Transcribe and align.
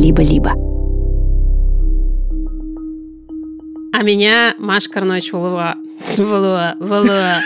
либо-либо. 0.00 0.52
А 3.92 4.02
меня 4.02 4.54
Маша 4.58 4.88
Карнович 4.90 5.32
Валуа. 5.32 5.74
Валуа, 6.16 6.74
Валуа. 6.80 7.36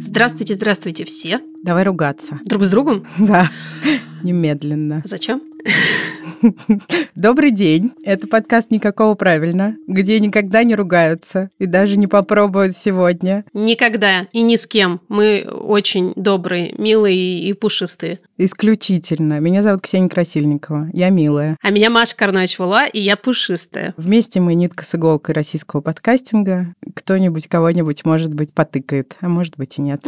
Здравствуйте, 0.00 0.56
здравствуйте 0.56 1.04
все. 1.04 1.40
Давай 1.62 1.84
ругаться. 1.84 2.40
Друг 2.44 2.64
с 2.64 2.68
другом? 2.68 3.04
Да, 3.18 3.48
немедленно. 4.24 5.00
Зачем? 5.04 5.40
Добрый 7.14 7.50
день. 7.50 7.92
Это 8.04 8.26
подкаст 8.26 8.70
«Никакого 8.70 9.14
правильно», 9.14 9.76
где 9.86 10.18
никогда 10.20 10.62
не 10.62 10.74
ругаются 10.74 11.50
и 11.58 11.66
даже 11.66 11.98
не 11.98 12.06
попробуют 12.06 12.74
сегодня. 12.74 13.44
Никогда 13.52 14.26
и 14.32 14.42
ни 14.42 14.56
с 14.56 14.66
кем. 14.66 15.00
Мы 15.08 15.46
очень 15.48 16.12
добрые, 16.16 16.74
милые 16.78 17.40
и 17.40 17.52
пушистые. 17.52 18.20
Исключительно. 18.36 19.40
Меня 19.40 19.62
зовут 19.62 19.82
Ксения 19.82 20.08
Красильникова. 20.08 20.90
Я 20.92 21.10
милая. 21.10 21.56
А 21.62 21.70
меня 21.70 21.90
Маша 21.90 22.16
Карнович 22.16 22.58
Вула, 22.58 22.86
и 22.86 23.00
я 23.00 23.16
пушистая. 23.16 23.94
Вместе 23.96 24.40
мы 24.40 24.54
нитка 24.54 24.84
с 24.84 24.94
иголкой 24.94 25.34
российского 25.34 25.80
подкастинга. 25.80 26.74
Кто-нибудь 26.94 27.48
кого-нибудь, 27.48 28.04
может 28.04 28.34
быть, 28.34 28.52
потыкает, 28.52 29.16
а 29.20 29.28
может 29.28 29.56
быть 29.56 29.78
и 29.78 29.82
нет. 29.82 30.04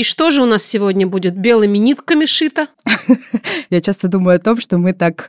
И 0.00 0.02
что 0.02 0.30
же 0.30 0.40
у 0.40 0.46
нас 0.46 0.64
сегодня 0.64 1.06
будет? 1.06 1.36
Белыми 1.36 1.76
нитками 1.76 2.24
шито? 2.24 2.68
Я 3.70 3.82
часто 3.82 4.08
думаю 4.08 4.36
о 4.36 4.38
том, 4.38 4.58
что 4.58 4.78
мы 4.78 4.94
так 4.94 5.28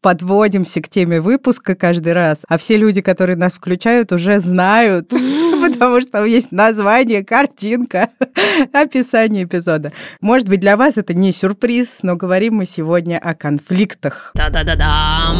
подводимся 0.00 0.80
к 0.80 0.88
теме 0.88 1.20
выпуска 1.20 1.74
каждый 1.74 2.12
раз, 2.12 2.42
а 2.48 2.56
все 2.56 2.76
люди, 2.76 3.00
которые 3.00 3.34
нас 3.34 3.54
включают, 3.54 4.12
уже 4.12 4.38
знают, 4.38 5.08
потому 5.60 6.00
что 6.00 6.24
есть 6.24 6.52
название, 6.52 7.24
картинка, 7.24 8.10
описание 8.72 9.42
эпизода. 9.42 9.92
Может 10.20 10.48
быть, 10.48 10.60
для 10.60 10.76
вас 10.76 10.98
это 10.98 11.14
не 11.14 11.32
сюрприз, 11.32 12.04
но 12.04 12.14
говорим 12.14 12.54
мы 12.54 12.64
сегодня 12.64 13.18
о 13.18 13.34
конфликтах. 13.34 14.30
Да-да-да-да. 14.36 15.34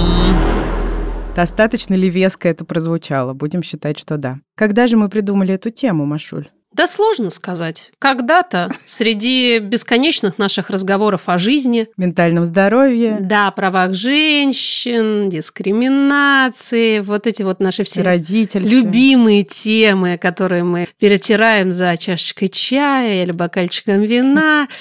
Достаточно 1.37 1.95
ли 1.95 2.11
веско 2.11 2.49
это 2.49 2.65
прозвучало? 2.65 3.33
Будем 3.33 3.63
считать, 3.63 3.97
что 4.01 4.17
да. 4.17 4.41
Когда 4.57 4.89
же 4.89 4.97
мы 4.97 5.09
придумали 5.09 5.55
эту 5.55 5.71
тему, 5.71 6.05
Машуль? 6.05 6.49
Да 6.73 6.87
сложно 6.87 7.31
сказать. 7.31 7.93
Когда-то 7.99 8.71
среди 8.85 9.59
бесконечных 9.59 10.39
наших 10.39 10.71
разговоров 10.71 11.23
о 11.27 11.39
жизни, 11.39 11.89
ментальном 11.97 12.45
здоровье, 12.45 13.19
да, 13.21 13.51
правах 13.51 13.95
женщин, 13.95 15.29
дискриминации, 15.29 17.01
вот 17.01 17.27
эти 17.27 17.43
вот 17.43 17.61
наши 17.61 17.85
все 17.85 18.03
любимые 18.03 19.45
темы, 19.45 20.19
которые 20.19 20.65
мы 20.65 20.89
перетираем 20.99 21.73
за 21.73 21.97
чашечкой 21.97 22.49
чая 22.49 23.23
или 23.23 23.33
бокальчиком 23.33 24.01
вина. 24.01 24.69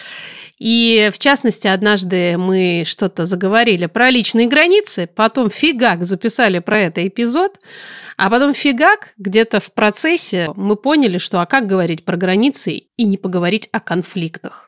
И, 0.64 1.10
в 1.12 1.18
частности, 1.18 1.66
однажды 1.66 2.38
мы 2.38 2.84
что-то 2.86 3.26
заговорили 3.26 3.88
про 3.88 4.12
личные 4.12 4.46
границы, 4.46 5.08
потом 5.08 5.50
фигак 5.50 6.04
записали 6.04 6.60
про 6.60 6.82
это 6.82 7.08
эпизод, 7.08 7.60
а 8.16 8.30
потом 8.30 8.54
фигак, 8.54 9.14
где-то 9.18 9.60
в 9.60 9.74
процессе 9.74 10.52
мы 10.56 10.76
поняли, 10.76 11.18
что 11.18 11.42
а 11.42 11.48
как 11.48 11.66
говорить 11.66 12.06
про 12.06 12.16
границы 12.16 12.84
и 12.96 13.06
не 13.06 13.18
поговорить 13.18 13.70
о 13.72 13.80
конфликтах. 13.80 14.68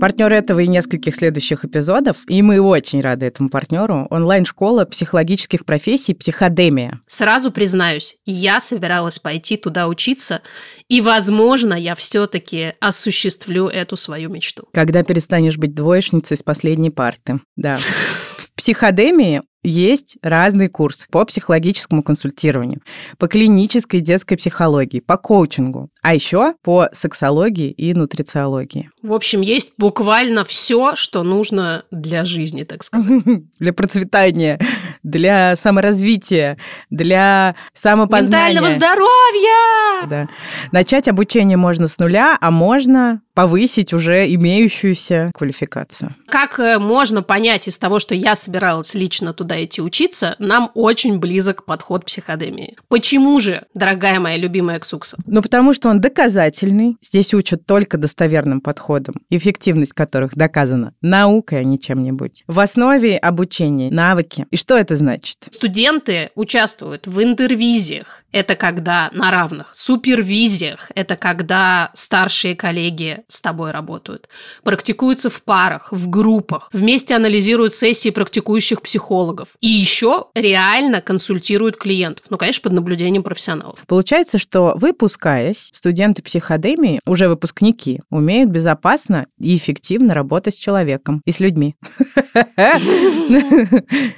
Партнер 0.00 0.32
этого 0.32 0.60
и 0.60 0.66
нескольких 0.66 1.14
следующих 1.14 1.66
эпизодов, 1.66 2.16
и 2.26 2.40
мы 2.40 2.58
очень 2.58 3.02
рады 3.02 3.26
этому 3.26 3.50
партнеру, 3.50 4.06
онлайн-школа 4.08 4.86
психологических 4.86 5.66
профессий 5.66 6.14
«Психодемия». 6.14 7.00
Сразу 7.06 7.52
признаюсь, 7.52 8.16
я 8.24 8.62
собиралась 8.62 9.18
пойти 9.18 9.58
туда 9.58 9.88
учиться, 9.88 10.40
и, 10.88 11.02
возможно, 11.02 11.74
я 11.74 11.94
все-таки 11.94 12.72
осуществлю 12.80 13.68
эту 13.68 13.98
свою 13.98 14.30
мечту. 14.30 14.68
Когда 14.72 15.02
перестанешь 15.02 15.58
быть 15.58 15.74
двоечницей 15.74 16.38
с 16.38 16.42
последней 16.42 16.90
парты, 16.90 17.40
да. 17.56 17.78
В 18.60 18.62
психодемии 18.62 19.40
есть 19.62 20.18
разные 20.22 20.68
курсы 20.68 21.06
по 21.10 21.24
психологическому 21.24 22.02
консультированию, 22.02 22.82
по 23.16 23.26
клинической 23.26 24.00
детской 24.00 24.36
психологии, 24.36 25.00
по 25.00 25.16
коучингу, 25.16 25.88
а 26.02 26.14
еще 26.14 26.52
по 26.62 26.88
сексологии 26.92 27.70
и 27.70 27.94
нутрициологии. 27.94 28.90
В 29.02 29.14
общем, 29.14 29.40
есть 29.40 29.72
буквально 29.78 30.44
все, 30.44 30.94
что 30.94 31.22
нужно 31.22 31.84
для 31.90 32.26
жизни, 32.26 32.64
так 32.64 32.82
сказать. 32.82 33.22
Для 33.58 33.72
процветания, 33.72 34.60
для 35.02 35.56
саморазвития, 35.56 36.58
для 36.90 37.54
самопознания. 37.72 38.60
Ментального 38.60 38.74
здоровья! 38.74 40.06
Да. 40.06 40.28
Начать 40.70 41.08
обучение 41.08 41.56
можно 41.56 41.86
с 41.86 41.98
нуля, 41.98 42.36
а 42.40 42.50
можно 42.50 43.22
повысить 43.40 43.94
уже 43.94 44.26
имеющуюся 44.34 45.30
квалификацию. 45.34 46.14
Как 46.28 46.60
э, 46.60 46.78
можно 46.78 47.22
понять 47.22 47.68
из 47.68 47.78
того, 47.78 47.98
что 47.98 48.14
я 48.14 48.36
собиралась 48.36 48.92
лично 48.92 49.32
туда 49.32 49.64
идти 49.64 49.80
учиться, 49.80 50.36
нам 50.38 50.70
очень 50.74 51.18
близок 51.18 51.64
подход 51.64 52.04
психодемии. 52.04 52.76
Почему 52.88 53.40
же, 53.40 53.64
дорогая 53.72 54.20
моя 54.20 54.36
любимая 54.36 54.78
Ксукса? 54.78 55.16
Ну, 55.24 55.40
потому 55.40 55.72
что 55.72 55.88
он 55.88 56.02
доказательный. 56.02 56.98
Здесь 57.00 57.32
учат 57.32 57.64
только 57.64 57.96
достоверным 57.96 58.60
подходом, 58.60 59.14
эффективность 59.30 59.94
которых 59.94 60.34
доказана 60.34 60.92
наукой, 61.00 61.60
а 61.60 61.64
не 61.64 61.80
чем-нибудь. 61.80 62.44
В 62.46 62.60
основе 62.60 63.16
обучения 63.16 63.90
навыки. 63.90 64.44
И 64.50 64.58
что 64.58 64.76
это 64.76 64.96
значит? 64.96 65.48
Студенты 65.50 66.28
участвуют 66.34 67.06
в 67.06 67.22
интервизиях. 67.22 68.22
Это 68.32 68.54
когда 68.54 69.08
на 69.14 69.30
равных. 69.30 69.70
Супервизиях. 69.72 70.92
Это 70.94 71.16
когда 71.16 71.90
старшие 71.94 72.54
коллеги 72.54 73.22
с 73.30 73.40
тобой 73.40 73.70
работают. 73.70 74.28
Практикуются 74.62 75.30
в 75.30 75.42
парах, 75.42 75.92
в 75.92 76.08
группах. 76.08 76.68
Вместе 76.72 77.14
анализируют 77.14 77.72
сессии 77.72 78.10
практикующих 78.10 78.82
психологов. 78.82 79.48
И 79.60 79.68
еще 79.68 80.26
реально 80.34 81.00
консультируют 81.00 81.76
клиентов. 81.76 82.26
Ну, 82.28 82.36
конечно, 82.36 82.62
под 82.62 82.72
наблюдением 82.72 83.22
профессионалов. 83.22 83.78
Получается, 83.86 84.38
что 84.38 84.74
выпускаясь, 84.76 85.70
студенты 85.72 86.22
психодемии, 86.22 87.00
уже 87.06 87.28
выпускники, 87.28 88.00
умеют 88.10 88.50
безопасно 88.50 89.26
и 89.38 89.56
эффективно 89.56 90.14
работать 90.14 90.54
с 90.54 90.58
человеком 90.58 91.22
и 91.24 91.32
с 91.32 91.40
людьми. 91.40 91.76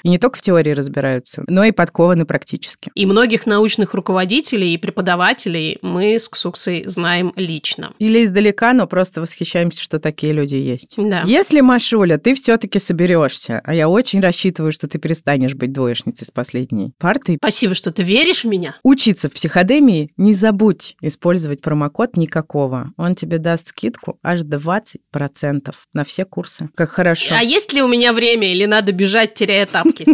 И 0.03 0.09
не 0.09 0.19
только 0.19 0.39
в 0.39 0.41
теории 0.41 0.73
разбираются, 0.73 1.45
но 1.47 1.65
и 1.65 1.73
подкованы 1.73 2.25
практически. 2.25 2.91
И 2.95 3.07
многих 3.07 3.47
научных 3.47 3.95
руководителей 3.95 4.75
и 4.75 4.79
преподавателей 4.79 5.79
мы 5.83 6.19
с 6.19 6.29
Ксуксой 6.29 6.85
знаем 6.87 7.33
лично. 7.37 7.93
Или 7.99 8.25
издалека, 8.25 8.73
но 8.73 8.87
просто 8.93 9.23
восхищаемся, 9.23 9.83
что 9.83 9.99
такие 9.99 10.35
люди 10.35 10.57
есть. 10.57 10.97
Да. 10.99 11.23
Если, 11.25 11.63
Машуля, 11.63 12.19
ты 12.19 12.35
все-таки 12.35 12.79
соберешься, 12.79 13.63
а 13.65 13.75
я 13.75 13.89
очень 13.89 14.21
рассчитываю, 14.21 14.71
что 14.71 14.87
ты 14.87 14.99
перестанешь 14.99 15.55
быть 15.55 15.73
двоечницей 15.73 16.27
с 16.27 16.31
последней 16.31 16.93
партой. 16.99 17.39
Спасибо, 17.41 17.73
что 17.73 17.91
ты 17.91 18.03
веришь 18.03 18.45
в 18.45 18.49
меня. 18.49 18.77
Учиться 18.83 19.31
в 19.31 19.33
психодемии, 19.33 20.13
не 20.19 20.35
забудь 20.35 20.97
использовать 21.01 21.63
промокод 21.63 22.19
никакого. 22.19 22.93
Он 22.99 23.15
тебе 23.15 23.39
даст 23.39 23.69
скидку 23.69 24.19
аж 24.23 24.41
20% 24.41 25.73
на 25.95 26.05
все 26.05 26.27
курсы. 26.27 26.69
Как 26.75 26.91
хорошо. 26.91 27.35
А 27.35 27.43
есть 27.43 27.73
ли 27.73 27.81
у 27.81 27.89
меня 27.89 28.13
время 28.13 28.53
или 28.53 28.67
надо 28.67 28.93
бежать, 28.93 29.33
теряя 29.33 29.65
тапки? 29.65 30.05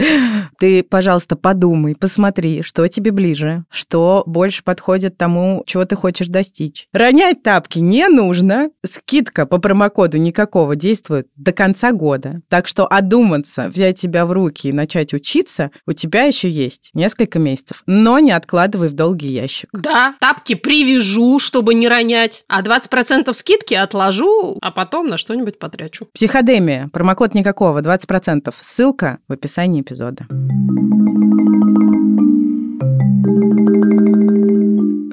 Ты, 0.58 0.82
пожалуйста, 0.82 1.36
подумай, 1.36 1.94
посмотри, 1.94 2.62
что 2.62 2.86
тебе 2.88 3.12
ближе, 3.12 3.64
что 3.70 4.24
больше 4.26 4.64
подходит 4.64 5.16
тому, 5.16 5.62
чего 5.66 5.84
ты 5.84 5.96
хочешь 5.96 6.28
достичь. 6.28 6.86
Ронять 6.92 7.42
тапки 7.42 7.78
не 7.78 8.07
нужно. 8.08 8.70
Скидка 8.84 9.46
по 9.46 9.58
промокоду 9.58 10.18
никакого 10.18 10.76
действует 10.76 11.28
до 11.36 11.52
конца 11.52 11.92
года. 11.92 12.40
Так 12.48 12.68
что 12.68 12.86
одуматься, 12.86 13.68
взять 13.68 13.98
себя 13.98 14.26
в 14.26 14.32
руки 14.32 14.68
и 14.68 14.72
начать 14.72 15.14
учиться, 15.14 15.70
у 15.86 15.92
тебя 15.92 16.24
еще 16.24 16.48
есть 16.48 16.90
несколько 16.94 17.38
месяцев. 17.38 17.82
Но 17.86 18.18
не 18.18 18.32
откладывай 18.32 18.88
в 18.88 18.94
долгий 18.94 19.28
ящик. 19.28 19.70
Да, 19.72 20.14
тапки 20.20 20.54
привяжу, 20.54 21.38
чтобы 21.38 21.74
не 21.74 21.88
ронять, 21.88 22.44
а 22.48 22.62
20% 22.62 23.32
скидки 23.32 23.74
отложу, 23.74 24.58
а 24.60 24.70
потом 24.70 25.08
на 25.08 25.18
что-нибудь 25.18 25.58
потрачу. 25.58 26.08
Психодемия. 26.12 26.88
Промокод 26.92 27.34
никакого, 27.34 27.80
20%. 27.80 28.54
Ссылка 28.60 29.18
в 29.28 29.32
описании 29.32 29.82
эпизода. 29.82 30.26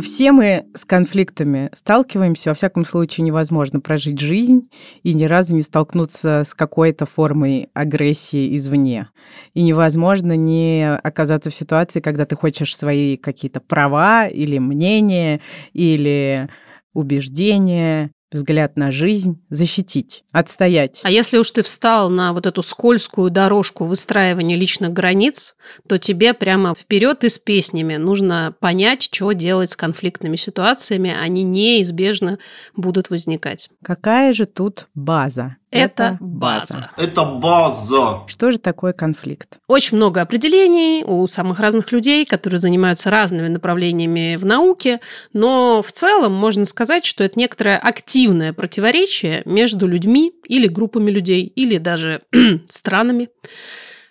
Все 0.01 0.31
мы 0.31 0.65
с 0.73 0.83
конфликтами 0.83 1.69
сталкиваемся. 1.73 2.49
Во 2.49 2.55
всяком 2.55 2.85
случае, 2.85 3.25
невозможно 3.25 3.79
прожить 3.79 4.19
жизнь 4.19 4.69
и 5.03 5.13
ни 5.13 5.23
разу 5.25 5.55
не 5.55 5.61
столкнуться 5.61 6.43
с 6.45 6.53
какой-то 6.53 7.05
формой 7.05 7.69
агрессии 7.73 8.55
извне. 8.57 9.09
И 9.53 9.63
невозможно 9.63 10.35
не 10.35 10.97
оказаться 10.97 11.49
в 11.49 11.53
ситуации, 11.53 12.01
когда 12.01 12.25
ты 12.25 12.35
хочешь 12.35 12.75
свои 12.75 13.15
какие-то 13.15 13.61
права 13.61 14.27
или 14.27 14.57
мнения, 14.57 15.41
или 15.73 16.49
убеждения 16.93 18.11
взгляд 18.35 18.77
на 18.77 18.91
жизнь 18.91 19.41
защитить, 19.49 20.23
отстоять. 20.31 21.01
А 21.03 21.09
если 21.09 21.37
уж 21.37 21.49
ты 21.51 21.63
встал 21.63 22.09
на 22.09 22.33
вот 22.33 22.45
эту 22.45 22.61
скользкую 22.61 23.31
дорожку 23.31 23.85
выстраивания 23.85 24.55
личных 24.55 24.93
границ, 24.93 25.55
то 25.87 25.97
тебе 25.97 26.33
прямо 26.33 26.75
вперед 26.75 27.23
и 27.23 27.29
с 27.29 27.39
песнями 27.39 27.95
нужно 27.95 28.53
понять, 28.59 29.03
что 29.03 29.31
делать 29.31 29.71
с 29.71 29.75
конфликтными 29.75 30.35
ситуациями. 30.35 31.15
Они 31.19 31.43
неизбежно 31.43 32.37
будут 32.75 33.09
возникать. 33.09 33.69
Какая 33.83 34.33
же 34.33 34.45
тут 34.45 34.87
база? 34.93 35.55
Это 35.75 36.17
база. 36.19 36.91
Это 36.97 37.23
база. 37.25 38.23
Что 38.27 38.51
же 38.51 38.59
такое 38.59 38.93
конфликт? 38.93 39.59
Очень 39.67 39.97
много 39.97 40.21
определений 40.21 41.03
у 41.05 41.25
самых 41.27 41.59
разных 41.59 41.91
людей, 41.91 42.25
которые 42.25 42.59
занимаются 42.59 43.09
разными 43.09 43.47
направлениями 43.47 44.35
в 44.35 44.45
науке, 44.45 44.99
но 45.33 45.81
в 45.85 45.91
целом 45.91 46.33
можно 46.33 46.65
сказать, 46.65 47.05
что 47.05 47.23
это 47.23 47.37
некоторое 47.39 47.77
активное 47.77 48.53
противоречие 48.53 49.41
между 49.45 49.87
людьми 49.87 50.33
или 50.47 50.67
группами 50.67 51.11
людей, 51.11 51.43
или 51.43 51.77
даже 51.77 52.21
странами 52.69 53.29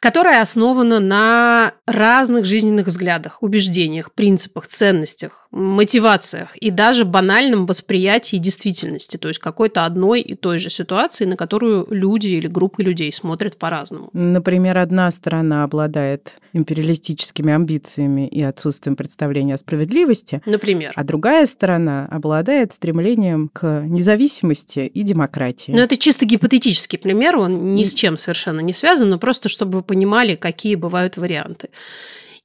которая 0.05 0.43
основана 0.43 1.00
на 1.00 1.72
разных 1.87 2.44
жизненных 2.44 2.88
взглядах, 2.88 3.43
убеждениях, 3.43 4.12
принципах, 4.12 4.67
ценностях, 4.67 5.44
мотивациях 5.55 6.56
и 6.56 6.71
даже 6.71 7.05
банальном 7.05 7.67
восприятии 7.67 8.37
действительности, 8.37 9.17
то 9.17 9.29
есть 9.29 9.39
какой-то 9.39 9.85
одной 9.85 10.21
и 10.21 10.35
той 10.35 10.59
же 10.59 10.69
ситуации, 10.69 11.25
на 11.25 11.37
которую 11.37 11.87
люди 11.91 12.29
или 12.29 12.49
группы 12.49 12.83
людей 12.83 13.12
смотрят 13.12 13.56
по-разному. 13.56 14.11
Например, 14.12 14.79
одна 14.79 15.11
сторона 15.11 15.62
обладает 15.62 16.39
империалистическими 16.53 17.53
амбициями 17.53 18.27
и 18.27 18.43
отсутствием 18.43 18.97
представления 18.97 19.55
о 19.55 19.59
справедливости. 19.59 20.43
Например. 20.45 20.93
А 20.97 21.05
другая 21.05 21.47
сторона 21.47 22.06
обладает 22.11 22.73
стремлением 22.73 23.49
к 23.53 23.83
независимости 23.83 24.81
и 24.81 25.03
демократии. 25.03 25.71
Но 25.71 25.81
это 25.81 25.97
чисто 25.97 26.27
гипотетический 26.27 26.99
пример, 26.99 27.37
он 27.37 27.75
ни 27.75 27.85
с 27.85 27.95
чем 27.95 28.17
совершенно 28.17 28.61
не 28.61 28.73
связан, 28.73 29.09
но 29.09 29.19
просто 29.19 29.49
чтобы 29.49 29.79
вы 29.79 29.83
понимали, 29.83 30.35
какие 30.35 30.75
бывают 30.75 31.17
варианты. 31.17 31.69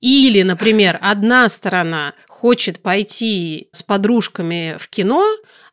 Или, 0.02 0.44
например, 0.44 0.98
одна 1.02 1.50
сторона 1.50 2.14
хочет 2.28 2.82
пойти 2.82 3.70
с 3.72 3.84
подружками 3.84 4.78
в 4.80 4.88
кино, 4.90 5.26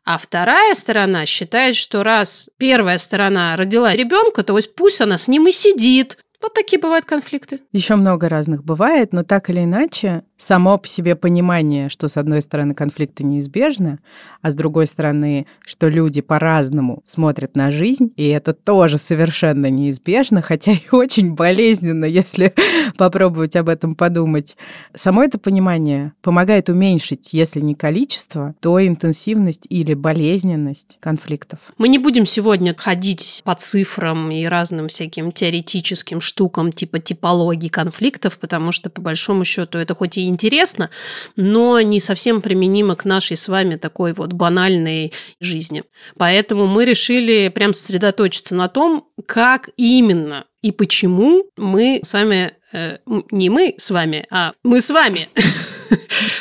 а 0.05 0.17
вторая 0.17 0.73
сторона 0.75 1.25
считает, 1.25 1.75
что 1.75 2.03
раз 2.03 2.49
первая 2.57 2.97
сторона 2.97 3.55
родила 3.55 3.93
ребенка, 3.93 4.43
то 4.43 4.57
пусть 4.75 5.01
она 5.01 5.17
с 5.17 5.27
ним 5.27 5.47
и 5.47 5.51
сидит. 5.51 6.17
Вот 6.41 6.53
такие 6.53 6.79
бывают 6.79 7.05
конфликты. 7.05 7.61
Еще 7.71 7.95
много 7.95 8.29
разных 8.29 8.63
бывает, 8.63 9.11
но 9.11 9.23
так 9.23 9.49
или 9.49 9.63
иначе 9.63 10.23
само 10.37 10.77
по 10.77 10.87
себе 10.87 11.15
понимание, 11.15 11.89
что 11.89 12.07
с 12.07 12.17
одной 12.17 12.41
стороны 12.41 12.73
конфликты 12.73 13.23
неизбежны, 13.25 13.99
а 14.41 14.51
с 14.51 14.55
другой 14.55 14.87
стороны, 14.87 15.47
что 15.65 15.89
люди 15.89 16.21
по-разному 16.21 17.01
смотрят 17.05 17.55
на 17.55 17.71
жизнь, 17.71 18.11
и 18.15 18.27
это 18.27 18.53
тоже 18.53 18.97
совершенно 18.97 19.69
неизбежно, 19.69 20.41
хотя 20.41 20.73
и 20.73 20.81
очень 20.91 21.33
болезненно, 21.33 22.05
если 22.17 22.53
попробовать 22.97 23.55
об 23.55 23.69
этом 23.69 23.95
подумать. 23.95 24.55
Само 24.93 25.23
это 25.23 25.39
понимание 25.39 26.13
помогает 26.21 26.69
уменьшить, 26.69 27.33
если 27.33 27.59
не 27.59 27.75
количество, 27.75 28.55
то 28.59 28.85
интенсивность 28.85 29.65
или 29.69 29.93
болезненность 29.93 30.97
конфликтов. 30.99 31.59
Мы 31.77 31.87
не 31.87 31.97
будем 31.97 32.25
сегодня 32.25 32.75
ходить 32.77 33.41
по 33.43 33.55
цифрам 33.55 34.29
и 34.31 34.45
разным 34.45 34.87
всяким 34.87 35.31
теоретическим 35.31 36.21
штукам 36.21 36.71
типа 36.71 36.99
типологии 36.99 37.69
конфликтов, 37.69 38.37
потому 38.37 38.71
что 38.71 38.89
по 38.89 39.01
большому 39.01 39.43
счету 39.43 39.77
это 39.77 39.95
хоть 39.95 40.17
и 40.17 40.26
интересно, 40.27 40.89
но 41.35 41.81
не 41.81 41.99
совсем 41.99 42.41
применимо 42.41 42.95
к 42.95 43.05
нашей 43.05 43.37
с 43.37 43.47
вами 43.47 43.75
такой 43.75 44.13
вот 44.13 44.33
банальной 44.33 45.13
жизни. 45.39 45.83
Поэтому 46.17 46.67
мы 46.67 46.85
решили 46.85 47.49
прям 47.49 47.73
сосредоточиться 47.73 48.55
на 48.55 48.67
том, 48.67 49.07
как 49.25 49.69
именно 49.77 50.45
и 50.61 50.71
почему 50.71 51.45
мы 51.55 51.99
с 52.03 52.13
вами, 52.13 52.53
э, 52.73 52.97
не 53.31 53.49
мы 53.49 53.75
с 53.77 53.91
вами, 53.91 54.25
а 54.29 54.51
мы 54.63 54.81
с 54.81 54.89
вами 54.89 55.29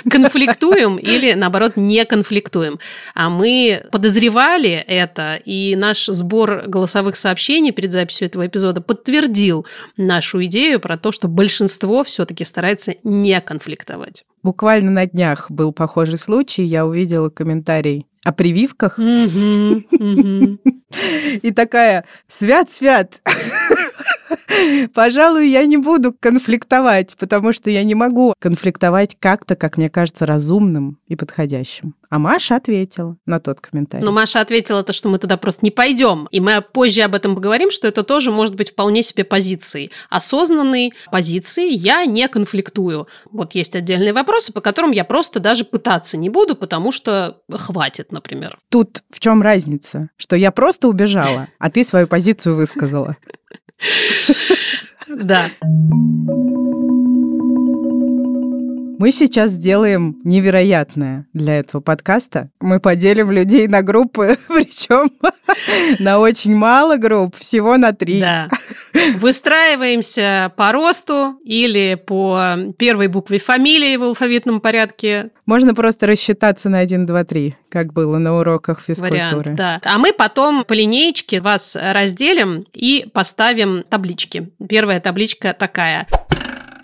конфликтуем 0.08 0.96
или, 0.96 1.34
наоборот, 1.34 1.73
не 1.76 2.05
конфликтуем. 2.05 2.78
А 3.14 3.28
мы 3.28 3.84
подозревали 3.90 4.84
это, 4.87 5.40
и 5.44 5.75
наш 5.76 6.06
сбор 6.06 6.64
голосовых 6.67 7.17
сообщений 7.17 7.73
перед 7.73 7.90
записью 7.90 8.26
этого 8.26 8.46
эпизода 8.46 8.81
подтвердил 8.81 9.67
нашу 9.96 10.44
идею 10.46 10.81
про 10.81 10.96
то, 10.96 11.12
что 11.12 11.28
большинство 11.28 12.05
все-таки 12.05 12.44
старается 12.44 12.94
не 13.02 13.40
конфликтовать. 13.40 14.25
Буквально 14.43 14.90
на 14.90 15.06
днях 15.06 15.50
был 15.50 15.73
похожий 15.73 16.19
случай. 16.19 16.62
Я 16.62 16.87
увидела 16.87 17.31
комментарий 17.31 18.06
о 18.23 18.32
прививках. 18.32 18.99
И 21.43 21.50
такая, 21.50 22.05
свят-свят, 22.28 23.20
Пожалуй, 24.94 25.49
я 25.49 25.65
не 25.67 25.77
буду 25.77 26.15
конфликтовать, 26.19 27.17
потому 27.19 27.53
что 27.53 27.71
я 27.71 27.83
не 27.85 27.94
могу 27.94 28.35
конфликтовать 28.38 29.17
как-то, 29.19 29.56
как 29.56 29.77
мне 29.77 29.88
кажется, 29.88 30.27
разумным 30.27 30.99
и 31.09 31.17
подходящим. 31.17 31.94
А 32.09 32.19
Маша 32.19 32.56
ответила 32.56 33.17
на 33.27 33.41
тот 33.41 33.61
комментарий. 33.61 34.05
Но 34.05 34.12
Маша 34.12 34.41
ответила 34.41 34.83
то, 34.83 34.93
что 34.93 35.09
мы 35.09 35.19
туда 35.19 35.37
просто 35.37 35.65
не 35.65 35.71
пойдем. 35.71 36.29
И 36.31 36.41
мы 36.41 36.62
позже 36.62 37.03
об 37.03 37.15
этом 37.15 37.35
поговорим, 37.35 37.71
что 37.71 37.88
это 37.88 38.03
тоже 38.05 38.31
может 38.31 38.55
быть 38.55 38.71
вполне 38.71 39.03
себе 39.03 39.25
позицией. 39.25 39.91
Осознанной 40.09 40.94
позиции 41.11 41.69
я 41.73 42.05
не 42.05 42.29
конфликтую. 42.29 43.09
Вот 43.31 43.55
есть 43.55 43.75
отдельные 43.75 44.12
вопросы, 44.12 44.53
по 44.53 44.61
которым 44.61 44.93
я 44.93 45.05
просто 45.05 45.41
даже 45.41 45.65
пытаться 45.65 46.17
не 46.17 46.31
буду, 46.31 46.55
потому 46.55 46.93
что 46.93 47.38
хватит, 47.50 48.12
например. 48.12 48.59
Тут 48.69 49.03
в 49.11 49.19
чем 49.19 49.43
разница? 49.43 50.11
Что 50.17 50.37
я 50.37 50.53
просто 50.53 50.88
убежала, 50.88 51.49
а 51.59 51.71
ты 51.71 51.85
свою 51.85 52.06
позицию 52.06 52.56
высказала. 52.56 53.17
Да. 55.08 55.50
Мы 58.99 59.13
сейчас 59.13 59.51
сделаем 59.51 60.17
невероятное 60.25 61.27
для 61.35 61.59
этого 61.59 61.83
подкаста. 61.83 62.51
Мы 62.61 62.81
поделим 62.81 63.31
людей 63.31 63.69
на 63.69 63.83
группы, 63.83 64.39
причем 64.49 65.11
на 65.99 66.19
очень 66.19 66.57
мало 66.57 66.97
групп, 66.97 67.37
всего 67.37 67.77
на 67.77 67.93
три. 67.93 68.21
Да. 68.21 68.49
Выстраиваемся 69.17 70.51
по 70.57 70.73
росту 70.73 71.39
или 71.45 71.95
по 71.95 72.57
первой 72.79 73.09
букве 73.09 73.39
фамилии 73.39 73.97
в 73.97 74.03
алфавитном 74.03 74.61
порядке. 74.61 75.31
Можно 75.45 75.75
просто 75.75 76.07
рассчитаться 76.07 76.71
на 76.71 76.79
1, 76.79 77.05
2, 77.05 77.25
3, 77.25 77.57
как 77.69 77.93
было 77.93 78.17
на 78.17 78.39
уроках 78.39 78.81
физкультуры. 78.81 79.53
Вариант, 79.53 79.57
да. 79.57 79.81
А 79.85 79.99
мы 79.99 80.13
потом 80.13 80.65
по 80.65 80.73
линеечке 80.73 81.41
вас 81.41 81.77
разделим 81.79 82.65
и 82.73 83.07
поставим 83.13 83.85
таблички. 83.88 84.50
Первая 84.67 85.00
табличка 85.00 85.53
такая 85.53 86.07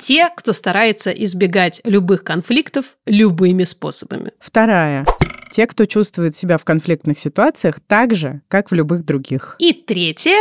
те, 0.03 0.29
кто 0.37 0.53
старается 0.53 1.11
избегать 1.11 1.81
любых 1.85 2.25
конфликтов 2.25 2.97
любыми 3.07 3.63
способами. 3.63 4.33
Вторая. 4.41 5.07
Те, 5.53 5.67
кто 5.67 5.87
чувствует 5.87 6.35
себя 6.35 6.59
в 6.59 6.65
конфликтных 6.65 7.19
ситуациях 7.19 7.79
так 7.87 8.15
же, 8.15 8.41
как 8.49 8.71
в 8.71 8.75
любых 8.75 9.05
других. 9.05 9.55
И 9.61 9.73
третье 9.73 10.39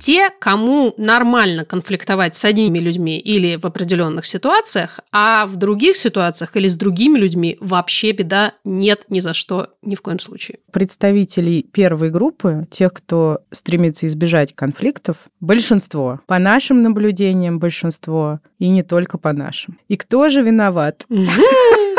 те, 0.00 0.30
кому 0.38 0.94
нормально 0.96 1.64
конфликтовать 1.64 2.34
с 2.34 2.44
одними 2.44 2.78
людьми 2.78 3.18
или 3.18 3.56
в 3.56 3.66
определенных 3.66 4.24
ситуациях, 4.24 5.00
а 5.12 5.46
в 5.46 5.56
других 5.56 5.96
ситуациях 5.96 6.56
или 6.56 6.68
с 6.68 6.76
другими 6.76 7.18
людьми 7.18 7.58
вообще 7.60 8.12
беда 8.12 8.54
нет 8.64 9.04
ни 9.10 9.20
за 9.20 9.34
что, 9.34 9.74
ни 9.82 9.94
в 9.94 10.00
коем 10.00 10.18
случае. 10.18 10.58
Представителей 10.72 11.62
первой 11.62 12.10
группы, 12.10 12.66
тех, 12.70 12.92
кто 12.92 13.40
стремится 13.50 14.06
избежать 14.06 14.54
конфликтов, 14.54 15.28
большинство. 15.40 16.20
По 16.26 16.38
нашим 16.38 16.82
наблюдениям 16.82 17.58
большинство, 17.58 18.40
и 18.58 18.68
не 18.68 18.82
только 18.82 19.18
по 19.18 19.32
нашим. 19.32 19.78
И 19.88 19.96
кто 19.96 20.28
же 20.30 20.42
виноват? 20.42 21.06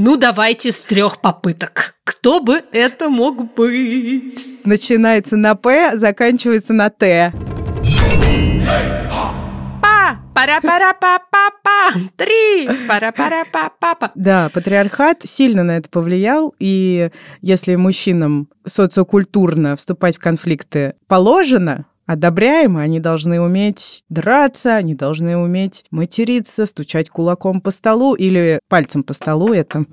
Ну, 0.00 0.16
давайте 0.16 0.70
с 0.70 0.84
трех 0.84 1.20
попыток. 1.20 1.96
Кто 2.04 2.38
бы 2.40 2.62
это 2.70 3.08
мог 3.08 3.52
быть? 3.56 4.64
Начинается 4.64 5.36
на 5.36 5.56
П, 5.56 5.96
заканчивается 5.96 6.72
на 6.72 6.88
Т. 6.88 7.32
Па, 9.82 10.20
пара 10.36 10.60
пара 10.62 10.94
па 11.00 11.18
па 11.32 11.50
па 11.64 11.92
три, 12.14 12.68
пара 12.86 13.10
пара 13.10 13.44
па 13.52 13.72
па 13.80 13.96
па. 13.96 14.12
Да, 14.14 14.50
патриархат 14.54 15.22
сильно 15.24 15.64
на 15.64 15.78
это 15.78 15.90
повлиял, 15.90 16.54
и 16.60 17.10
если 17.40 17.74
мужчинам 17.74 18.48
социокультурно 18.64 19.74
вступать 19.74 20.16
в 20.18 20.20
конфликты 20.20 20.94
положено, 21.08 21.86
одобряемо, 22.08 22.80
они 22.80 23.00
должны 23.00 23.40
уметь 23.40 24.02
драться, 24.08 24.76
они 24.76 24.94
должны 24.94 25.36
уметь 25.36 25.84
материться, 25.90 26.64
стучать 26.64 27.10
кулаком 27.10 27.60
по 27.60 27.70
столу 27.70 28.14
или 28.14 28.60
пальцем 28.68 29.04
по 29.04 29.12
столу. 29.12 29.52
Это 29.52 29.84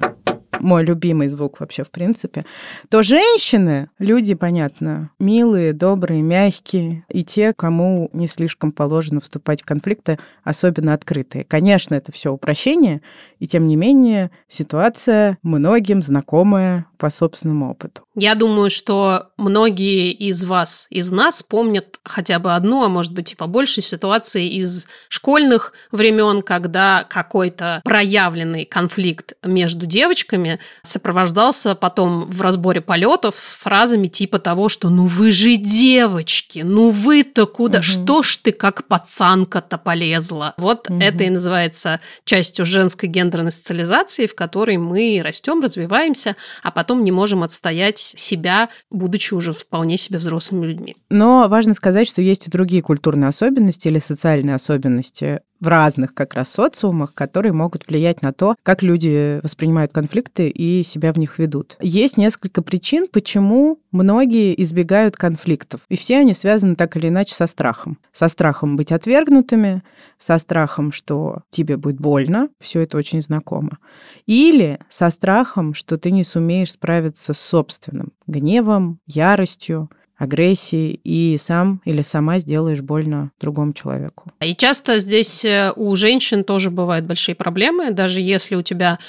мой 0.59 0.83
любимый 0.83 1.27
звук 1.27 1.59
вообще 1.59 1.83
в 1.83 1.91
принципе, 1.91 2.45
то 2.89 3.03
женщины, 3.03 3.89
люди, 3.99 4.33
понятно, 4.35 5.11
милые, 5.19 5.73
добрые, 5.73 6.21
мягкие, 6.21 7.05
и 7.09 7.23
те, 7.23 7.53
кому 7.53 8.09
не 8.13 8.27
слишком 8.27 8.71
положено 8.71 9.21
вступать 9.21 9.61
в 9.61 9.65
конфликты, 9.65 10.19
особенно 10.43 10.93
открытые. 10.93 11.43
Конечно, 11.43 11.95
это 11.95 12.11
все 12.11 12.31
упрощение, 12.31 13.01
и 13.39 13.47
тем 13.47 13.67
не 13.67 13.75
менее 13.75 14.31
ситуация 14.47 15.37
многим 15.43 16.01
знакомая 16.01 16.85
по 16.97 17.09
собственному 17.09 17.71
опыту. 17.71 18.03
Я 18.15 18.35
думаю, 18.35 18.69
что 18.69 19.29
многие 19.37 20.11
из 20.11 20.43
вас, 20.45 20.87
из 20.89 21.11
нас 21.11 21.43
помнят 21.43 21.99
хотя 22.03 22.39
бы 22.39 22.55
одну, 22.55 22.83
а 22.83 22.89
может 22.89 23.13
быть 23.13 23.33
и 23.33 23.35
побольше 23.35 23.81
ситуации 23.81 24.47
из 24.47 24.87
школьных 25.09 25.73
времен, 25.91 26.41
когда 26.41 27.03
какой-то 27.03 27.81
проявленный 27.83 28.65
конфликт 28.65 29.33
между 29.43 29.85
девочками 29.85 30.44
сопровождался 30.83 31.75
потом 31.75 32.25
в 32.29 32.41
разборе 32.41 32.81
полетов 32.81 33.35
фразами 33.35 34.07
типа 34.07 34.39
того, 34.39 34.69
что 34.69 34.89
«ну 34.89 35.05
вы 35.05 35.31
же 35.31 35.55
девочки, 35.55 36.59
ну 36.59 36.91
вы-то 36.91 37.45
куда, 37.45 37.79
угу. 37.79 37.83
что 37.83 38.23
ж 38.23 38.37
ты 38.37 38.51
как 38.51 38.87
пацанка-то 38.87 39.77
полезла?» 39.77 40.53
Вот 40.57 40.89
угу. 40.89 40.99
это 40.99 41.23
и 41.23 41.29
называется 41.29 41.99
частью 42.23 42.65
женской 42.65 43.09
гендерной 43.09 43.51
социализации, 43.51 44.27
в 44.27 44.35
которой 44.35 44.77
мы 44.77 45.21
растем, 45.23 45.61
развиваемся, 45.61 46.35
а 46.63 46.71
потом 46.71 47.03
не 47.03 47.11
можем 47.11 47.43
отстоять 47.43 47.97
себя, 47.97 48.69
будучи 48.89 49.33
уже 49.33 49.53
вполне 49.53 49.97
себе 49.97 50.17
взрослыми 50.17 50.65
людьми. 50.67 50.95
Но 51.09 51.47
важно 51.49 51.73
сказать, 51.73 52.07
что 52.07 52.21
есть 52.21 52.47
и 52.47 52.51
другие 52.51 52.81
культурные 52.81 53.29
особенности 53.29 53.87
или 53.87 53.99
социальные 53.99 54.55
особенности 54.55 55.41
в 55.65 55.67
разных 55.67 56.13
как 56.13 56.35
раз 56.35 56.51
социумах, 56.51 57.13
которые 57.15 57.51
могут 57.51 57.87
влиять 57.87 58.21
на 58.21 58.31
то, 58.31 58.55
как 58.61 58.83
люди 58.83 59.39
воспринимают 59.41 59.91
конфликты 59.91 60.47
и 60.47 60.83
себя 60.83 61.11
в 61.11 61.17
них 61.17 61.39
ведут. 61.39 61.75
Есть 61.81 62.17
несколько 62.17 62.61
причин, 62.61 63.07
почему 63.11 63.79
многие 63.91 64.61
избегают 64.61 65.17
конфликтов. 65.17 65.81
И 65.89 65.97
все 65.97 66.19
они 66.19 66.35
связаны 66.35 66.75
так 66.75 66.95
или 66.95 67.07
иначе 67.07 67.33
со 67.33 67.47
страхом. 67.47 67.97
Со 68.11 68.27
страхом 68.27 68.77
быть 68.77 68.91
отвергнутыми, 68.91 69.81
со 70.19 70.37
страхом, 70.37 70.91
что 70.91 71.41
тебе 71.49 71.77
будет 71.77 71.99
больно, 71.99 72.49
все 72.61 72.81
это 72.81 72.97
очень 72.97 73.21
знакомо. 73.21 73.79
Или 74.27 74.79
со 74.87 75.09
страхом, 75.09 75.73
что 75.73 75.97
ты 75.97 76.11
не 76.11 76.23
сумеешь 76.23 76.73
справиться 76.73 77.33
с 77.33 77.39
собственным 77.39 78.13
гневом, 78.27 78.99
яростью, 79.07 79.89
агрессии 80.17 80.99
и 81.03 81.37
сам 81.37 81.81
или 81.85 82.01
сама 82.01 82.39
сделаешь 82.39 82.81
больно 82.81 83.31
другому 83.39 83.73
человеку. 83.73 84.31
И 84.41 84.55
часто 84.55 84.99
здесь 84.99 85.43
э, 85.45 85.71
у 85.75 85.95
женщин 85.95 86.43
тоже 86.43 86.71
бывают 86.71 87.05
большие 87.05 87.35
проблемы, 87.35 87.91
даже 87.91 88.21
если 88.21 88.55
у 88.55 88.61
тебя 88.61 88.99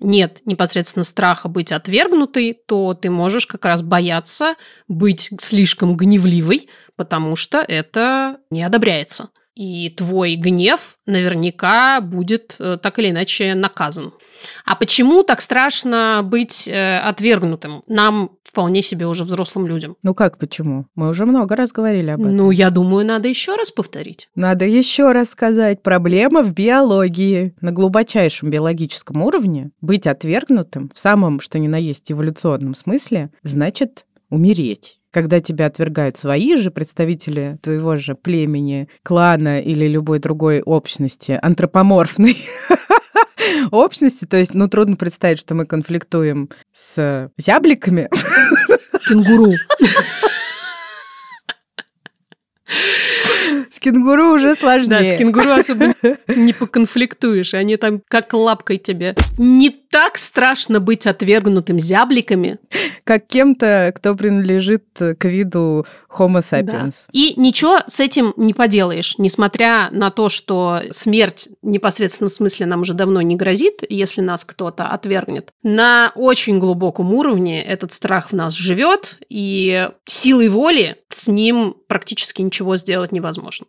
нет 0.00 0.40
непосредственно 0.46 1.04
страха 1.04 1.48
быть 1.48 1.72
отвергнутой, 1.72 2.58
то 2.66 2.94
ты 2.94 3.10
можешь 3.10 3.46
как 3.46 3.64
раз 3.64 3.82
бояться 3.82 4.54
быть 4.88 5.30
слишком 5.38 5.96
гневливой, 5.96 6.68
потому 6.96 7.36
что 7.36 7.58
это 7.58 8.38
не 8.50 8.62
одобряется. 8.62 9.28
И 9.54 9.90
твой 9.90 10.36
гнев 10.36 10.96
наверняка 11.06 12.00
будет 12.00 12.56
э, 12.60 12.78
так 12.80 12.98
или 12.98 13.10
иначе 13.10 13.54
наказан. 13.54 14.12
А 14.64 14.74
почему 14.74 15.22
так 15.22 15.40
страшно 15.40 16.22
быть 16.24 16.68
э, 16.68 16.98
отвергнутым 16.98 17.82
нам 17.88 18.30
вполне 18.44 18.82
себе 18.82 19.06
уже 19.06 19.24
взрослым 19.24 19.66
людям? 19.66 19.96
Ну 20.02 20.14
как 20.14 20.38
почему? 20.38 20.86
Мы 20.94 21.08
уже 21.08 21.26
много 21.26 21.56
раз 21.56 21.72
говорили 21.72 22.10
об 22.10 22.20
этом. 22.20 22.36
Ну, 22.36 22.50
я 22.50 22.70
думаю, 22.70 23.04
надо 23.04 23.28
еще 23.28 23.56
раз 23.56 23.70
повторить. 23.70 24.28
Надо 24.34 24.64
еще 24.64 25.12
раз 25.12 25.30
сказать. 25.30 25.82
Проблема 25.82 26.42
в 26.42 26.54
биологии. 26.54 27.54
На 27.60 27.72
глубочайшем 27.72 28.50
биологическом 28.50 29.22
уровне 29.22 29.72
быть 29.80 30.06
отвергнутым 30.06 30.90
в 30.94 30.98
самом, 30.98 31.40
что 31.40 31.58
ни 31.58 31.66
на 31.66 31.76
есть, 31.76 32.10
эволюционном 32.10 32.74
смысле, 32.74 33.30
значит 33.42 34.06
умереть 34.30 34.99
когда 35.10 35.40
тебя 35.40 35.66
отвергают 35.66 36.16
свои 36.16 36.56
же 36.56 36.70
представители 36.70 37.58
твоего 37.62 37.96
же 37.96 38.14
племени, 38.14 38.88
клана 39.02 39.60
или 39.60 39.86
любой 39.86 40.18
другой 40.18 40.62
общности, 40.62 41.38
антропоморфной, 41.40 42.36
общности. 43.70 44.24
То 44.24 44.36
есть, 44.36 44.54
ну, 44.54 44.68
трудно 44.68 44.96
представить, 44.96 45.38
что 45.38 45.54
мы 45.54 45.66
конфликтуем 45.66 46.50
с 46.72 47.30
зябликами. 47.36 48.08
Кенгуру. 49.08 49.52
С 53.70 53.80
кенгуру 53.80 54.34
уже 54.34 54.54
сложнее. 54.54 54.88
Да, 54.88 55.04
с 55.04 55.18
кенгуру 55.18 55.50
особо 55.50 55.94
не 56.28 56.52
поконфликтуешь. 56.52 57.54
Они 57.54 57.76
там 57.76 58.00
как 58.08 58.32
лапкой 58.32 58.78
тебе. 58.78 59.16
Не 59.38 59.79
так 59.90 60.18
страшно 60.18 60.80
быть 60.80 61.06
отвергнутым 61.06 61.78
зябликами. 61.78 62.58
Как 63.04 63.26
кем-то, 63.26 63.92
кто 63.94 64.14
принадлежит 64.14 64.84
к 64.96 65.24
виду 65.24 65.84
Homo 66.08 66.38
sapiens. 66.38 67.06
Да. 67.06 67.12
И 67.12 67.34
ничего 67.36 67.80
с 67.86 67.98
этим 67.98 68.32
не 68.36 68.54
поделаешь, 68.54 69.16
несмотря 69.18 69.90
на 69.90 70.10
то, 70.10 70.28
что 70.28 70.80
смерть 70.90 71.50
в 71.62 71.66
непосредственном 71.66 72.28
смысле 72.28 72.66
нам 72.66 72.82
уже 72.82 72.94
давно 72.94 73.20
не 73.20 73.36
грозит, 73.36 73.82
если 73.88 74.20
нас 74.20 74.44
кто-то 74.44 74.86
отвергнет. 74.86 75.50
На 75.62 76.12
очень 76.14 76.58
глубоком 76.58 77.12
уровне 77.12 77.62
этот 77.62 77.92
страх 77.92 78.30
в 78.30 78.32
нас 78.34 78.54
живет, 78.54 79.18
и 79.28 79.88
силой 80.04 80.48
воли 80.48 80.98
с 81.08 81.26
ним 81.28 81.76
практически 81.88 82.42
ничего 82.42 82.76
сделать 82.76 83.10
невозможно. 83.10 83.66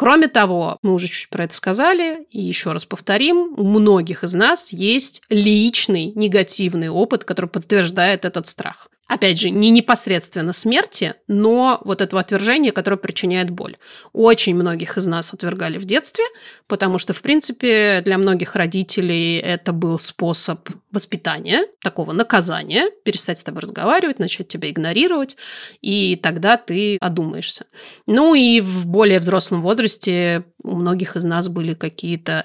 Кроме 0.00 0.28
того, 0.28 0.78
мы 0.80 0.94
уже 0.94 1.08
чуть 1.08 1.28
про 1.28 1.44
это 1.44 1.54
сказали, 1.54 2.24
и 2.30 2.40
еще 2.40 2.72
раз 2.72 2.86
повторим, 2.86 3.52
у 3.58 3.64
многих 3.64 4.24
из 4.24 4.32
нас 4.32 4.72
есть 4.72 5.20
личный 5.28 6.12
негативный 6.14 6.88
опыт, 6.88 7.24
который 7.24 7.50
подтверждает 7.50 8.24
этот 8.24 8.46
страх 8.46 8.88
опять 9.10 9.40
же, 9.40 9.50
не 9.50 9.70
непосредственно 9.70 10.52
смерти, 10.52 11.14
но 11.26 11.80
вот 11.84 12.00
этого 12.00 12.20
отвержения, 12.20 12.70
которое 12.70 12.96
причиняет 12.96 13.50
боль. 13.50 13.76
Очень 14.12 14.54
многих 14.54 14.96
из 14.96 15.08
нас 15.08 15.34
отвергали 15.34 15.78
в 15.78 15.84
детстве, 15.84 16.24
потому 16.68 16.98
что, 16.98 17.12
в 17.12 17.20
принципе, 17.20 18.02
для 18.04 18.18
многих 18.18 18.54
родителей 18.54 19.38
это 19.38 19.72
был 19.72 19.98
способ 19.98 20.68
воспитания, 20.92 21.66
такого 21.82 22.12
наказания, 22.12 22.88
перестать 23.04 23.38
с 23.38 23.42
тобой 23.42 23.62
разговаривать, 23.62 24.20
начать 24.20 24.46
тебя 24.46 24.70
игнорировать, 24.70 25.36
и 25.80 26.14
тогда 26.14 26.56
ты 26.56 26.96
одумаешься. 27.00 27.66
Ну 28.06 28.36
и 28.36 28.60
в 28.60 28.86
более 28.86 29.18
взрослом 29.18 29.60
возрасте 29.60 30.44
у 30.62 30.76
многих 30.76 31.16
из 31.16 31.24
нас 31.24 31.48
были 31.48 31.74
какие-то 31.74 32.44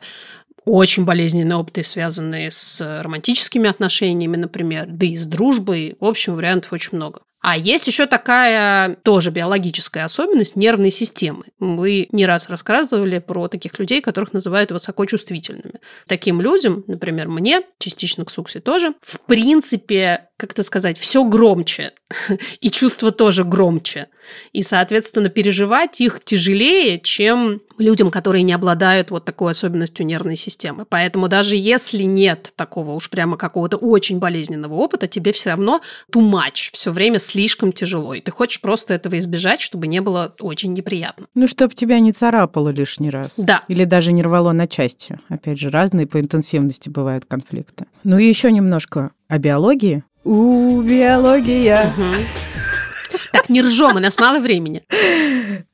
очень 0.65 1.05
болезненные 1.05 1.57
опыты, 1.57 1.83
связанные 1.83 2.51
с 2.51 2.81
романтическими 3.01 3.69
отношениями, 3.69 4.37
например, 4.37 4.87
да 4.89 5.05
и 5.05 5.15
с 5.15 5.25
дружбой. 5.25 5.95
В 5.99 6.05
общем, 6.05 6.35
вариантов 6.35 6.73
очень 6.73 6.97
много. 6.97 7.21
А 7.47 7.55
есть 7.55 7.85
еще 7.85 8.07
такая 8.07 8.95
тоже 9.03 9.29
биологическая 9.29 10.03
особенность 10.03 10.55
нервной 10.55 10.89
системы. 10.89 11.43
Вы 11.59 12.07
не 12.11 12.25
раз 12.25 12.49
рассказывали 12.49 13.19
про 13.19 13.47
таких 13.47 13.77
людей, 13.77 14.01
которых 14.01 14.33
называют 14.33 14.71
высокочувствительными. 14.71 15.79
Таким 16.07 16.41
людям, 16.41 16.83
например, 16.87 17.27
мне, 17.27 17.61
частично 17.77 18.25
к 18.25 18.31
Суксе 18.31 18.61
тоже, 18.61 18.95
в 18.99 19.19
принципе, 19.27 20.29
как 20.37 20.53
это 20.53 20.63
сказать, 20.63 20.97
все 20.97 21.23
громче. 21.23 21.91
И 22.61 22.69
чувства 22.69 23.11
тоже 23.11 23.43
громче. 23.43 24.07
И, 24.53 24.61
соответственно, 24.61 25.29
переживать 25.29 26.01
их 26.01 26.23
тяжелее, 26.23 26.99
чем 26.99 27.61
людям, 27.77 28.11
которые 28.11 28.43
не 28.43 28.53
обладают 28.53 29.11
вот 29.11 29.25
такой 29.25 29.51
особенностью 29.51 30.05
нервной 30.05 30.35
системы. 30.35 30.85
Поэтому 30.87 31.27
даже 31.27 31.55
если 31.55 32.03
нет 32.03 32.53
такого 32.55 32.91
уж 32.93 33.09
прямо 33.09 33.37
какого-то 33.37 33.77
очень 33.77 34.19
болезненного 34.19 34.73
опыта, 34.73 35.07
тебе 35.07 35.31
все 35.31 35.51
равно 35.51 35.81
much, 36.13 36.69
все 36.71 36.91
время 36.91 37.19
слишком 37.19 37.71
тяжело. 37.71 38.13
И 38.13 38.21
ты 38.21 38.31
хочешь 38.31 38.61
просто 38.61 38.93
этого 38.93 39.17
избежать, 39.17 39.61
чтобы 39.61 39.87
не 39.87 40.01
было 40.01 40.33
очень 40.39 40.73
неприятно. 40.73 41.27
Ну, 41.35 41.47
чтобы 41.47 41.73
тебя 41.73 41.99
не 41.99 42.11
царапало 42.11 42.69
лишний 42.69 43.09
раз. 43.09 43.39
Да. 43.39 43.63
Или 43.67 43.83
даже 43.83 44.11
не 44.11 44.23
рвало 44.23 44.51
на 44.53 44.67
части. 44.67 45.19
Опять 45.29 45.59
же, 45.59 45.69
разные 45.69 46.07
по 46.07 46.19
интенсивности 46.19 46.89
бывают 46.89 47.25
конфликты. 47.25 47.85
Ну 48.03 48.17
и 48.17 48.25
еще 48.25 48.51
немножко 48.51 49.11
о 49.27 49.37
биологии. 49.37 50.03
У 50.25 50.81
биология. 50.81 51.93
Так, 53.31 53.47
не 53.47 53.61
ржем, 53.61 53.95
у 53.95 53.99
нас 53.99 54.17
мало 54.17 54.39
времени. 54.39 54.81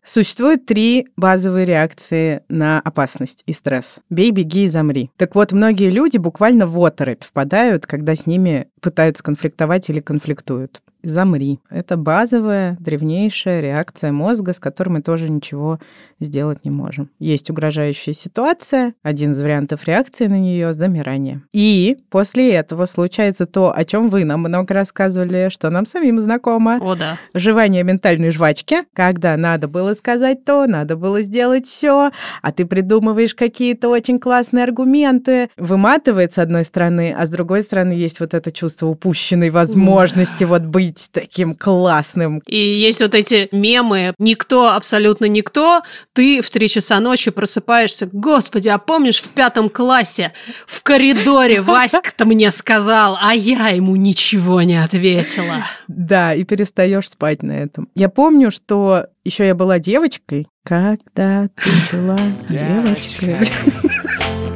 Существует 0.04 0.66
три 0.66 1.08
базовые 1.16 1.66
реакции 1.66 2.42
на 2.50 2.82
опасность 2.82 3.44
и 3.46 3.54
стресс. 3.54 4.00
Бей, 4.10 4.32
беги 4.32 4.66
и 4.66 4.70
замри. 4.70 5.10
Так 5.16 5.36
вот, 5.36 5.54
многие 5.54 5.90
люди 5.90 6.18
буквально 6.18 6.68
в 6.68 6.78
оторопь 6.84 7.24
впадают, 7.24 7.86
когда 7.86 8.14
с 8.14 8.28
ними 8.28 8.68
пытаются 8.82 9.24
конфликтовать 9.24 9.90
или 9.90 10.02
конфликтуют. 10.02 10.82
Замри. 11.04 11.60
Это 11.70 11.98
базовая, 11.98 12.78
древнейшая 12.80 13.62
реакция 13.62 14.12
мозга, 14.12 14.54
с 14.54 14.60
которой 14.60 14.90
мы 14.90 15.02
тоже 15.02 15.30
ничего 15.30 15.80
сделать 16.20 16.66
не 16.66 16.72
можем. 16.72 17.10
Есть 17.20 17.50
угрожающая 17.50 18.14
ситуация, 18.14 18.94
один 19.04 19.32
из 19.32 19.42
вариантов 19.42 19.86
реакции 19.86 20.28
на 20.28 20.40
нее— 20.40 20.74
замирание. 20.82 21.42
И 21.54 21.98
после 22.10 22.54
этого 22.54 22.86
случается 22.86 23.46
то, 23.46 23.74
о 23.76 23.86
чем 23.86 24.10
вы 24.10 24.24
нам 24.24 24.42
много 24.42 24.74
рассказывали, 24.74 25.50
что 25.50 25.70
нам 25.70 25.86
самим 25.86 26.20
знакомо. 26.20 26.80
О, 26.82 26.96
да. 26.96 27.18
Жевание 27.34 27.84
ментальной 27.84 28.32
жвачки, 28.32 28.84
когда 28.94 29.36
надо 29.38 29.68
было 29.68 29.94
сказать 29.94 30.46
то, 30.46 30.68
надо 30.68 30.96
было 30.96 31.22
сделать 31.22 31.66
все, 31.66 32.12
а 32.42 32.52
ты 32.52 32.66
придумываешь 32.66 33.36
какие-то 33.36 33.90
очень 33.90 34.20
классные 34.20 34.64
аргументы. 34.64 35.50
Выматывает 35.58 36.34
с 36.34 36.38
одной 36.38 36.66
стороны, 36.66 37.16
а 37.18 37.26
с 37.26 37.30
другой 37.30 37.62
стороны 37.62 37.94
есть 37.94 38.20
вот 38.20 38.34
это 38.34 38.52
чувство 38.52 38.88
упущенной 38.88 39.50
возможности 39.50 40.44
вот 40.44 40.64
быть 40.64 40.91
таким 41.12 41.56
классным. 41.56 42.40
И 42.46 42.58
есть 42.58 43.02
вот 43.02 43.16
эти 43.16 43.50
мемы 43.52 44.14
«Никто, 44.18 44.74
абсолютно 44.74 45.26
никто», 45.26 45.82
ты 46.14 46.42
в 46.42 46.50
три 46.50 46.70
часа 46.70 47.00
ночи 47.00 47.32
просыпаешься, 47.32 48.10
господи, 48.12 48.70
а 48.70 48.78
помнишь 48.78 49.22
в 49.22 49.30
пятом 49.30 49.70
классе 49.70 50.34
в 50.66 50.84
коридоре 50.84 51.62
Васька-то 51.62 52.26
мне 52.26 52.52
сказал, 52.52 53.18
а 53.22 53.34
я 53.34 53.70
ему 53.70 53.96
ничего 53.96 54.62
не 54.62 54.82
ответила. 54.82 55.66
Да, 55.88 56.34
и 56.34 56.44
перестаешь 56.44 57.10
спать 57.10 57.44
на 57.44 57.54
этом. 57.54 57.90
Я 57.96 58.10
помню, 58.10 58.52
что 58.52 59.06
еще 59.24 59.46
я 59.46 59.56
была 59.56 59.80
девочкой, 59.80 60.48
когда 60.64 61.48
ты 61.48 61.98
была 61.98 62.20
девочкой. 62.48 63.50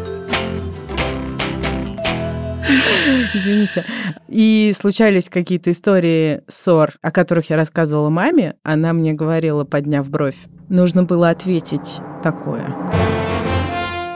Извините. 3.33 3.85
И 4.27 4.71
случались 4.75 5.29
какие-то 5.29 5.71
истории 5.71 6.41
ссор, 6.47 6.93
о 7.01 7.11
которых 7.11 7.49
я 7.49 7.55
рассказывала 7.55 8.09
маме. 8.09 8.55
Она 8.63 8.93
мне 8.93 9.13
говорила, 9.13 9.63
подняв 9.63 10.09
бровь, 10.09 10.37
нужно 10.69 11.03
было 11.03 11.29
ответить 11.29 11.99
такое. 12.23 12.75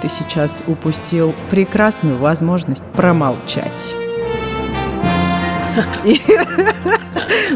Ты 0.01 0.09
сейчас 0.09 0.63
упустил 0.67 1.33
прекрасную 1.49 2.17
возможность 2.17 2.85
промолчать. 2.93 3.95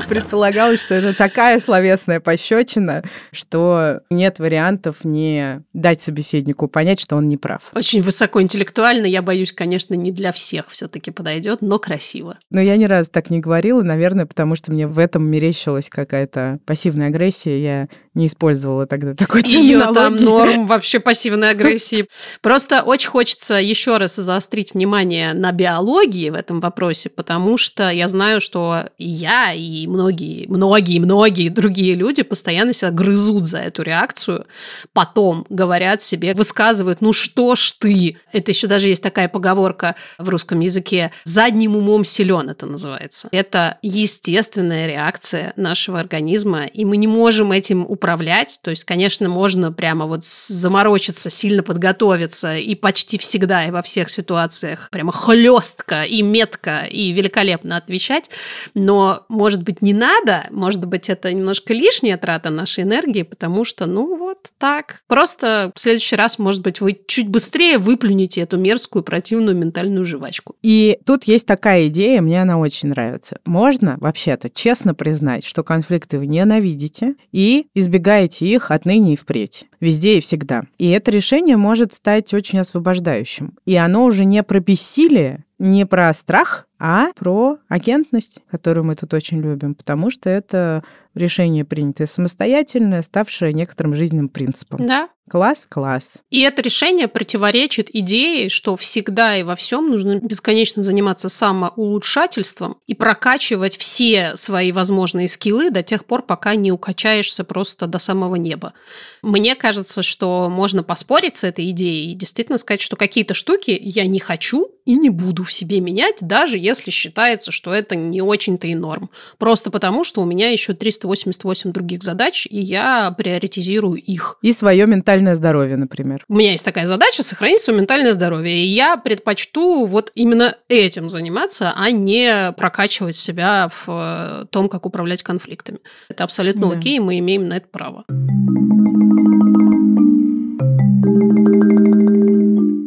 Предполагалось, 0.09 0.83
что 0.83 0.95
это 0.95 1.13
такая 1.13 1.59
словесная 1.59 2.19
пощечина, 2.19 3.03
что 3.31 4.01
нет 4.09 4.39
вариантов 4.39 5.03
не 5.03 5.63
дать 5.73 6.01
собеседнику 6.01 6.67
понять, 6.67 6.99
что 6.99 7.15
он 7.15 7.27
не 7.27 7.37
прав. 7.37 7.71
Очень 7.73 8.01
высокоинтеллектуально, 8.01 9.05
я 9.05 9.21
боюсь, 9.21 9.53
конечно, 9.53 9.93
не 9.93 10.11
для 10.11 10.31
всех 10.31 10.69
все-таки 10.69 11.11
подойдет, 11.11 11.61
но 11.61 11.79
красиво. 11.79 12.37
Но 12.49 12.61
я 12.61 12.77
ни 12.77 12.85
разу 12.85 13.11
так 13.11 13.29
не 13.29 13.39
говорила, 13.39 13.81
наверное, 13.81 14.25
потому 14.25 14.55
что 14.55 14.71
мне 14.71 14.87
в 14.87 14.99
этом 14.99 15.25
мерещилась 15.25 15.89
какая-то 15.89 16.59
пассивная 16.65 17.07
агрессия. 17.07 17.61
Я 17.61 17.87
не 18.13 18.27
использовала 18.27 18.85
тогда 18.85 19.15
такой 19.15 19.41
терминологии. 19.41 19.71
Ее 19.71 19.93
там 19.93 20.15
норм 20.15 20.67
вообще 20.67 20.99
пассивной 20.99 21.51
агрессии. 21.51 22.05
Просто 22.41 22.83
очень 22.83 23.09
хочется 23.09 23.55
еще 23.55 23.97
раз 23.97 24.15
заострить 24.15 24.73
внимание 24.73 25.33
на 25.33 25.51
биологии 25.51 26.29
в 26.29 26.35
этом 26.35 26.59
вопросе, 26.59 27.09
потому 27.09 27.57
что 27.57 27.89
я 27.89 28.07
знаю, 28.07 28.41
что 28.41 28.89
и 28.97 29.05
я, 29.05 29.53
и 29.53 29.87
многие, 29.93 30.47
многие, 30.47 30.99
многие 30.99 31.49
другие 31.49 31.95
люди 31.95 32.23
постоянно 32.23 32.73
себя 32.73 32.91
грызут 32.91 33.45
за 33.45 33.59
эту 33.59 33.83
реакцию, 33.83 34.45
потом 34.91 35.45
говорят 35.49 36.01
себе, 36.01 36.33
высказывают, 36.33 37.01
ну 37.01 37.13
что 37.13 37.55
ж 37.55 37.73
ты? 37.77 38.17
Это 38.31 38.51
еще 38.51 38.67
даже 38.67 38.89
есть 38.89 39.03
такая 39.03 39.29
поговорка 39.29 39.95
в 40.17 40.29
русском 40.29 40.59
языке, 40.59 41.11
задним 41.23 41.75
умом 41.75 42.05
силен 42.05 42.49
это 42.49 42.65
называется. 42.65 43.29
Это 43.31 43.77
естественная 43.81 44.87
реакция 44.87 45.53
нашего 45.55 45.99
организма, 45.99 46.65
и 46.65 46.85
мы 46.85 46.97
не 46.97 47.07
можем 47.07 47.51
этим 47.51 47.85
управлять. 47.87 48.59
То 48.63 48.71
есть, 48.71 48.83
конечно, 48.83 49.29
можно 49.29 49.71
прямо 49.71 50.05
вот 50.05 50.25
заморочиться, 50.25 51.29
сильно 51.29 51.63
подготовиться, 51.63 52.55
и 52.57 52.75
почти 52.75 53.17
всегда 53.17 53.67
и 53.67 53.71
во 53.71 53.81
всех 53.81 54.09
ситуациях 54.09 54.89
прямо 54.91 55.11
хлестко 55.11 56.03
и 56.03 56.21
метко 56.21 56.85
и 56.85 57.11
великолепно 57.11 57.77
отвечать, 57.77 58.29
но, 58.73 59.25
может 59.29 59.61
быть, 59.61 59.81
не 59.83 59.91
надо, 59.93 60.47
может 60.49 60.85
быть, 60.85 61.09
это 61.09 61.31
немножко 61.33 61.73
лишняя 61.73 62.17
трата 62.17 62.49
нашей 62.49 62.85
энергии, 62.85 63.23
потому 63.23 63.65
что, 63.65 63.85
ну, 63.85 64.15
вот 64.15 64.37
так. 64.57 65.01
Просто 65.07 65.73
в 65.75 65.79
следующий 65.79 66.15
раз, 66.15 66.39
может 66.39 66.61
быть, 66.61 66.79
вы 66.79 66.97
чуть 67.05 67.27
быстрее 67.27 67.77
выплюнете 67.77 68.39
эту 68.39 68.57
мерзкую, 68.57 69.03
противную 69.03 69.57
ментальную 69.57 70.05
жвачку. 70.05 70.55
И 70.63 70.99
тут 71.05 71.25
есть 71.25 71.45
такая 71.45 71.89
идея, 71.89 72.21
мне 72.21 72.41
она 72.41 72.57
очень 72.59 72.89
нравится. 72.89 73.39
Можно, 73.45 73.97
вообще-то, 73.99 74.49
честно 74.49 74.95
признать, 74.95 75.45
что 75.45 75.63
конфликты 75.63 76.17
вы 76.17 76.27
ненавидите 76.27 77.15
и 77.33 77.67
избегаете 77.75 78.45
их 78.45 78.71
отныне 78.71 79.15
и 79.15 79.17
впредь. 79.17 79.65
Везде 79.81 80.17
и 80.17 80.21
всегда. 80.21 80.63
И 80.77 80.89
это 80.91 81.11
решение 81.11 81.57
может 81.57 81.91
стать 81.91 82.33
очень 82.33 82.59
освобождающим. 82.59 83.57
И 83.65 83.75
оно 83.75 84.05
уже 84.05 84.23
не 84.23 84.43
про 84.43 84.61
бессилие, 84.61 85.43
не 85.59 85.85
про 85.85 86.13
страх, 86.13 86.67
а 86.85 87.13
про 87.15 87.59
агентность, 87.69 88.41
которую 88.51 88.83
мы 88.83 88.95
тут 88.95 89.13
очень 89.13 89.39
любим, 89.39 89.73
потому 89.73 90.09
что 90.09 90.29
это 90.29 90.83
решение 91.15 91.65
принятое 91.65 92.07
самостоятельно, 92.07 93.01
ставшее 93.01 93.53
некоторым 93.53 93.95
жизненным 93.95 94.29
принципом. 94.29 94.85
Да. 94.85 95.09
Класс, 95.29 95.65
класс. 95.69 96.15
И 96.31 96.41
это 96.41 96.61
решение 96.61 97.07
противоречит 97.07 97.89
идее, 97.93 98.49
что 98.49 98.75
всегда 98.75 99.37
и 99.37 99.43
во 99.43 99.55
всем 99.55 99.89
нужно 99.89 100.19
бесконечно 100.19 100.83
заниматься 100.83 101.29
самоулучшательством 101.29 102.77
и 102.87 102.93
прокачивать 102.93 103.77
все 103.77 104.35
свои 104.35 104.73
возможные 104.73 105.29
скиллы 105.29 105.69
до 105.69 105.81
тех 105.81 106.03
пор, 106.03 106.23
пока 106.23 106.55
не 106.55 106.73
укачаешься 106.73 107.45
просто 107.45 107.87
до 107.87 107.99
самого 107.99 108.35
неба. 108.35 108.73
Мне 109.21 109.55
кажется, 109.55 110.03
что 110.03 110.49
можно 110.49 110.83
поспорить 110.83 111.37
с 111.37 111.45
этой 111.45 111.69
идеей 111.69 112.11
и 112.11 112.15
действительно 112.15 112.57
сказать, 112.57 112.81
что 112.81 112.97
какие-то 112.97 113.33
штуки 113.33 113.77
я 113.81 114.05
не 114.05 114.19
хочу 114.19 114.67
и 114.85 114.97
не 114.97 115.09
буду 115.09 115.45
в 115.45 115.53
себе 115.53 115.79
менять, 115.79 116.17
даже 116.19 116.57
если 116.57 116.91
считается, 116.91 117.51
что 117.51 117.73
это 117.73 117.95
не 117.95 118.21
очень-то 118.21 118.67
и 118.67 118.75
норм. 118.75 119.09
Просто 119.37 119.71
потому, 119.71 120.03
что 120.03 120.21
у 120.21 120.25
меня 120.25 120.49
еще 120.49 120.73
388 121.03 121.71
других 121.71 122.03
задач, 122.03 122.47
и 122.49 122.59
я 122.59 123.13
приоритизирую 123.17 124.01
их. 124.01 124.37
И 124.41 124.53
свое 124.53 124.87
ментальное 124.87 125.35
здоровье, 125.35 125.77
например. 125.77 126.23
У 126.29 126.35
меня 126.35 126.51
есть 126.53 126.65
такая 126.65 126.87
задача 126.87 127.23
сохранить 127.23 127.59
свое 127.59 127.79
ментальное 127.79 128.13
здоровье, 128.13 128.55
и 128.55 128.65
я 128.65 128.97
предпочту 128.97 129.85
вот 129.85 130.11
именно 130.15 130.55
этим 130.69 131.09
заниматься, 131.09 131.73
а 131.75 131.91
не 131.91 132.53
прокачивать 132.53 133.15
себя 133.15 133.69
в 133.69 133.85
э, 133.87 134.45
том, 134.49 134.69
как 134.69 134.85
управлять 134.85 135.23
конфликтами. 135.23 135.79
Это 136.09 136.23
абсолютно 136.23 136.69
да. 136.69 136.77
окей, 136.77 136.99
мы 136.99 137.19
имеем 137.19 137.47
на 137.47 137.57
это 137.57 137.67
право. 137.69 138.05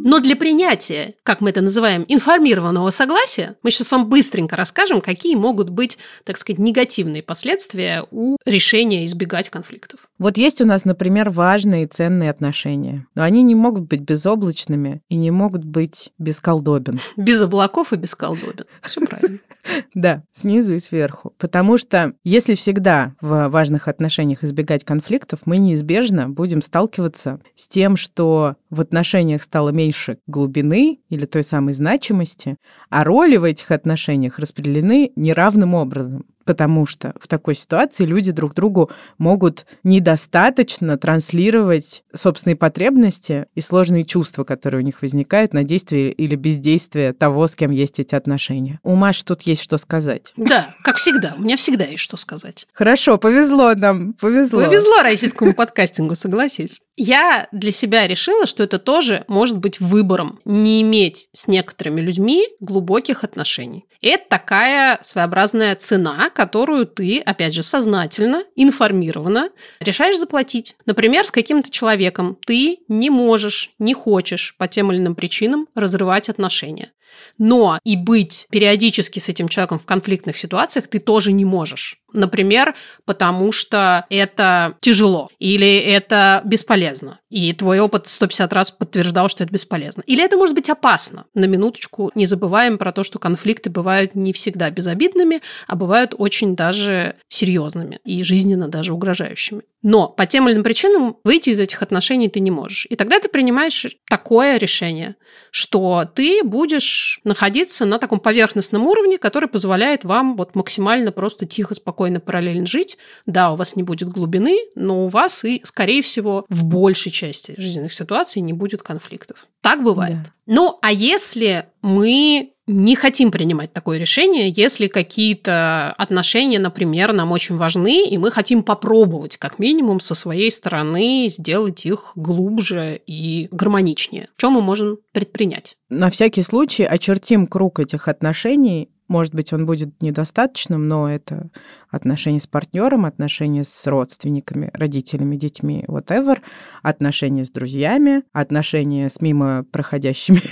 Но 0.07 0.21
для 0.21 0.37
принятия, 0.37 1.14
как 1.25 1.40
мы 1.40 1.51
это 1.51 1.62
называем, 1.62 2.05
информированного 2.07 2.90
согласия, 2.90 3.57
мы 3.64 3.73
сейчас 3.73 3.90
вам 3.90 4.09
быстренько 4.09 4.55
расскажем, 4.55 5.01
какие 5.01 5.35
могут 5.35 5.69
быть, 5.69 5.99
так 6.23 6.37
сказать, 6.37 6.61
негативные 6.61 7.25
последствия 7.25 8.07
у 8.12 8.37
решения 8.47 9.05
избегать 9.05 9.51
конфликтов. 9.51 10.09
Вот 10.21 10.37
есть 10.37 10.61
у 10.61 10.64
нас, 10.64 10.85
например, 10.85 11.31
важные 11.31 11.83
и 11.83 11.87
ценные 11.88 12.31
отношения. 12.31 13.05
Но 13.16 13.25
они 13.25 13.42
не 13.42 13.57
могут 13.57 13.88
быть 13.88 14.03
безоблачными 14.03 15.03
и 15.09 15.16
не 15.16 15.33
могут 15.33 15.64
быть 15.64 16.12
без 16.19 16.38
колдобин. 16.38 17.01
Без 17.16 17.42
облаков 17.42 17.92
и 17.92 17.97
без 17.97 18.14
колдобин. 18.14 18.66
Все 18.83 19.01
правильно. 19.01 19.38
Да, 19.95 20.23
снизу 20.31 20.75
и 20.75 20.79
сверху. 20.79 21.35
Потому 21.38 21.77
что 21.77 22.12
если 22.23 22.55
всегда 22.55 23.14
в 23.21 23.49
важных 23.49 23.88
отношениях 23.88 24.45
избегать 24.45 24.85
конфликтов, 24.85 25.40
мы 25.45 25.57
неизбежно 25.57 26.29
будем 26.29 26.62
сталкиваться 26.62 27.40
с 27.57 27.66
тем, 27.66 27.97
что 27.97 28.55
в 28.71 28.81
отношениях 28.81 29.42
стало 29.42 29.71
меньше 29.71 29.95
глубины 30.26 31.00
или 31.09 31.26
той 31.26 31.42
самой 31.42 31.74
значимости, 31.74 32.56
а 32.90 33.04
роли 33.04 33.37
в 33.37 33.44
этих 33.44 33.70
отношениях 33.70 34.38
распределены 34.38 35.12
неравным 35.16 35.74
образом 35.74 36.24
потому 36.46 36.87
что 36.87 37.12
в 37.20 37.28
такой 37.28 37.54
ситуации 37.54 38.06
люди 38.06 38.30
друг 38.30 38.54
другу 38.54 38.90
могут 39.18 39.66
недостаточно 39.85 40.96
транслировать 40.96 42.04
собственные 42.14 42.56
потребности 42.56 43.46
и 43.54 43.61
сложные 43.61 44.04
чувства, 44.04 44.44
которые 44.44 44.80
у 44.80 44.85
них 44.85 45.02
возникают 45.02 45.52
на 45.52 45.64
действие 45.64 46.11
или 46.12 46.37
бездействие 46.37 47.12
того, 47.12 47.46
с 47.46 47.56
кем 47.56 47.70
есть 47.72 48.00
эти 48.00 48.14
отношения. 48.14 48.80
У 48.82 48.94
Маши 48.94 49.24
тут 49.24 49.42
есть 49.42 49.62
что 49.62 49.76
сказать. 49.76 50.32
Да, 50.37 50.70
как 50.82 50.96
всегда. 50.96 51.35
У 51.37 51.42
меня 51.42 51.56
всегда 51.56 51.85
есть 51.85 52.02
что 52.02 52.16
сказать. 52.16 52.66
Хорошо, 52.72 53.18
повезло 53.18 53.74
нам, 53.74 54.14
повезло. 54.14 54.64
Повезло 54.64 55.02
российскому 55.02 55.52
подкастингу, 55.54 56.14
согласись. 56.14 56.80
Я 56.96 57.48
для 57.52 57.72
себя 57.72 58.06
решила, 58.06 58.46
что 58.46 58.62
это 58.62 58.78
тоже 58.78 59.24
может 59.26 59.59
быть 59.59 59.80
выбором 59.80 60.38
не 60.44 60.80
иметь 60.82 61.28
с 61.32 61.48
некоторыми 61.48 62.00
людьми 62.00 62.46
глубоких 62.61 63.24
отношений. 63.24 63.87
Это 64.00 64.24
такая 64.28 64.98
своеобразная 65.02 65.74
цена, 65.74 66.30
которую 66.37 66.87
ты, 66.87 67.18
опять 67.20 67.55
же, 67.55 67.62
сознательно, 67.62 68.44
информированно 68.57 69.49
решаешь 69.81 70.18
заплатить. 70.18 70.77
Например, 70.85 71.25
с 71.25 71.31
каким-то 71.31 71.70
человеком 71.70 72.37
ты 72.46 72.81
не 72.88 73.09
можешь, 73.09 73.70
не 73.79 73.94
хочешь 73.94 74.55
по 74.59 74.68
тем 74.68 74.92
или 74.92 74.99
иным 74.99 75.14
причинам 75.14 75.66
разрывать 75.75 76.29
отношения. 76.29 76.92
Но 77.38 77.79
и 77.85 77.97
быть 77.97 78.47
периодически 78.51 79.19
с 79.19 79.29
этим 79.29 79.49
человеком 79.49 79.79
в 79.79 79.85
конфликтных 79.85 80.37
ситуациях 80.37 80.87
ты 80.88 80.99
тоже 80.99 81.33
не 81.33 81.45
можешь. 81.45 81.99
Например, 82.12 82.75
потому 83.05 83.53
что 83.53 84.07
это 84.09 84.75
тяжело 84.81 85.29
или 85.38 85.77
это 85.77 86.40
бесполезно. 86.45 87.21
И 87.29 87.53
твой 87.53 87.81
опыт 87.81 88.07
150 88.07 88.53
раз 88.53 88.71
подтверждал, 88.71 89.29
что 89.29 89.45
это 89.45 89.53
бесполезно. 89.53 90.03
Или 90.07 90.25
это 90.25 90.37
может 90.37 90.55
быть 90.55 90.71
опасно. 90.71 91.27
На 91.35 91.45
минуточку 91.45 92.11
не 92.14 92.27
забываем 92.27 92.79
про 92.79 92.92
то, 92.92 93.03
что 93.03 93.19
конфликты 93.19 93.69
бывают 93.69 94.14
не 94.14 94.33
всегда 94.33 94.71
безобидными, 94.71 95.42
а 95.66 95.77
бывают 95.77 96.14
очень 96.16 96.57
даже 96.57 97.16
серьезными 97.29 98.01
и 98.05 98.23
жизненно 98.23 98.69
даже 98.69 98.95
угрожающими. 98.95 99.62
Но 99.83 100.09
по 100.09 100.27
тем 100.27 100.47
или 100.47 100.55
иным 100.55 100.65
причинам 100.65 101.19
выйти 101.23 101.51
из 101.51 101.61
этих 101.61 101.83
отношений 101.83 102.29
ты 102.29 102.41
не 102.41 102.51
можешь. 102.51 102.87
И 102.91 102.97
тогда 102.97 103.21
ты 103.21 103.29
принимаешь 103.29 103.87
такое 104.09 104.57
решение, 104.57 105.17
что 105.51 106.05
ты 106.15 106.43
будешь 106.43 107.21
находиться 107.25 107.85
на 107.85 107.99
таком 107.99 108.19
поверхностном 108.19 108.87
уровне, 108.87 109.19
который 109.19 109.49
позволяет 109.49 110.05
вам 110.05 110.37
вот 110.37 110.55
максимально 110.55 111.12
просто 111.12 111.47
тихо, 111.47 111.75
спокойно 111.75 112.21
параллельно 112.21 112.67
жить. 112.67 112.97
Да, 113.27 113.53
у 113.53 113.57
вас 113.57 113.77
не 113.77 113.83
будет 113.83 114.09
глубины, 114.09 114.59
но 114.75 115.05
у 115.05 115.09
вас 115.09 115.45
и, 115.45 115.61
скорее 115.65 116.03
всего, 116.03 116.47
в 116.49 116.65
большей 116.65 117.12
части 117.12 117.55
жизненных 117.57 117.93
ситуаций 117.93 118.43
не 118.43 118.53
будет 118.53 118.83
конфликтов. 118.83 119.47
Так 119.61 119.83
бывает. 119.83 120.17
Да. 120.25 120.33
Ну, 120.46 120.78
а 120.80 120.92
если 120.92 121.66
мы 121.82 122.52
не 122.68 122.96
хотим 122.96 123.30
принимать 123.30 123.72
такое 123.72 123.98
решение, 123.98 124.52
если 124.54 124.88
какие-то 124.88 125.92
отношения, 125.92 126.59
например, 126.59 127.12
нам 127.12 127.30
очень 127.30 127.56
важны, 127.56 128.06
и 128.06 128.18
мы 128.18 128.30
хотим 128.32 128.64
попробовать, 128.64 129.37
как 129.37 129.59
минимум, 129.59 130.00
со 130.00 130.14
своей 130.14 130.50
стороны 130.50 131.28
сделать 131.28 131.87
их 131.87 132.12
глубже 132.16 133.00
и 133.06 133.48
гармоничнее. 133.52 134.28
Что 134.37 134.50
мы 134.50 134.62
можем 134.62 134.98
предпринять? 135.12 135.76
На 135.88 136.11
всякий 136.11 136.42
случай 136.42 136.85
очертим 136.85 137.46
круг 137.46 137.79
этих 137.79 138.09
отношений 138.09 138.90
может 139.09 139.35
быть, 139.35 139.53
он 139.53 139.66
будет 139.66 140.03
недостаточным, 140.03 140.88
но 140.88 141.09
это 141.09 141.49
отношения 141.90 142.40
с 142.40 142.46
партнером, 142.46 143.05
отношения 143.05 143.62
с 143.64 143.87
родственниками, 143.87 144.70
родителями, 144.75 145.37
детьми, 145.37 145.85
whatever, 145.87 146.38
отношения 146.83 147.44
с 147.44 147.51
друзьями, 147.51 148.25
отношения 148.33 149.09
с 149.09 149.20
мимо 149.20 149.64
проходящими 149.70 150.42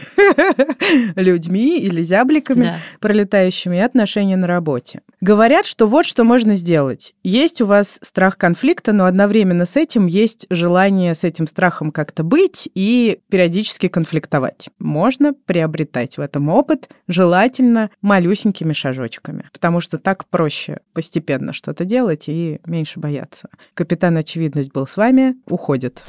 людьми 1.21 1.81
или 1.81 2.01
зябликами 2.01 2.65
да. 2.65 2.79
пролетающими, 3.01 3.77
и 3.77 3.81
отношения 3.81 4.37
на 4.37 4.47
работе. 4.47 5.01
Говорят, 5.21 5.67
что 5.67 5.87
вот 5.87 6.07
что 6.07 6.25
можно 6.25 6.55
сделать. 6.55 7.15
Есть 7.25 7.61
у 7.61 7.67
вас 7.67 7.99
страх 8.03 8.39
конфликта, 8.39 8.93
но 8.93 9.07
одновременно 9.07 9.67
с 9.67 9.77
этим 9.77 10.07
есть 10.07 10.47
желание 10.51 11.15
с 11.15 11.25
этим 11.25 11.47
страхом 11.47 11.91
как-то 11.91 12.23
быть 12.23 12.69
и 12.75 13.19
периодически 13.29 13.89
конфликтовать. 13.89 14.69
Можно 14.79 15.24
приобретать 15.33 16.19
в 16.19 16.21
этом 16.21 16.49
опыт, 16.49 16.91
желательно 17.09 17.91
малюсенькими 18.03 18.73
шажочками, 18.73 19.49
потому 19.53 19.81
что 19.81 19.99
так 19.99 20.27
проще 20.27 20.81
постепенно 20.93 21.15
постепенно 21.25 21.53
что-то 21.53 21.85
делать 21.85 22.29
и 22.29 22.61
меньше 22.67 22.99
бояться. 22.99 23.49
Капитан 23.75 24.17
Очевидность 24.17 24.73
был 24.73 24.87
с 24.87 24.97
вами, 24.97 25.37
уходит. 25.47 26.05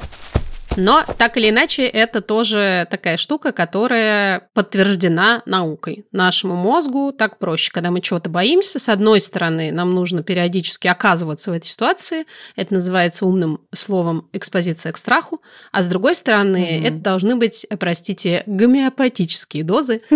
Но 0.76 1.04
так 1.18 1.36
или 1.36 1.50
иначе, 1.50 1.86
это 1.86 2.20
тоже 2.20 2.86
такая 2.90 3.16
штука, 3.16 3.52
которая 3.52 4.48
подтверждена 4.54 5.42
наукой. 5.46 6.06
Нашему 6.12 6.54
мозгу 6.54 7.12
так 7.12 7.38
проще. 7.38 7.70
Когда 7.72 7.90
мы 7.90 8.00
чего-то 8.00 8.28
боимся, 8.30 8.78
с 8.78 8.88
одной 8.88 9.20
стороны, 9.20 9.72
нам 9.72 9.94
нужно 9.94 10.22
периодически 10.22 10.88
оказываться 10.88 11.50
в 11.50 11.54
этой 11.54 11.66
ситуации. 11.66 12.26
Это 12.56 12.74
называется 12.74 13.26
умным 13.26 13.60
словом 13.74 14.28
экспозиция 14.32 14.92
к 14.92 14.96
страху. 14.96 15.42
А 15.72 15.82
с 15.82 15.88
другой 15.88 16.14
стороны, 16.14 16.56
mm-hmm. 16.56 16.86
это 16.86 16.96
должны 16.98 17.36
быть, 17.36 17.66
простите, 17.78 18.42
гомеопатические 18.46 19.64
дозы. 19.64 20.02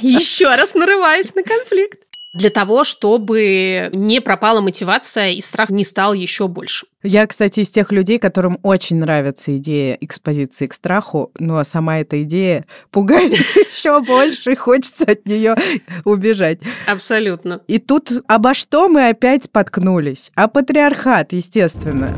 Еще 0.00 0.46
раз 0.46 0.74
нарываюсь 0.74 1.34
на 1.34 1.42
конфликт 1.42 2.07
для 2.38 2.50
того, 2.50 2.84
чтобы 2.84 3.90
не 3.92 4.20
пропала 4.20 4.60
мотивация 4.60 5.32
и 5.32 5.40
страх 5.40 5.70
не 5.70 5.84
стал 5.84 6.14
еще 6.14 6.46
больше. 6.46 6.86
Я, 7.02 7.26
кстати, 7.26 7.60
из 7.60 7.70
тех 7.70 7.92
людей, 7.92 8.18
которым 8.18 8.58
очень 8.62 8.96
нравится 8.96 9.56
идея 9.56 9.98
экспозиции 10.00 10.68
к 10.68 10.74
страху, 10.74 11.32
но 11.38 11.62
сама 11.64 11.98
эта 11.98 12.22
идея 12.22 12.64
пугает 12.90 13.32
еще 13.76 14.00
больше, 14.00 14.52
и 14.52 14.56
хочется 14.56 15.04
от 15.04 15.26
нее 15.26 15.56
убежать. 16.04 16.60
Абсолютно. 16.86 17.60
И 17.66 17.78
тут 17.78 18.10
обо 18.28 18.54
что 18.54 18.88
мы 18.88 19.08
опять 19.08 19.44
споткнулись? 19.44 20.30
А 20.36 20.46
патриархат, 20.46 21.32
естественно. 21.32 22.16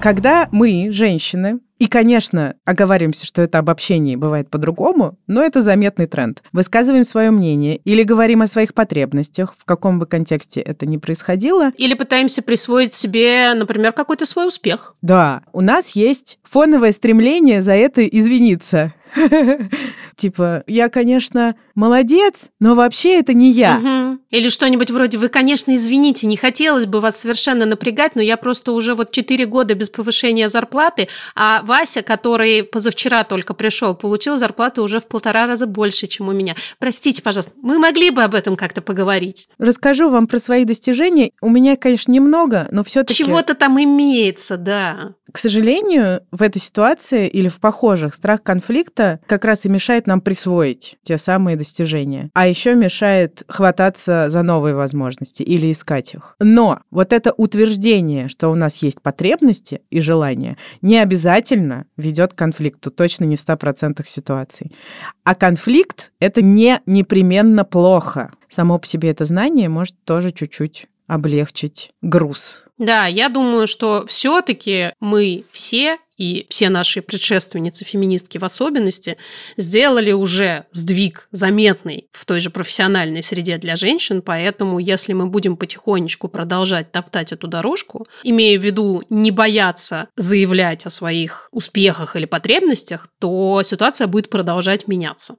Когда 0.00 0.48
мы, 0.52 0.92
женщины, 0.92 1.58
и, 1.78 1.88
конечно, 1.88 2.54
оговариваемся, 2.64 3.26
что 3.26 3.42
это 3.42 3.58
обобщение 3.58 4.16
бывает 4.16 4.48
по-другому, 4.48 5.18
но 5.26 5.42
это 5.42 5.60
заметный 5.60 6.06
тренд. 6.06 6.42
Высказываем 6.52 7.04
свое 7.04 7.30
мнение 7.30 7.76
или 7.78 8.04
говорим 8.04 8.42
о 8.42 8.46
своих 8.46 8.74
потребностях, 8.74 9.54
в 9.58 9.64
каком 9.64 9.98
бы 9.98 10.06
контексте 10.06 10.60
это 10.60 10.86
ни 10.86 10.96
происходило. 10.98 11.70
Или 11.76 11.94
пытаемся 11.94 12.42
присвоить 12.42 12.94
себе, 12.94 13.52
например, 13.54 13.92
какой-то 13.92 14.24
свой 14.24 14.46
успех. 14.46 14.94
Да, 15.02 15.42
у 15.52 15.60
нас 15.60 15.90
есть 15.90 16.38
фоновое 16.42 16.92
стремление 16.92 17.60
за 17.60 17.72
это 17.72 18.06
извиниться. 18.06 18.92
Типа, 20.18 20.64
я, 20.66 20.88
конечно, 20.88 21.54
молодец, 21.76 22.50
но 22.58 22.74
вообще 22.74 23.20
это 23.20 23.34
не 23.34 23.52
я. 23.52 24.18
Или 24.30 24.48
что-нибудь 24.48 24.90
вроде, 24.90 25.16
вы, 25.16 25.28
конечно, 25.28 25.74
извините, 25.76 26.26
не 26.26 26.36
хотелось 26.36 26.86
бы 26.86 27.00
вас 27.00 27.20
совершенно 27.20 27.64
напрягать, 27.66 28.16
но 28.16 28.20
я 28.20 28.36
просто 28.36 28.72
уже 28.72 28.96
вот 28.96 29.12
4 29.12 29.46
года 29.46 29.76
без 29.76 29.88
повышения 29.88 30.48
зарплаты, 30.48 31.08
а 31.36 31.62
Вася, 31.62 32.02
который 32.02 32.64
позавчера 32.64 33.22
только 33.22 33.54
пришел, 33.54 33.94
получил 33.94 34.38
зарплату 34.38 34.82
уже 34.82 34.98
в 34.98 35.06
полтора 35.06 35.46
раза 35.46 35.66
больше, 35.66 36.08
чем 36.08 36.28
у 36.28 36.32
меня. 36.32 36.56
Простите, 36.80 37.22
пожалуйста, 37.22 37.52
мы 37.62 37.78
могли 37.78 38.10
бы 38.10 38.24
об 38.24 38.34
этом 38.34 38.56
как-то 38.56 38.82
поговорить. 38.82 39.48
Расскажу 39.58 40.10
вам 40.10 40.26
про 40.26 40.40
свои 40.40 40.64
достижения. 40.64 41.30
У 41.40 41.48
меня, 41.48 41.76
конечно, 41.76 42.10
немного, 42.10 42.66
но 42.72 42.82
все-таки... 42.82 43.14
Чего-то 43.22 43.54
там 43.54 43.80
имеется, 43.80 44.56
да. 44.56 45.14
К 45.32 45.38
сожалению, 45.38 46.22
в 46.32 46.42
этой 46.42 46.58
ситуации 46.58 47.28
или 47.28 47.46
в 47.48 47.60
похожих 47.60 48.14
страх 48.14 48.42
конфликта 48.42 49.20
как 49.28 49.44
раз 49.44 49.64
и 49.64 49.68
мешает 49.68 50.07
нам 50.08 50.20
присвоить 50.20 50.96
те 51.04 51.18
самые 51.18 51.56
достижения. 51.56 52.30
А 52.34 52.48
еще 52.48 52.74
мешает 52.74 53.44
хвататься 53.48 54.28
за 54.28 54.42
новые 54.42 54.74
возможности 54.74 55.44
или 55.44 55.70
искать 55.70 56.14
их. 56.14 56.34
Но 56.40 56.80
вот 56.90 57.12
это 57.12 57.32
утверждение, 57.36 58.28
что 58.28 58.48
у 58.48 58.56
нас 58.56 58.78
есть 58.82 59.00
потребности 59.00 59.82
и 59.90 60.00
желания, 60.00 60.56
не 60.82 60.98
обязательно 60.98 61.86
ведет 61.96 62.32
к 62.32 62.38
конфликту, 62.38 62.90
точно 62.90 63.24
не 63.24 63.36
в 63.36 63.38
100% 63.38 64.02
ситуаций. 64.06 64.72
А 65.22 65.34
конфликт— 65.36 66.12
это 66.20 66.42
не 66.42 66.80
непременно 66.86 67.64
плохо. 67.64 68.32
Само 68.48 68.78
по 68.78 68.86
себе 68.86 69.10
это 69.10 69.24
знание 69.24 69.68
может 69.68 69.94
тоже 70.04 70.32
чуть-чуть 70.32 70.86
облегчить 71.06 71.90
груз. 72.02 72.64
Да, 72.76 73.06
я 73.06 73.28
думаю, 73.28 73.66
что 73.66 74.06
все-таки 74.06 74.92
мы 75.00 75.44
все 75.50 75.98
и 76.18 76.46
все 76.50 76.68
наши 76.68 77.00
предшественницы, 77.00 77.84
феминистки 77.84 78.36
в 78.38 78.44
особенности, 78.44 79.16
сделали 79.56 80.12
уже 80.12 80.66
сдвиг 80.72 81.28
заметный 81.30 82.08
в 82.12 82.26
той 82.26 82.40
же 82.40 82.50
профессиональной 82.50 83.22
среде 83.22 83.56
для 83.56 83.76
женщин, 83.76 84.20
поэтому 84.20 84.78
если 84.78 85.12
мы 85.12 85.26
будем 85.26 85.56
потихонечку 85.56 86.28
продолжать 86.28 86.92
топтать 86.92 87.32
эту 87.32 87.46
дорожку, 87.46 88.06
имея 88.24 88.58
в 88.58 88.62
виду 88.64 89.02
не 89.08 89.30
бояться 89.30 90.08
заявлять 90.16 90.84
о 90.86 90.90
своих 90.90 91.48
успехах 91.52 92.16
или 92.16 92.26
потребностях, 92.26 93.08
то 93.18 93.62
ситуация 93.62 94.06
будет 94.06 94.28
продолжать 94.28 94.88
меняться. 94.88 95.36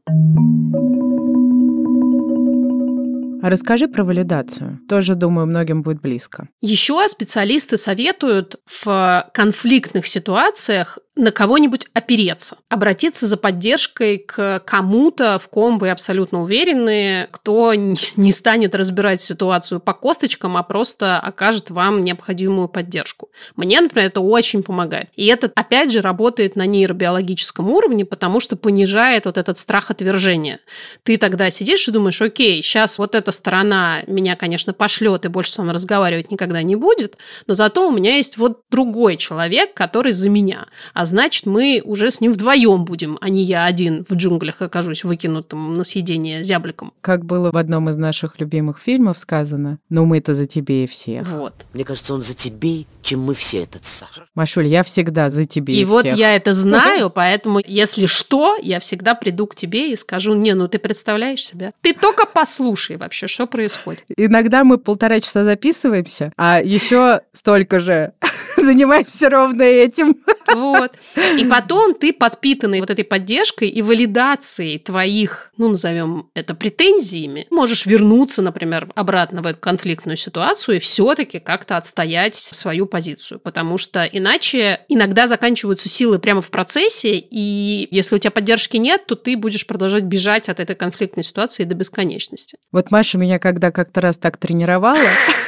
А 3.41 3.49
расскажи 3.49 3.87
про 3.87 4.03
валидацию. 4.03 4.79
Тоже, 4.87 5.15
думаю, 5.15 5.47
многим 5.47 5.81
будет 5.81 6.01
близко. 6.01 6.49
Еще 6.61 7.07
специалисты 7.07 7.77
советуют 7.77 8.57
в 8.65 9.29
конфликтных 9.33 10.07
ситуациях 10.07 10.99
на 11.19 11.31
кого-нибудь 11.31 11.87
опереться, 11.93 12.57
обратиться 12.69 13.27
за 13.27 13.37
поддержкой 13.37 14.17
к 14.17 14.61
кому-то, 14.65 15.37
в 15.39 15.49
ком 15.49 15.77
вы 15.77 15.89
абсолютно 15.89 16.41
уверены, 16.41 17.27
кто 17.31 17.73
не 18.15 18.31
станет 18.31 18.75
разбирать 18.75 19.21
ситуацию 19.21 19.79
по 19.79 19.93
косточкам, 19.93 20.57
а 20.57 20.63
просто 20.63 21.19
окажет 21.19 21.69
вам 21.69 22.03
необходимую 22.03 22.67
поддержку. 22.67 23.29
Мне, 23.55 23.81
например, 23.81 24.07
это 24.07 24.21
очень 24.21 24.63
помогает. 24.63 25.09
И 25.15 25.25
это, 25.27 25.51
опять 25.53 25.91
же, 25.91 26.01
работает 26.01 26.55
на 26.55 26.65
нейробиологическом 26.65 27.69
уровне, 27.69 28.05
потому 28.05 28.39
что 28.39 28.55
понижает 28.55 29.25
вот 29.25 29.37
этот 29.37 29.57
страх 29.57 29.91
отвержения. 29.91 30.59
Ты 31.03 31.17
тогда 31.17 31.49
сидишь 31.49 31.87
и 31.87 31.91
думаешь, 31.91 32.21
окей, 32.21 32.61
сейчас 32.61 32.97
вот 32.97 33.15
эта 33.15 33.31
сторона 33.31 34.01
меня, 34.07 34.35
конечно, 34.35 34.73
пошлет 34.73 35.25
и 35.25 35.27
больше 35.27 35.51
со 35.51 35.61
мной 35.61 35.75
разговаривать 35.75 36.31
никогда 36.31 36.61
не 36.61 36.75
будет, 36.75 37.17
но 37.47 37.53
зато 37.53 37.87
у 37.87 37.91
меня 37.91 38.15
есть 38.15 38.37
вот 38.37 38.61
другой 38.71 39.17
человек, 39.17 39.73
который 39.73 40.11
за 40.11 40.29
меня. 40.29 40.67
А 40.93 41.05
значит, 41.09 41.45
мы 41.45 41.81
уже 41.83 42.11
с 42.11 42.21
ним 42.21 42.33
вдвоем 42.33 42.85
будем, 42.85 43.17
а 43.21 43.29
не 43.29 43.43
я 43.43 43.65
один 43.65 44.05
в 44.07 44.15
джунглях 44.15 44.61
окажусь 44.61 45.03
выкинутым 45.03 45.75
на 45.75 45.83
съедение 45.83 46.43
зябликом. 46.43 46.93
Как 47.01 47.25
было 47.25 47.51
в 47.51 47.57
одном 47.57 47.89
из 47.89 47.97
наших 47.97 48.39
любимых 48.39 48.79
фильмов 48.79 49.19
сказано, 49.19 49.79
ну 49.89 50.05
мы-то 50.05 50.33
за 50.33 50.45
тебе 50.45 50.85
и 50.85 50.87
всех. 50.87 51.27
Вот. 51.27 51.53
Мне 51.73 51.83
кажется, 51.83 52.13
он 52.13 52.21
за 52.21 52.33
тебе, 52.33 52.85
чем 53.01 53.21
мы 53.21 53.33
все 53.33 53.63
этот 53.63 53.85
Саша. 53.85 54.25
Машуль, 54.35 54.67
я 54.67 54.83
всегда 54.83 55.29
за 55.29 55.45
тебе 55.45 55.73
и, 55.73 55.81
и 55.81 55.85
вот 55.85 56.05
всех. 56.05 56.17
я 56.17 56.35
это 56.35 56.53
знаю, 56.53 57.09
поэтому, 57.13 57.59
если 57.65 58.05
что, 58.05 58.57
я 58.61 58.79
всегда 58.79 59.15
приду 59.15 59.47
к 59.47 59.55
тебе 59.55 59.91
и 59.91 59.95
скажу, 59.95 60.33
не, 60.35 60.53
ну 60.53 60.67
ты 60.67 60.79
представляешь 60.79 61.45
себя? 61.45 61.73
Ты 61.81 61.93
только 61.93 62.25
послушай 62.25 62.97
вообще, 62.97 63.27
что 63.27 63.47
происходит. 63.47 64.03
Иногда 64.15 64.63
мы 64.63 64.77
полтора 64.77 65.19
часа 65.19 65.43
записываемся, 65.43 66.31
а 66.37 66.61
еще 66.63 67.21
столько 67.33 67.79
же 67.79 68.13
занимаемся 68.57 69.29
ровно 69.29 69.63
этим. 69.63 70.15
Вот. 70.55 70.91
И 71.37 71.45
потом 71.45 71.93
ты 71.93 72.13
подпитанный 72.13 72.79
вот 72.79 72.89
этой 72.89 73.03
поддержкой 73.03 73.69
и 73.69 73.81
валидацией 73.81 74.79
твоих, 74.79 75.51
ну, 75.57 75.69
назовем 75.69 76.29
это 76.33 76.55
претензиями, 76.55 77.47
можешь 77.49 77.85
вернуться, 77.85 78.41
например, 78.41 78.89
обратно 78.95 79.41
в 79.41 79.47
эту 79.47 79.59
конфликтную 79.59 80.17
ситуацию 80.17 80.77
и 80.77 80.79
все-таки 80.79 81.39
как-то 81.39 81.77
отстоять 81.77 82.35
свою 82.35 82.85
позицию. 82.85 83.39
Потому 83.39 83.77
что 83.77 84.03
иначе 84.03 84.81
иногда 84.87 85.27
заканчиваются 85.27 85.89
силы 85.89 86.19
прямо 86.19 86.41
в 86.41 86.49
процессе, 86.49 87.17
и 87.17 87.87
если 87.91 88.15
у 88.15 88.19
тебя 88.19 88.31
поддержки 88.31 88.77
нет, 88.77 89.05
то 89.05 89.15
ты 89.15 89.37
будешь 89.37 89.65
продолжать 89.67 90.03
бежать 90.03 90.49
от 90.49 90.59
этой 90.59 90.75
конфликтной 90.75 91.23
ситуации 91.23 91.63
до 91.63 91.75
бесконечности. 91.75 92.57
Вот 92.71 92.91
Маша 92.91 93.17
меня 93.17 93.39
когда 93.39 93.71
как-то 93.71 94.01
раз 94.01 94.17
так 94.17 94.37
тренировала, 94.37 94.99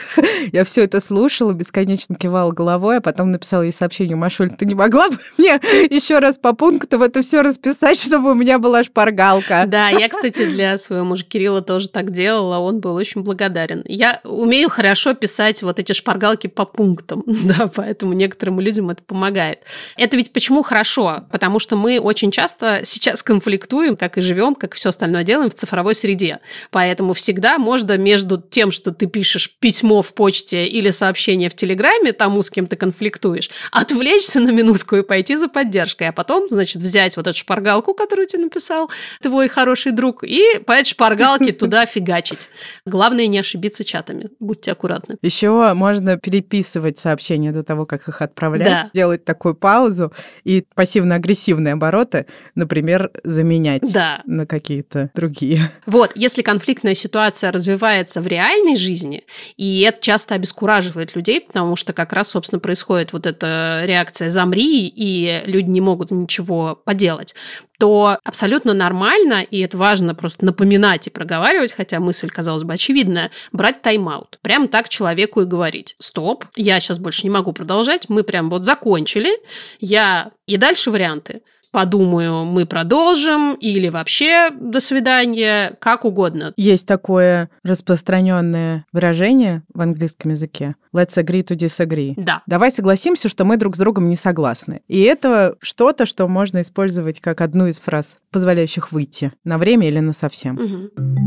я 0.52 0.64
все 0.64 0.84
это 0.84 1.00
слушала, 1.00 1.54
бесконечно 1.54 2.16
кивала 2.16 2.52
головой, 2.52 2.98
а 2.98 3.02
потом 3.02 3.32
написала 3.32 3.64
ей 3.64 3.72
сообщение, 3.72 4.16
Машуль, 4.16 4.52
ты 4.52 4.66
не 4.66 4.76
могла 4.92 5.10
бы 5.10 5.18
мне 5.38 5.60
еще 5.90 6.20
раз 6.20 6.38
по 6.38 6.54
пунктам 6.54 7.04
это 7.04 7.22
все 7.22 7.42
расписать, 7.42 8.00
чтобы 8.00 8.32
у 8.32 8.34
меня 8.34 8.60
была 8.60 8.84
шпаргалка? 8.84 9.64
Да, 9.68 9.90
я, 9.90 10.10
кстати, 10.10 10.46
для 10.46 10.78
своего 10.78 11.06
мужа 11.06 11.24
Кирилла 11.26 11.62
тоже 11.62 11.90
так 11.90 12.12
делала, 12.12 12.60
он 12.60 12.80
был 12.80 12.96
очень 12.96 13.22
благодарен. 13.22 13.84
Я 13.88 14.20
умею 14.24 14.70
хорошо 14.70 15.14
писать 15.14 15.62
вот 15.64 15.80
эти 15.80 15.94
шпаргалки 15.94 16.48
по 16.48 16.66
пунктам, 16.66 17.24
да, 17.28 17.68
поэтому 17.74 18.14
некоторым 18.14 18.60
людям 18.60 18.90
это 18.90 19.02
помогает. 19.04 19.60
Это 19.98 20.18
ведь 20.18 20.34
почему 20.34 20.62
хорошо? 20.62 21.26
Потому 21.32 21.60
что 21.60 21.76
мы 21.76 22.00
очень 22.00 22.32
часто 22.32 22.82
сейчас 22.84 23.24
конфликтуем, 23.24 23.96
как 23.96 24.18
и 24.18 24.22
живем, 24.22 24.56
как 24.56 24.74
все 24.74 24.90
остальное 24.90 25.24
делаем 25.24 25.50
в 25.50 25.54
цифровой 25.54 25.96
среде. 25.96 26.40
Поэтому 26.70 27.14
всегда 27.14 27.58
можно 27.58 27.98
между 27.98 28.42
тем, 28.42 28.72
что 28.72 28.92
ты 28.92 29.08
пишешь 29.08 29.52
письмо 29.60 30.02
в 30.02 30.14
почте 30.14 30.66
или 30.66 30.90
сообщение 30.90 31.50
в 31.50 31.56
Телеграме 31.56 32.12
тому, 32.12 32.42
с 32.42 32.50
кем 32.50 32.68
ты 32.68 32.76
конфликтуешь, 32.76 33.50
отвлечься 33.72 34.40
на 34.40 34.50
минутку 34.92 34.96
и 34.96 35.04
пойти 35.04 35.36
за 35.36 35.48
поддержкой, 35.48 36.10
а 36.10 36.12
потом, 36.12 36.48
значит, 36.50 36.82
взять 36.82 37.18
вот 37.18 37.28
эту 37.28 37.38
шпаргалку, 37.38 37.94
которую 37.94 38.28
тебе 38.28 38.44
написал 38.44 38.90
твой 39.22 39.48
хороший 39.48 39.92
друг, 39.92 40.24
и 40.24 40.60
по 40.66 40.74
этой 40.74 40.90
шпаргалке 40.90 41.52
туда 41.52 41.86
фигачить. 41.86 42.50
Главное 42.86 43.28
не 43.28 43.40
ошибиться 43.40 43.84
чатами. 43.84 44.30
Будьте 44.40 44.72
аккуратны. 44.72 45.18
Еще 45.22 45.74
можно 45.74 46.18
переписывать 46.18 46.98
сообщения 46.98 47.52
до 47.52 47.64
того, 47.64 47.86
как 47.86 48.08
их 48.08 48.22
отправлять, 48.22 48.68
да. 48.68 48.84
сделать 48.84 49.26
такую 49.26 49.56
паузу 49.56 50.12
и 50.44 50.66
пассивно-агрессивные 50.76 51.74
обороты, 51.74 52.26
например, 52.56 53.12
заменять 53.24 53.94
да. 53.94 54.22
на 54.26 54.46
какие-то 54.46 55.10
другие. 55.16 55.60
Вот, 55.86 56.12
если 56.16 56.42
конфликтная 56.42 56.96
ситуация 56.96 57.52
развивается 57.52 58.22
в 58.22 58.28
реальной 58.28 58.76
жизни, 58.76 59.24
и 59.58 59.82
это 59.82 60.02
часто 60.02 60.36
обескураживает 60.36 61.16
людей, 61.16 61.42
потому 61.42 61.76
что 61.76 61.94
как 61.94 62.14
раз, 62.14 62.30
собственно, 62.30 62.60
происходит 62.60 63.14
вот 63.14 63.28
эта 63.28 63.82
реакция 63.86 64.30
«замри», 64.30 64.71
и 64.80 65.42
люди 65.46 65.70
не 65.70 65.82
могут 65.82 66.12
ничего 66.12 66.82
поделать, 66.86 67.36
то 67.80 68.18
абсолютно 68.24 68.74
нормально, 68.74 69.42
и 69.42 69.60
это 69.60 69.78
важно 69.78 70.14
просто 70.14 70.46
напоминать 70.46 71.08
и 71.08 71.10
проговаривать, 71.10 71.74
хотя 71.74 72.00
мысль, 72.00 72.30
казалось 72.30 72.64
бы, 72.64 72.74
очевидная, 72.74 73.32
брать 73.52 73.82
тайм-аут. 73.82 74.40
Прям 74.42 74.68
так 74.68 74.90
человеку 74.90 75.42
и 75.42 75.46
говорить. 75.46 75.96
Стоп, 75.98 76.46
я 76.56 76.80
сейчас 76.80 77.00
больше 77.00 77.24
не 77.24 77.32
могу 77.32 77.54
продолжать, 77.54 78.08
мы 78.08 78.24
прям 78.24 78.50
вот 78.50 78.66
закончили, 78.66 79.32
я... 79.80 80.32
И 80.46 80.58
дальше 80.58 80.92
варианты 80.92 81.42
подумаю, 81.72 82.46
мы 82.46 82.66
продолжим, 82.66 83.56
или 83.56 83.90
вообще 83.90 84.50
до 84.52 84.80
свидания, 84.80 85.76
как 85.80 86.06
угодно. 86.06 86.54
Есть 86.58 86.88
такое 86.88 87.50
распространенное 87.64 88.86
выражение 88.92 89.64
в 89.74 89.82
английском 89.82 90.32
языке. 90.32 90.76
Let's 90.94 91.18
agree 91.18 91.44
to 91.44 91.56
disagree. 91.56 92.14
Да. 92.18 92.44
Давай 92.46 92.72
согласимся, 92.72 93.30
что 93.30 93.46
мы 93.46 93.58
друг 93.58 93.76
с 93.76 93.80
другом 93.80 94.10
не 94.10 94.16
согласны. 94.16 94.82
И 94.88 95.02
это 95.02 95.56
что-то, 95.62 96.06
что 96.06 96.28
можно 96.28 96.62
использовать 96.62 97.20
как 97.22 97.42
одну 97.42 97.68
из 97.68 97.80
фраз, 97.80 98.20
позволяющих 98.32 98.92
выйти 98.92 99.32
на 99.44 99.58
время 99.58 99.88
или 99.88 100.00
на 100.00 100.14
совсем. 100.14 100.58
Угу. 100.58 101.22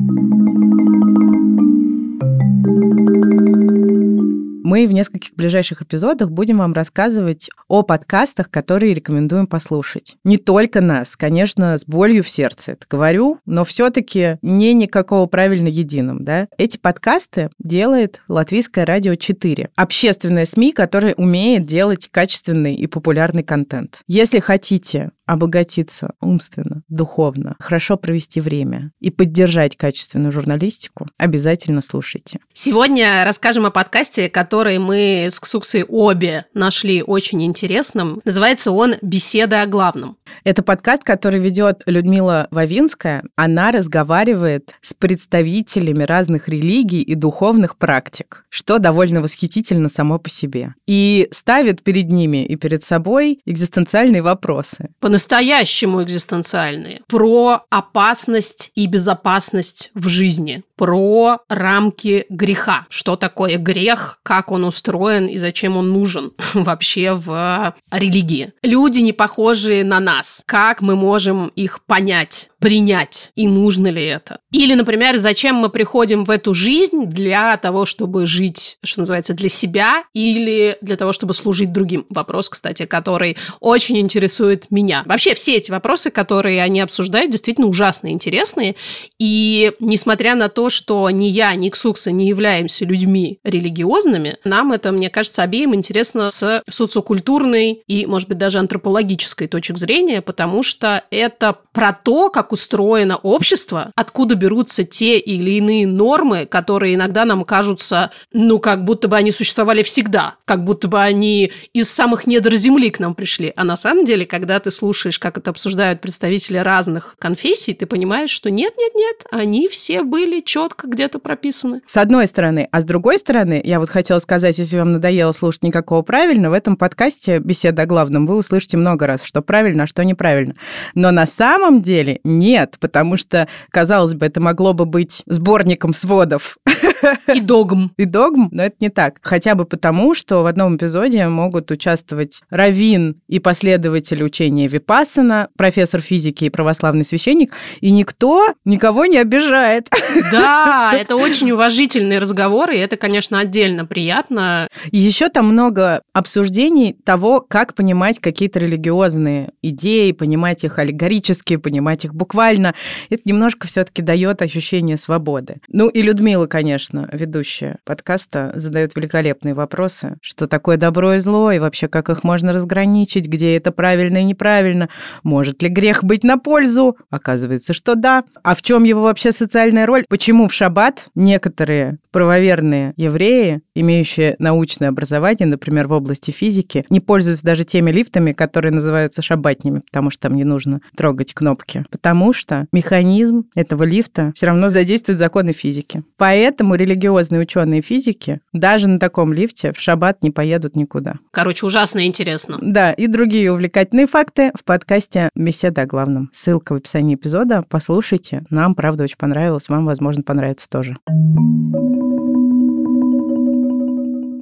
Мы 4.64 4.87
в 4.87 4.92
нескольких 4.92 5.35
ближайших 5.35 5.83
эпизодах 5.83 6.31
будем 6.31 6.57
вам 6.57 6.72
рассказывать 6.72 7.50
о 7.68 7.83
подкастах, 7.83 8.50
которые 8.50 8.94
рекомендуем 8.94 9.46
послушать. 9.46 10.16
Не 10.24 10.38
только 10.38 10.81
нас, 10.81 11.16
конечно, 11.16 11.77
с 11.77 11.85
болью 11.85 12.24
в 12.24 12.31
сердце 12.31 12.72
это 12.72 12.87
говорю, 12.88 13.40
но 13.44 13.66
все-таки 13.66 14.38
не 14.40 14.72
никакого 14.72 15.27
правильно 15.27 15.68
единым. 15.68 16.24
Да? 16.24 16.48
Эти 16.57 16.79
подкасты 16.79 17.50
делает 17.59 18.22
Латвийское 18.27 18.87
радио 18.87 19.16
4, 19.16 19.68
общественная 19.77 20.46
СМИ, 20.46 20.72
которая 20.72 21.12
умеет 21.12 21.66
делать 21.66 22.09
качественный 22.11 22.74
и 22.74 22.87
популярный 22.87 23.42
контент. 23.42 24.00
Если 24.07 24.38
хотите 24.38 25.11
обогатиться 25.26 26.12
умственно, 26.20 26.82
духовно, 26.88 27.56
хорошо 27.58 27.96
провести 27.96 28.40
время 28.40 28.92
и 29.00 29.10
поддержать 29.10 29.76
качественную 29.76 30.32
журналистику, 30.32 31.08
обязательно 31.18 31.80
слушайте. 31.80 32.40
Сегодня 32.52 33.24
расскажем 33.24 33.66
о 33.66 33.70
подкасте, 33.70 34.28
который 34.28 34.78
мы 34.78 35.28
с 35.30 35.40
Ксуксой 35.40 35.84
обе 35.84 36.46
нашли 36.54 37.02
очень 37.02 37.42
интересным. 37.44 38.20
Называется 38.24 38.70
он 38.70 38.96
«Беседа 39.02 39.62
о 39.62 39.66
главном». 39.66 40.16
Это 40.44 40.62
подкаст, 40.62 41.02
который 41.04 41.40
ведет 41.40 41.82
Людмила 41.87 42.48
Вавинская. 42.50 43.24
Она 43.37 43.72
разговаривает 43.72 44.74
с 44.82 44.94
представителями 44.94 46.04
разных 46.04 46.48
религий 46.48 47.02
и 47.02 47.14
духовных 47.14 47.76
практик, 47.76 48.44
что 48.48 48.78
довольно 48.78 49.20
восхитительно 49.20 49.88
само 49.88 50.18
по 50.18 50.28
себе. 50.28 50.74
И 50.87 51.28
ставит 51.30 51.82
перед 51.82 52.10
ними 52.10 52.44
и 52.44 52.56
перед 52.56 52.84
собой 52.84 53.40
экзистенциальные 53.46 54.22
вопросы. 54.22 54.90
По-настоящему 55.14 56.03
экзистенциальные. 56.03 57.03
Про 57.07 57.62
опасность 57.70 58.72
и 58.74 58.88
безопасность 58.88 59.92
в 59.94 60.09
жизни. 60.09 60.64
Про 60.74 61.38
рамки 61.48 62.27
греха. 62.31 62.87
Что 62.88 63.14
такое 63.14 63.59
грех, 63.59 64.18
как 64.24 64.50
он 64.50 64.64
устроен 64.64 65.27
и 65.27 65.38
зачем 65.38 65.77
он 65.77 65.92
нужен 65.92 66.33
вообще 66.55 67.12
в 67.12 67.77
религии. 67.92 68.55
Люди, 68.64 68.98
не 68.98 69.12
похожие 69.12 69.85
на 69.85 70.00
нас 70.00 70.42
как 70.46 70.83
мы 70.83 70.96
можем 70.96 71.48
их 71.48 71.83
понять, 71.85 72.50
принять, 72.64 73.31
и 73.35 73.46
нужно 73.46 73.88
ли 73.88 74.03
это. 74.03 74.38
Или, 74.50 74.72
например, 74.72 75.18
зачем 75.18 75.57
мы 75.57 75.68
приходим 75.68 76.24
в 76.24 76.31
эту 76.31 76.55
жизнь 76.55 77.05
для 77.05 77.59
того, 77.59 77.85
чтобы 77.85 78.24
жить, 78.24 78.79
что 78.83 79.00
называется, 79.00 79.35
для 79.35 79.50
себя, 79.50 80.05
или 80.14 80.79
для 80.81 80.96
того, 80.96 81.12
чтобы 81.12 81.35
служить 81.35 81.72
другим. 81.72 82.07
Вопрос, 82.09 82.48
кстати, 82.48 82.87
который 82.87 83.37
очень 83.61 83.98
интересует 83.98 84.70
меня. 84.70 85.03
Вообще, 85.05 85.35
все 85.35 85.57
эти 85.57 85.70
вопросы, 85.70 86.11
которые 86.11 86.62
они 86.62 86.81
обсуждают, 86.81 87.31
действительно 87.31 87.66
ужасно 87.66 88.11
интересные. 88.11 88.77
И 89.18 89.72
несмотря 89.79 90.35
на 90.35 90.48
то, 90.48 90.70
что 90.70 91.11
ни 91.11 91.27
я, 91.27 91.55
ни 91.57 91.68
Ксукса 91.68 92.12
не 92.12 92.29
являемся 92.29 92.87
людьми 92.87 93.40
религиозными, 93.44 94.38
нам 94.42 94.72
это, 94.72 94.90
мне 94.90 95.11
кажется, 95.11 95.42
обеим 95.42 95.74
интересно 95.74 96.29
с 96.29 96.62
социокультурной 96.66 97.83
и, 97.87 98.07
может 98.07 98.27
быть, 98.31 98.38
даже 98.38 98.59
антропологической 98.59 99.48
точек 99.48 99.77
зрения, 99.77 100.22
потому 100.22 100.62
что 100.62 101.05
это 101.11 101.59
про 101.74 101.92
то, 101.92 102.31
как 102.31 102.53
устроено 102.54 103.16
общество, 103.16 103.92
откуда 103.96 104.34
берутся 104.36 104.84
те 104.84 105.18
или 105.18 105.52
иные 105.52 105.86
нормы, 105.86 106.46
которые 106.46 106.94
иногда 106.94 107.24
нам 107.24 107.44
кажутся, 107.44 108.10
ну, 108.32 108.58
как 108.58 108.84
будто 108.84 109.08
бы 109.08 109.16
они 109.16 109.30
существовали 109.30 109.82
всегда, 109.82 110.36
как 110.44 110.64
будто 110.64 110.88
бы 110.88 111.00
они 111.00 111.52
из 111.72 111.90
самых 111.90 112.26
недр 112.26 112.54
земли 112.54 112.90
к 112.90 113.00
нам 113.00 113.14
пришли. 113.14 113.52
А 113.56 113.64
на 113.64 113.76
самом 113.76 114.04
деле, 114.04 114.24
когда 114.24 114.58
ты 114.60 114.70
слушаешь, 114.70 115.18
как 115.18 115.36
это 115.36 115.50
обсуждают 115.50 116.00
представители 116.00 116.58
разных 116.58 117.16
конфессий, 117.18 117.74
ты 117.74 117.86
понимаешь, 117.86 118.30
что 118.30 118.50
нет-нет-нет, 118.50 119.26
они 119.30 119.68
все 119.68 120.02
были 120.02 120.40
четко 120.40 120.86
где-то 120.86 121.18
прописаны. 121.18 121.82
С 121.86 121.96
одной 121.96 122.26
стороны. 122.26 122.68
А 122.70 122.80
с 122.80 122.84
другой 122.84 123.18
стороны, 123.18 123.60
я 123.64 123.80
вот 123.80 123.90
хотела 123.90 124.20
сказать, 124.20 124.58
если 124.58 124.78
вам 124.78 124.92
надоело 124.92 125.32
слушать 125.32 125.64
никакого 125.64 126.02
правильно, 126.02 126.50
в 126.50 126.52
этом 126.52 126.76
подкасте 126.76 127.38
«Беседа 127.38 127.82
о 127.82 127.86
главном» 127.86 128.26
вы 128.26 128.36
услышите 128.36 128.76
много 128.76 129.06
раз, 129.06 129.22
что 129.24 129.42
правильно, 129.42 129.84
а 129.84 129.86
что 129.86 130.04
неправильно. 130.04 130.54
Но 130.94 131.10
на 131.10 131.26
самом 131.26 131.82
деле 131.82 132.20
нет, 132.44 132.76
потому 132.78 133.16
что, 133.16 133.48
казалось 133.70 134.14
бы, 134.14 134.26
это 134.26 134.40
могло 134.40 134.74
бы 134.74 134.85
быть 134.85 135.22
сборником 135.26 135.94
сводов 135.94 136.59
И 137.33 137.40
догм. 137.40 137.92
И 137.96 138.04
догм, 138.04 138.48
но 138.52 138.64
это 138.64 138.76
не 138.80 138.88
так. 138.88 139.18
Хотя 139.22 139.54
бы 139.54 139.64
потому, 139.64 140.14
что 140.14 140.42
в 140.42 140.46
одном 140.46 140.76
эпизоде 140.76 141.26
могут 141.28 141.70
участвовать 141.70 142.42
раввин 142.50 143.16
и 143.28 143.38
последователь 143.38 144.22
учения 144.22 144.68
Випассана, 144.68 145.48
профессор 145.57 146.00
физики 146.00 146.44
и 146.44 146.50
православный 146.50 147.04
священник, 147.04 147.52
и 147.80 147.90
никто 147.90 148.54
никого 148.64 149.07
не 149.07 149.18
обижает. 149.18 149.88
Да, 150.30 150.92
это 150.96 151.16
очень 151.16 151.50
уважительный 151.50 152.18
разговор, 152.18 152.70
и 152.70 152.78
это, 152.78 152.96
конечно, 152.96 153.38
отдельно 153.38 153.85
приятно. 153.85 154.68
Еще 154.90 155.28
там 155.28 155.46
много 155.46 156.02
обсуждений 156.12 156.96
того, 157.04 157.40
как 157.40 157.74
понимать 157.74 158.20
какие-то 158.20 158.61
религиозные 158.61 159.52
идеи, 159.62 160.12
понимать 160.12 160.64
их 160.64 160.78
аллегорически, 160.78 161.57
понимать 161.57 162.04
их 162.04 162.14
буквально. 162.14 162.74
Это 163.11 163.22
немножко 163.24 163.66
все-таки 163.66 164.02
дает 164.02 164.40
ощущение 164.42 164.96
свободы. 164.96 165.57
Ну 165.68 165.88
и 165.88 166.02
Людмила, 166.02 166.46
конечно, 166.46 166.93
ведущая 167.12 167.78
подкаста, 167.85 168.52
задает 168.54 168.94
великолепные 168.96 169.54
вопросы, 169.54 170.16
что 170.22 170.46
такое 170.46 170.76
добро 170.76 171.14
и 171.14 171.18
зло, 171.18 171.50
и 171.52 171.59
вообще 171.59 171.88
как 171.88 172.09
их 172.11 172.24
можно 172.24 172.52
разграничить, 172.52 173.28
где 173.28 173.57
это 173.57 173.72
правильно 173.72 174.18
и 174.18 174.24
неправильно, 174.24 174.88
может 175.22 175.62
ли 175.62 175.68
грех 175.68 176.04
быть 176.04 176.24
на 176.24 176.38
пользу? 176.38 176.96
Оказывается, 177.11 177.72
что 177.72 177.94
да. 177.94 178.24
А 178.42 178.54
в 178.54 178.62
чем 178.62 178.85
его 178.85 179.02
вообще 179.02 179.33
социальная 179.33 179.87
роль? 179.87 180.04
Почему 180.09 180.48
в 180.48 180.54
шаббат 180.54 181.09
некоторые 181.14 181.98
правоверные 182.11 182.94
евреи, 182.96 183.61
имеющие 183.74 184.37
научное 184.38 184.88
образование, 184.88 185.46
например, 185.46 185.88
в 185.88 185.92
области 185.92 186.30
физики, 186.30 186.85
не 186.90 187.00
пользуются 187.00 187.44
даже 187.44 187.64
теми 187.64 187.90
лифтами, 187.90 188.33
которые 188.33 188.72
называются 188.72 189.22
шабатнями, 189.22 189.80
потому 189.80 190.11
что 190.11 190.22
там 190.22 190.37
не 190.37 190.44
нужно 190.44 190.80
трогать 190.96 191.35
кнопки. 191.35 191.85
Потому 191.90 192.33
что 192.33 192.66
механизм 192.72 193.44
этого 193.54 193.83
лифта 193.83 194.33
все 194.35 194.46
равно 194.46 194.68
задействует 194.68 195.18
законы 195.18 195.52
физики. 195.52 196.04
Поэтому 196.16 196.73
религиозные 196.74 197.40
ученые 197.40 197.82
физики 197.82 198.40
даже 198.52 198.88
на 198.88 198.98
таком 198.98 199.32
лифте 199.32 199.72
в 199.72 199.80
шаббат 199.80 200.22
не 200.22 200.30
поедут 200.30 200.76
никуда. 200.76 201.14
Короче, 201.30 201.66
ужасно 201.66 202.06
интересно. 202.06 202.58
Да, 202.60 202.92
и 202.92 203.06
другие 203.06 203.52
увлекательные 203.52 204.06
факты 204.06 204.52
в 204.54 204.64
подкасте 204.64 205.30
«Беседа 205.34 205.82
о 205.82 205.87
главном». 205.87 206.30
Ссылка 206.32 206.74
в 206.74 206.76
описании 206.76 207.14
эпизода. 207.14 207.64
Послушайте. 207.68 208.44
Нам, 208.50 208.74
правда, 208.74 209.04
очень 209.04 209.18
понравилось. 209.18 209.68
Вам, 209.68 209.84
возможно, 209.87 210.22
понравится 210.22 210.68
тоже. 210.68 210.96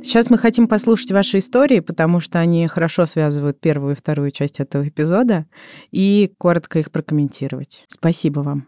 Сейчас 0.02 0.30
мы 0.30 0.36
хотим 0.36 0.66
послушать 0.66 1.12
ваши 1.12 1.38
истории, 1.38 1.80
потому 1.80 2.18
что 2.18 2.40
они 2.40 2.66
хорошо 2.66 3.06
связывают 3.06 3.60
первую 3.60 3.92
и 3.92 3.96
вторую 3.96 4.32
часть 4.32 4.58
этого 4.58 4.86
эпизода, 4.86 5.46
и 5.92 6.32
коротко 6.38 6.80
их 6.80 6.90
прокомментировать. 6.90 7.84
Спасибо 7.88 8.40
вам. 8.40 8.66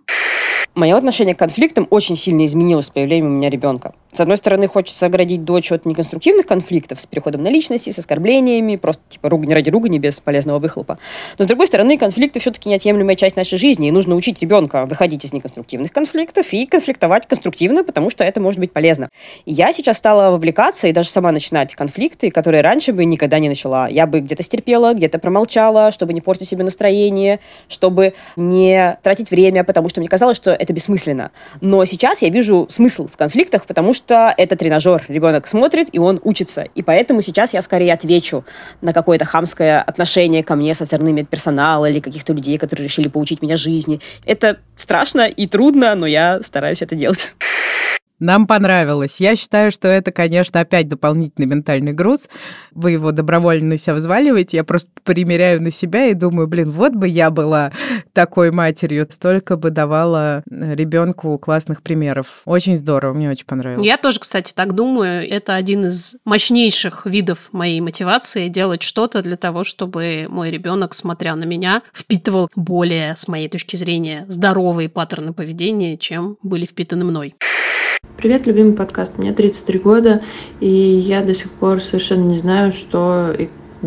Мое 0.74 0.96
отношение 0.96 1.36
к 1.36 1.38
конфликтам 1.38 1.86
очень 1.90 2.16
сильно 2.16 2.44
изменилось 2.44 2.86
с 2.86 2.90
появлением 2.90 3.26
у 3.26 3.36
меня 3.36 3.48
ребенка. 3.48 3.92
С 4.12 4.20
одной 4.20 4.36
стороны, 4.36 4.66
хочется 4.66 5.06
оградить 5.06 5.44
дочь 5.44 5.70
от 5.70 5.86
неконструктивных 5.86 6.46
конфликтов 6.46 7.00
с 7.00 7.06
переходом 7.06 7.42
на 7.42 7.48
личности, 7.48 7.90
с 7.90 7.98
оскорблениями, 7.98 8.74
просто 8.76 9.02
типа 9.08 9.28
ругань 9.28 9.52
ради 9.52 9.70
ругани 9.70 9.98
без 9.98 10.20
полезного 10.20 10.58
выхлопа. 10.58 10.98
Но 11.38 11.44
с 11.44 11.48
другой 11.48 11.68
стороны, 11.68 11.96
конфликты 11.96 12.40
все-таки 12.40 12.68
неотъемлемая 12.68 13.14
часть 13.14 13.36
нашей 13.36 13.58
жизни, 13.58 13.88
и 13.88 13.90
нужно 13.92 14.16
учить 14.16 14.40
ребенка 14.40 14.86
выходить 14.86 15.24
из 15.24 15.32
неконструктивных 15.32 15.92
конфликтов 15.92 16.52
и 16.52 16.66
конфликтовать 16.66 17.26
конструктивно, 17.26 17.84
потому 17.84 18.10
что 18.10 18.24
это 18.24 18.40
может 18.40 18.58
быть 18.58 18.72
полезно. 18.72 19.08
И 19.44 19.52
я 19.52 19.72
сейчас 19.72 19.98
стала 19.98 20.30
вовлекаться 20.30 20.88
и 20.88 20.92
даже 20.92 21.08
сама 21.08 21.30
начинать 21.30 21.74
конфликты, 21.74 22.30
которые 22.30 22.62
раньше 22.62 22.92
бы 22.92 23.04
никогда 23.04 23.38
не 23.40 23.48
начала. 23.48 23.88
Я 23.88 24.06
бы 24.06 24.20
где-то 24.20 24.42
стерпела, 24.42 24.94
где-то 24.94 25.18
промолчала, 25.18 25.92
чтобы 25.92 26.12
не 26.12 26.20
портить 26.20 26.48
себе 26.48 26.64
настроение, 26.64 27.40
чтобы 27.68 28.14
не 28.36 28.96
тратить 29.02 29.30
время, 29.30 29.64
потому 29.64 29.88
что 29.88 30.00
мне 30.00 30.08
казалось, 30.08 30.36
что 30.36 30.63
это 30.64 30.72
бессмысленно. 30.72 31.30
Но 31.60 31.84
сейчас 31.84 32.22
я 32.22 32.28
вижу 32.28 32.66
смысл 32.68 33.06
в 33.06 33.16
конфликтах, 33.16 33.66
потому 33.66 33.94
что 33.94 34.34
это 34.36 34.56
тренажер. 34.56 35.04
Ребенок 35.08 35.46
смотрит, 35.46 35.88
и 35.92 35.98
он 35.98 36.20
учится. 36.24 36.62
И 36.74 36.82
поэтому 36.82 37.20
сейчас 37.20 37.54
я 37.54 37.62
скорее 37.62 37.92
отвечу 37.92 38.44
на 38.80 38.92
какое-то 38.92 39.24
хамское 39.24 39.80
отношение 39.80 40.42
ко 40.42 40.56
мне 40.56 40.74
со 40.74 40.84
стороны 40.84 41.12
медперсонала 41.12 41.88
или 41.88 42.00
каких-то 42.00 42.32
людей, 42.32 42.58
которые 42.58 42.84
решили 42.84 43.08
поучить 43.08 43.42
меня 43.42 43.56
жизни. 43.56 44.00
Это 44.24 44.58
страшно 44.74 45.28
и 45.28 45.46
трудно, 45.46 45.94
но 45.94 46.06
я 46.06 46.42
стараюсь 46.42 46.82
это 46.82 46.94
делать. 46.94 47.32
Нам 48.20 48.46
понравилось. 48.46 49.20
Я 49.20 49.34
считаю, 49.34 49.72
что 49.72 49.88
это, 49.88 50.12
конечно, 50.12 50.60
опять 50.60 50.88
дополнительный 50.88 51.48
ментальный 51.48 51.92
груз. 51.92 52.28
Вы 52.72 52.92
его 52.92 53.10
добровольно 53.10 53.70
на 53.70 53.78
себя 53.78 53.94
взваливаете. 53.94 54.56
Я 54.56 54.64
просто 54.64 54.88
примеряю 55.02 55.60
на 55.60 55.70
себя 55.70 56.06
и 56.06 56.14
думаю, 56.14 56.46
блин, 56.46 56.70
вот 56.70 56.94
бы 56.94 57.08
я 57.08 57.30
была 57.30 57.72
такой 58.14 58.50
матерью, 58.50 59.06
столько 59.10 59.56
бы 59.56 59.70
давала 59.70 60.42
ребенку 60.48 61.36
классных 61.36 61.82
примеров. 61.82 62.42
Очень 62.46 62.76
здорово, 62.76 63.12
мне 63.12 63.28
очень 63.28 63.44
понравилось. 63.44 63.86
Я 63.86 63.98
тоже, 63.98 64.20
кстати, 64.20 64.52
так 64.54 64.74
думаю. 64.74 65.28
Это 65.28 65.54
один 65.56 65.86
из 65.86 66.16
мощнейших 66.24 67.04
видов 67.06 67.48
моей 67.52 67.80
мотивации 67.80 68.48
делать 68.48 68.82
что-то 68.82 69.20
для 69.22 69.36
того, 69.36 69.64
чтобы 69.64 70.26
мой 70.28 70.50
ребенок, 70.50 70.94
смотря 70.94 71.34
на 71.34 71.44
меня, 71.44 71.82
впитывал 71.92 72.48
более, 72.54 73.16
с 73.16 73.28
моей 73.28 73.48
точки 73.48 73.76
зрения, 73.76 74.24
здоровые 74.28 74.88
паттерны 74.88 75.32
поведения, 75.32 75.96
чем 75.96 76.38
были 76.42 76.64
впитаны 76.64 77.04
мной. 77.04 77.34
Привет, 78.16 78.46
любимый 78.46 78.74
подкаст. 78.74 79.18
Мне 79.18 79.32
33 79.32 79.78
года, 79.80 80.22
и 80.60 80.68
я 80.68 81.22
до 81.22 81.34
сих 81.34 81.50
пор 81.50 81.80
совершенно 81.80 82.22
не 82.22 82.38
знаю, 82.38 82.70
что 82.70 83.34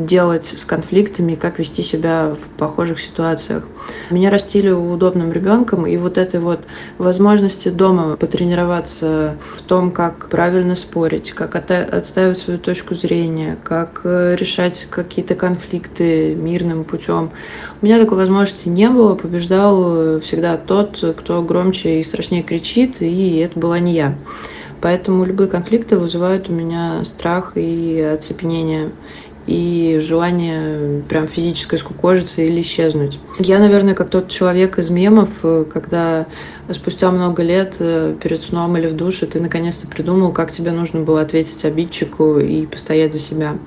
делать 0.05 0.45
с 0.45 0.63
конфликтами, 0.65 1.35
как 1.35 1.57
вести 1.57 1.81
себя 1.81 2.35
в 2.35 2.57
похожих 2.57 2.99
ситуациях. 2.99 3.63
Меня 4.11 4.29
растили 4.29 4.69
удобным 4.69 5.31
ребенком, 5.31 5.87
и 5.87 5.97
вот 5.97 6.17
этой 6.17 6.39
вот 6.39 6.61
возможности 6.99 7.69
дома 7.69 8.15
потренироваться 8.15 9.37
в 9.53 9.61
том, 9.63 9.91
как 9.91 10.29
правильно 10.29 10.75
спорить, 10.75 11.31
как 11.31 11.55
отстаивать 11.55 12.37
свою 12.37 12.59
точку 12.59 12.93
зрения, 12.93 13.57
как 13.63 14.01
э, 14.03 14.35
решать 14.35 14.87
какие-то 14.89 15.33
конфликты 15.33 16.35
мирным 16.35 16.83
путем. 16.83 17.31
У 17.81 17.85
меня 17.85 17.99
такой 17.99 18.17
возможности 18.17 18.69
не 18.69 18.89
было, 18.89 19.15
побеждал 19.15 20.19
всегда 20.19 20.57
тот, 20.57 21.03
кто 21.17 21.41
громче 21.41 21.99
и 21.99 22.03
страшнее 22.03 22.43
кричит, 22.43 23.01
и 23.01 23.37
это 23.37 23.59
была 23.59 23.79
не 23.79 23.93
я. 23.93 24.15
Поэтому 24.81 25.25
любые 25.25 25.47
конфликты 25.47 25.97
вызывают 25.97 26.49
у 26.49 26.53
меня 26.53 27.03
страх 27.03 27.53
и 27.55 27.99
оцепенение 27.99 28.91
и 29.47 29.99
желание 30.01 31.01
прям 31.03 31.27
физической 31.27 31.79
скукожиться 31.79 32.41
или 32.41 32.61
исчезнуть. 32.61 33.19
Я, 33.39 33.59
наверное, 33.59 33.95
как 33.95 34.09
тот 34.09 34.27
человек 34.29 34.77
из 34.77 34.89
мемов, 34.89 35.29
э, 35.43 35.65
когда 35.71 36.27
спустя 36.69 37.09
много 37.11 37.43
лет 37.43 37.77
э, 37.79 38.15
перед 38.21 38.41
сном 38.41 38.75
или 38.77 38.87
в 38.87 38.93
душе 38.93 39.25
ты 39.25 39.39
наконец-то 39.39 39.87
придумал, 39.87 40.33
как 40.33 40.51
тебе 40.51 40.71
нужно 40.71 41.01
было 41.01 41.21
ответить 41.21 41.63
обидчику 41.63 42.39
и 42.39 42.65
постоять 42.65 43.13
за 43.13 43.19
себя. 43.19 43.57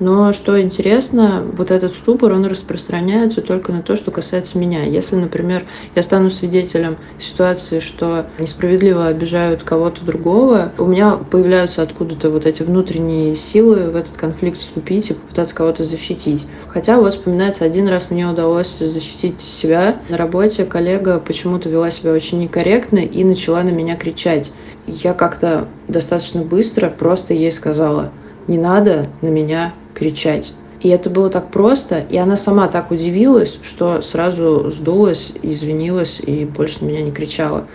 Но 0.00 0.32
что 0.32 0.60
интересно, 0.60 1.44
вот 1.52 1.70
этот 1.70 1.92
ступор, 1.92 2.32
он 2.32 2.44
распространяется 2.46 3.40
только 3.42 3.72
на 3.72 3.82
то, 3.82 3.96
что 3.96 4.10
касается 4.10 4.58
меня. 4.58 4.84
Если, 4.84 5.16
например, 5.16 5.66
я 5.94 6.02
стану 6.02 6.30
свидетелем 6.30 6.96
ситуации, 7.18 7.78
что 7.78 8.26
несправедливо 8.38 9.06
обижают 9.06 9.62
кого-то 9.62 10.04
другого, 10.04 10.72
у 10.78 10.86
меня 10.86 11.12
появляются 11.12 11.82
откуда-то 11.82 12.30
вот 12.30 12.44
эти 12.46 12.62
внутренние 12.62 13.36
силы 13.36 13.90
в 13.90 13.96
этот 13.96 14.16
конфликт 14.16 14.58
вступить 14.58 15.10
и 15.10 15.14
попытаться 15.14 15.54
кого-то 15.54 15.84
защитить. 15.84 16.46
Хотя 16.68 16.98
вот 16.98 17.14
вспоминается, 17.14 17.64
один 17.64 17.88
раз 17.88 18.10
мне 18.10 18.26
удалось 18.26 18.78
защитить 18.78 19.40
себя. 19.40 19.96
На 20.08 20.16
работе 20.16 20.64
коллега 20.64 21.20
почему-то 21.20 21.68
вела 21.68 21.90
себя 21.90 22.12
очень 22.12 22.40
некорректно 22.40 22.98
и 22.98 23.22
начала 23.22 23.62
на 23.62 23.70
меня 23.70 23.96
кричать. 23.96 24.50
Я 24.86 25.14
как-то 25.14 25.68
достаточно 25.88 26.42
быстро 26.42 26.88
просто 26.90 27.32
ей 27.32 27.52
сказала, 27.52 28.10
не 28.46 28.58
надо 28.58 29.06
на 29.22 29.28
меня 29.28 29.72
кричать. 29.94 30.52
И 30.80 30.88
это 30.88 31.08
было 31.08 31.30
так 31.30 31.50
просто, 31.50 32.00
и 32.10 32.16
она 32.18 32.36
сама 32.36 32.68
так 32.68 32.90
удивилась, 32.90 33.58
что 33.62 34.02
сразу 34.02 34.70
сдулась, 34.70 35.32
извинилась 35.42 36.20
и 36.20 36.44
больше 36.44 36.84
на 36.84 36.88
меня 36.88 37.02
не 37.02 37.12
кричала. 37.12 37.66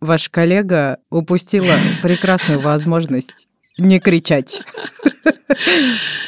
Ваш 0.00 0.28
коллега 0.28 0.98
упустила 1.10 1.74
прекрасную 2.02 2.60
возможность 2.60 3.48
не 3.78 3.98
кричать. 3.98 4.62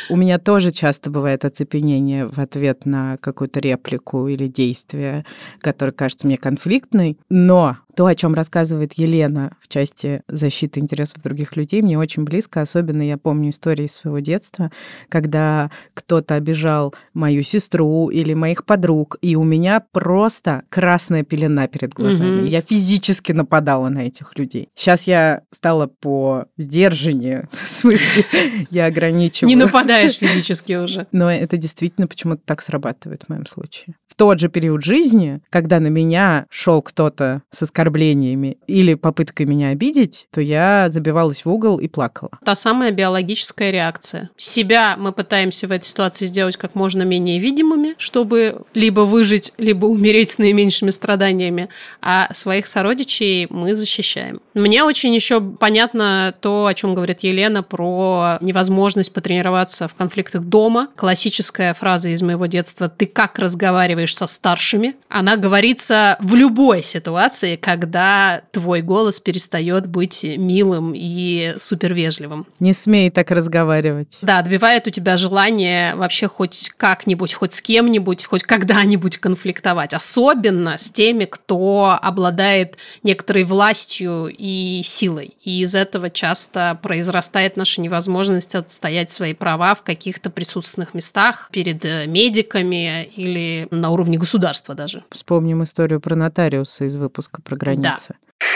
У 0.08 0.16
меня 0.16 0.38
тоже 0.38 0.70
часто 0.70 1.10
бывает 1.10 1.44
оцепенение 1.44 2.26
в 2.26 2.38
ответ 2.38 2.86
на 2.86 3.16
какую-то 3.18 3.60
реплику 3.60 4.28
или 4.28 4.46
действие, 4.46 5.24
которое 5.60 5.92
кажется 5.92 6.26
мне 6.26 6.36
конфликтной, 6.36 7.18
но 7.28 7.78
то, 7.96 8.04
о 8.04 8.14
чем 8.14 8.34
рассказывает 8.34 8.92
Елена 8.94 9.56
в 9.58 9.68
части 9.68 10.20
защиты 10.28 10.80
интересов 10.80 11.22
других 11.22 11.56
людей, 11.56 11.80
мне 11.80 11.98
очень 11.98 12.24
близко. 12.24 12.60
Особенно 12.60 13.00
я 13.00 13.16
помню 13.16 13.50
истории 13.50 13.86
из 13.86 13.94
своего 13.94 14.18
детства, 14.18 14.70
когда 15.08 15.70
кто-то 15.94 16.34
обижал 16.34 16.94
мою 17.14 17.42
сестру 17.42 18.10
или 18.10 18.34
моих 18.34 18.66
подруг, 18.66 19.16
и 19.22 19.34
у 19.34 19.44
меня 19.44 19.82
просто 19.92 20.64
красная 20.68 21.22
пелена 21.22 21.68
перед 21.68 21.94
глазами. 21.94 22.42
Mm-hmm. 22.42 22.48
Я 22.48 22.60
физически 22.60 23.32
нападала 23.32 23.88
на 23.88 24.00
этих 24.00 24.38
людей. 24.38 24.68
Сейчас 24.74 25.04
я 25.04 25.40
стала 25.50 25.86
по 25.86 26.44
сдержанию, 26.58 27.48
в 27.52 27.58
смысле, 27.58 28.24
я 28.70 28.85
ограничиваю. 28.86 29.48
Не 29.48 29.56
нападаешь 29.56 30.14
физически 30.14 30.74
уже. 30.74 31.06
Но 31.12 31.30
это 31.30 31.56
действительно 31.56 32.06
почему-то 32.06 32.40
так 32.44 32.62
срабатывает 32.62 33.24
в 33.24 33.28
моем 33.28 33.46
случае. 33.46 33.94
В 34.08 34.14
тот 34.14 34.40
же 34.40 34.48
период 34.48 34.82
жизни, 34.82 35.40
когда 35.50 35.78
на 35.78 35.88
меня 35.88 36.46
шел 36.48 36.80
кто-то 36.80 37.42
с 37.50 37.62
оскорблениями 37.62 38.56
или 38.66 38.94
попыткой 38.94 39.44
меня 39.44 39.68
обидеть, 39.68 40.26
то 40.32 40.40
я 40.40 40.88
забивалась 40.90 41.44
в 41.44 41.50
угол 41.50 41.78
и 41.78 41.86
плакала. 41.86 42.30
Та 42.42 42.54
самая 42.54 42.92
биологическая 42.92 43.70
реакция. 43.70 44.30
Себя 44.38 44.96
мы 44.96 45.12
пытаемся 45.12 45.68
в 45.68 45.72
этой 45.72 45.84
ситуации 45.84 46.24
сделать 46.24 46.56
как 46.56 46.74
можно 46.74 47.02
менее 47.02 47.38
видимыми, 47.38 47.94
чтобы 47.98 48.62
либо 48.72 49.02
выжить, 49.02 49.52
либо 49.58 49.84
умереть 49.84 50.30
с 50.30 50.38
наименьшими 50.38 50.90
страданиями, 50.90 51.68
а 52.00 52.32
своих 52.32 52.66
сородичей 52.66 53.46
мы 53.50 53.74
защищаем. 53.74 54.40
Мне 54.54 54.84
очень 54.84 55.14
еще 55.14 55.42
понятно 55.42 56.34
то, 56.40 56.66
о 56.66 56.74
чем 56.74 56.94
говорит 56.94 57.20
Елена 57.20 57.62
про 57.62 58.38
невозможность 58.40 58.75
потренироваться 59.12 59.88
в 59.88 59.94
конфликтах 59.94 60.42
дома. 60.42 60.88
Классическая 60.96 61.74
фраза 61.74 62.10
из 62.10 62.22
моего 62.22 62.46
детства 62.46 62.88
«ты 62.88 63.06
как 63.06 63.38
разговариваешь 63.38 64.14
со 64.14 64.26
старшими?» 64.26 64.94
Она 65.08 65.36
говорится 65.36 66.16
в 66.20 66.34
любой 66.34 66.82
ситуации, 66.82 67.56
когда 67.56 68.42
твой 68.52 68.82
голос 68.82 69.20
перестает 69.20 69.86
быть 69.86 70.22
милым 70.22 70.92
и 70.94 71.54
супервежливым. 71.58 72.46
Не 72.60 72.72
смей 72.72 73.10
так 73.10 73.30
разговаривать. 73.30 74.18
Да, 74.22 74.42
добивает 74.42 74.86
у 74.86 74.90
тебя 74.90 75.16
желание 75.16 75.94
вообще 75.94 76.28
хоть 76.28 76.70
как-нибудь, 76.76 77.32
хоть 77.32 77.54
с 77.54 77.62
кем-нибудь, 77.62 78.24
хоть 78.24 78.42
когда-нибудь 78.42 79.18
конфликтовать. 79.18 79.94
Особенно 79.94 80.78
с 80.78 80.90
теми, 80.90 81.24
кто 81.24 81.98
обладает 82.00 82.76
некоторой 83.02 83.44
властью 83.44 84.28
и 84.36 84.82
силой. 84.84 85.36
И 85.42 85.60
из 85.60 85.74
этого 85.74 86.10
часто 86.10 86.78
произрастает 86.82 87.56
наша 87.56 87.80
невозможность 87.80 88.54
отстоять 88.66 89.10
свои 89.10 89.34
права 89.34 89.74
в 89.74 89.82
каких-то 89.82 90.30
присутственных 90.30 90.94
местах 90.94 91.48
перед 91.52 91.84
э, 91.84 92.06
медиками 92.06 93.04
или 93.04 93.68
на 93.70 93.90
уровне 93.90 94.18
государства 94.18 94.74
даже. 94.74 95.04
Вспомним 95.10 95.62
историю 95.62 96.00
про 96.00 96.14
нотариуса 96.14 96.84
из 96.84 96.96
выпуска 96.96 97.40
про 97.42 97.56
границы. 97.56 98.14
Да. 98.40 98.46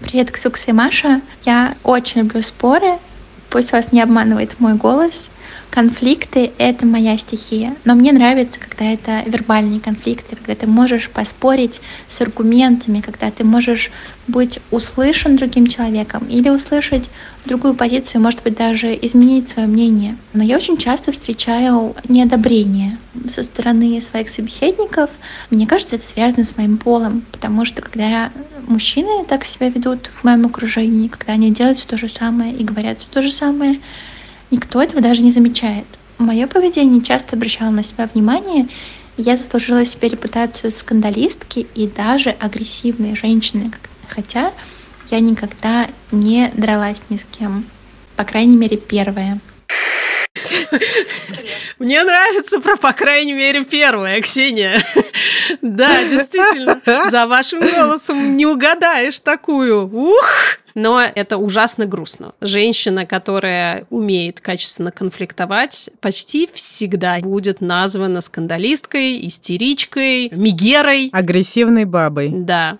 Привет, 0.00 0.30
Ксюкса 0.30 0.70
и 0.70 0.72
Маша. 0.72 1.20
Я 1.44 1.76
очень 1.84 2.22
люблю 2.22 2.42
споры. 2.42 2.98
Пусть 3.50 3.72
вас 3.72 3.92
не 3.92 4.02
обманывает 4.02 4.58
мой 4.58 4.74
голос. 4.74 5.30
Конфликты— 5.70 6.52
это 6.58 6.86
моя 6.86 7.18
стихия. 7.18 7.74
Но 7.84 7.94
мне 7.94 8.12
нравится, 8.12 8.60
когда 8.60 8.84
это 8.84 9.22
вербальные 9.26 9.80
конфликты, 9.80 10.36
когда 10.36 10.54
ты 10.54 10.66
можешь 10.66 11.10
поспорить 11.10 11.80
с 12.06 12.20
аргументами, 12.20 13.00
когда 13.00 13.30
ты 13.30 13.44
можешь 13.44 13.90
быть 14.28 14.60
услышан 14.70 15.36
другим 15.36 15.66
человеком 15.66 16.26
или 16.28 16.48
услышать 16.48 17.10
другую 17.44 17.74
позицию, 17.74 18.22
может 18.22 18.42
быть, 18.42 18.56
даже 18.56 18.96
изменить 19.02 19.48
свое 19.48 19.68
мнение. 19.68 20.16
Но 20.32 20.42
я 20.42 20.56
очень 20.56 20.76
часто 20.76 21.12
встречаю 21.12 21.94
неодобрение 22.08 22.98
со 23.28 23.42
стороны 23.42 24.00
своих 24.00 24.28
собеседников. 24.28 25.10
Мне 25.50 25.66
кажется, 25.66 25.96
это 25.96 26.06
связано 26.06 26.44
с 26.44 26.56
моим 26.56 26.78
полом, 26.78 27.24
потому 27.32 27.64
что 27.64 27.82
когда 27.82 28.30
мужчины 28.66 29.24
так 29.26 29.44
себя 29.44 29.68
ведут 29.68 30.06
в 30.06 30.24
моем 30.24 30.46
окружении, 30.46 31.08
когда 31.08 31.34
они 31.34 31.50
делают 31.50 31.78
все 31.78 31.86
то 31.86 31.96
же 31.96 32.08
самое 32.08 32.54
и 32.54 32.64
говорят 32.64 32.98
все 32.98 33.08
то 33.10 33.22
же 33.22 33.30
самое, 33.30 33.80
Никто 34.54 34.80
этого 34.80 35.02
даже 35.02 35.22
не 35.22 35.32
замечает. 35.32 35.84
Мое 36.16 36.46
поведение 36.46 37.02
часто 37.02 37.34
обращало 37.34 37.70
на 37.70 37.82
себя 37.82 38.08
внимание, 38.14 38.68
я 39.16 39.36
заслужила 39.36 39.84
себе 39.84 40.10
репутацию 40.10 40.70
скандалистки 40.70 41.66
и 41.74 41.88
даже 41.88 42.30
агрессивной 42.30 43.16
женщины, 43.16 43.72
хотя 44.08 44.52
я 45.10 45.18
никогда 45.18 45.88
не 46.12 46.52
дралась 46.54 47.02
ни 47.08 47.16
с 47.16 47.24
кем. 47.24 47.64
По 48.14 48.22
крайней 48.22 48.56
мере, 48.56 48.76
первая. 48.76 49.40
Мне 51.80 52.04
нравится 52.04 52.60
про, 52.60 52.76
по 52.76 52.92
крайней 52.92 53.32
мере, 53.32 53.64
первая, 53.64 54.20
Ксения. 54.20 54.80
Да, 55.62 56.04
действительно, 56.04 56.80
за 57.10 57.26
вашим 57.26 57.58
голосом 57.58 58.36
не 58.36 58.46
угадаешь 58.46 59.18
такую. 59.18 59.88
Ух! 59.92 60.58
Но 60.74 61.00
это 61.00 61.38
ужасно 61.38 61.86
грустно. 61.86 62.32
Женщина, 62.40 63.06
которая 63.06 63.86
умеет 63.90 64.40
качественно 64.40 64.90
конфликтовать, 64.90 65.90
почти 66.00 66.48
всегда 66.52 67.18
будет 67.20 67.60
названа 67.60 68.20
скандалисткой, 68.20 69.24
истеричкой, 69.26 70.30
мигерой. 70.30 71.10
Агрессивной 71.12 71.84
бабой. 71.84 72.30
Да. 72.34 72.78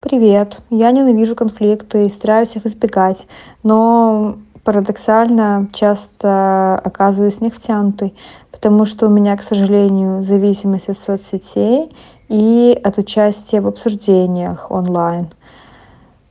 Привет. 0.00 0.58
Я 0.70 0.90
ненавижу 0.92 1.34
конфликты 1.34 2.06
и 2.06 2.10
стараюсь 2.10 2.54
их 2.54 2.66
избегать, 2.66 3.26
но 3.62 4.38
парадоксально 4.64 5.68
часто 5.72 6.78
оказываюсь 6.78 7.38
втянутой, 7.52 8.14
потому 8.52 8.84
что 8.84 9.06
у 9.06 9.10
меня, 9.10 9.36
к 9.36 9.42
сожалению, 9.42 10.22
зависимость 10.22 10.88
от 10.88 10.98
соцсетей 10.98 11.90
и 12.28 12.80
от 12.82 12.98
участия 12.98 13.60
в 13.60 13.66
обсуждениях 13.66 14.70
онлайн– 14.70 15.30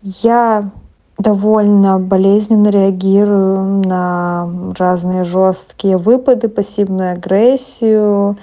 я 0.01 0.69
довольно 1.17 1.99
болезненно 1.99 2.69
реагирую 2.69 3.85
на 3.85 4.49
разные 4.77 5.23
жесткие 5.23 5.97
выпады, 5.97 6.47
пассивную 6.47 7.13
агрессию, 7.13 8.37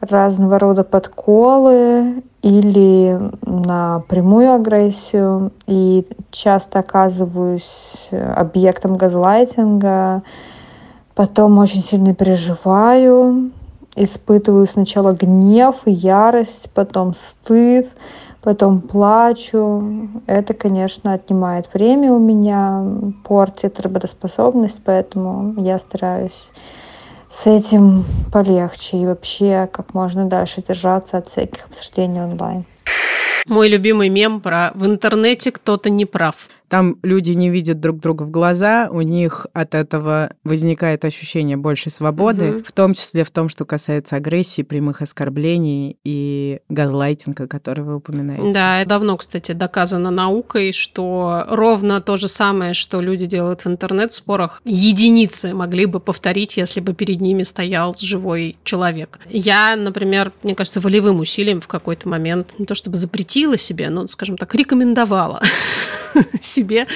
разного 0.00 0.58
рода 0.58 0.82
подколы 0.82 2.24
или 2.42 3.20
на 3.46 4.02
прямую 4.08 4.52
агрессию. 4.52 5.52
И 5.66 6.06
часто 6.32 6.80
оказываюсь 6.80 8.08
объектом 8.10 8.96
газлайтинга. 8.96 10.22
Потом 11.14 11.58
очень 11.58 11.82
сильно 11.82 12.14
переживаю, 12.14 13.52
испытываю 13.94 14.66
сначала 14.66 15.12
гнев 15.12 15.76
и 15.84 15.92
ярость, 15.92 16.70
потом 16.74 17.14
стыд, 17.14 17.94
потом 18.42 18.80
плачу. 18.80 20.10
Это, 20.26 20.52
конечно, 20.54 21.12
отнимает 21.12 21.72
время 21.72 22.12
у 22.12 22.18
меня, 22.18 22.84
портит 23.24 23.80
работоспособность, 23.80 24.82
поэтому 24.84 25.60
я 25.62 25.78
стараюсь 25.78 26.50
с 27.30 27.46
этим 27.46 28.04
полегче 28.30 28.98
и 28.98 29.06
вообще 29.06 29.68
как 29.72 29.94
можно 29.94 30.26
дальше 30.26 30.62
держаться 30.66 31.18
от 31.18 31.28
всяких 31.28 31.64
обсуждений 31.66 32.20
онлайн. 32.20 32.66
Мой 33.48 33.68
любимый 33.68 34.08
мем 34.08 34.40
про 34.40 34.72
«в 34.74 34.86
интернете 34.86 35.50
кто-то 35.50 35.90
не 35.90 36.06
прав». 36.06 36.48
Там 36.72 36.96
люди 37.02 37.32
не 37.32 37.50
видят 37.50 37.80
друг 37.80 38.00
друга 38.00 38.22
в 38.22 38.30
глаза, 38.30 38.88
у 38.90 39.02
них 39.02 39.46
от 39.52 39.74
этого 39.74 40.32
возникает 40.42 41.04
ощущение 41.04 41.58
большей 41.58 41.92
свободы, 41.92 42.50
угу. 42.50 42.64
в 42.64 42.72
том 42.72 42.94
числе 42.94 43.24
в 43.24 43.30
том, 43.30 43.50
что 43.50 43.66
касается 43.66 44.16
агрессии, 44.16 44.62
прямых 44.62 45.02
оскорблений 45.02 45.98
и 46.02 46.60
газлайтинга, 46.70 47.46
который 47.46 47.84
вы 47.84 47.96
упоминаете. 47.96 48.54
Да, 48.54 48.86
давно, 48.86 49.18
кстати, 49.18 49.52
доказано 49.52 50.10
наукой, 50.10 50.72
что 50.72 51.44
ровно 51.50 52.00
то 52.00 52.16
же 52.16 52.26
самое, 52.26 52.72
что 52.72 53.02
люди 53.02 53.26
делают 53.26 53.66
в 53.66 53.66
интернет-спорах, 53.66 54.62
единицы 54.64 55.52
могли 55.52 55.84
бы 55.84 56.00
повторить, 56.00 56.56
если 56.56 56.80
бы 56.80 56.94
перед 56.94 57.20
ними 57.20 57.42
стоял 57.42 57.94
живой 58.00 58.56
человек. 58.64 59.20
Я, 59.28 59.76
например, 59.76 60.32
мне 60.42 60.54
кажется, 60.54 60.80
волевым 60.80 61.20
усилием 61.20 61.60
в 61.60 61.68
какой-то 61.68 62.08
момент 62.08 62.54
не 62.56 62.64
то 62.64 62.74
чтобы 62.82 62.96
запретила 62.96 63.56
себе, 63.56 63.90
но, 63.90 64.08
скажем 64.08 64.36
так, 64.36 64.52
рекомендовала 64.56 65.40
себе 66.40 66.88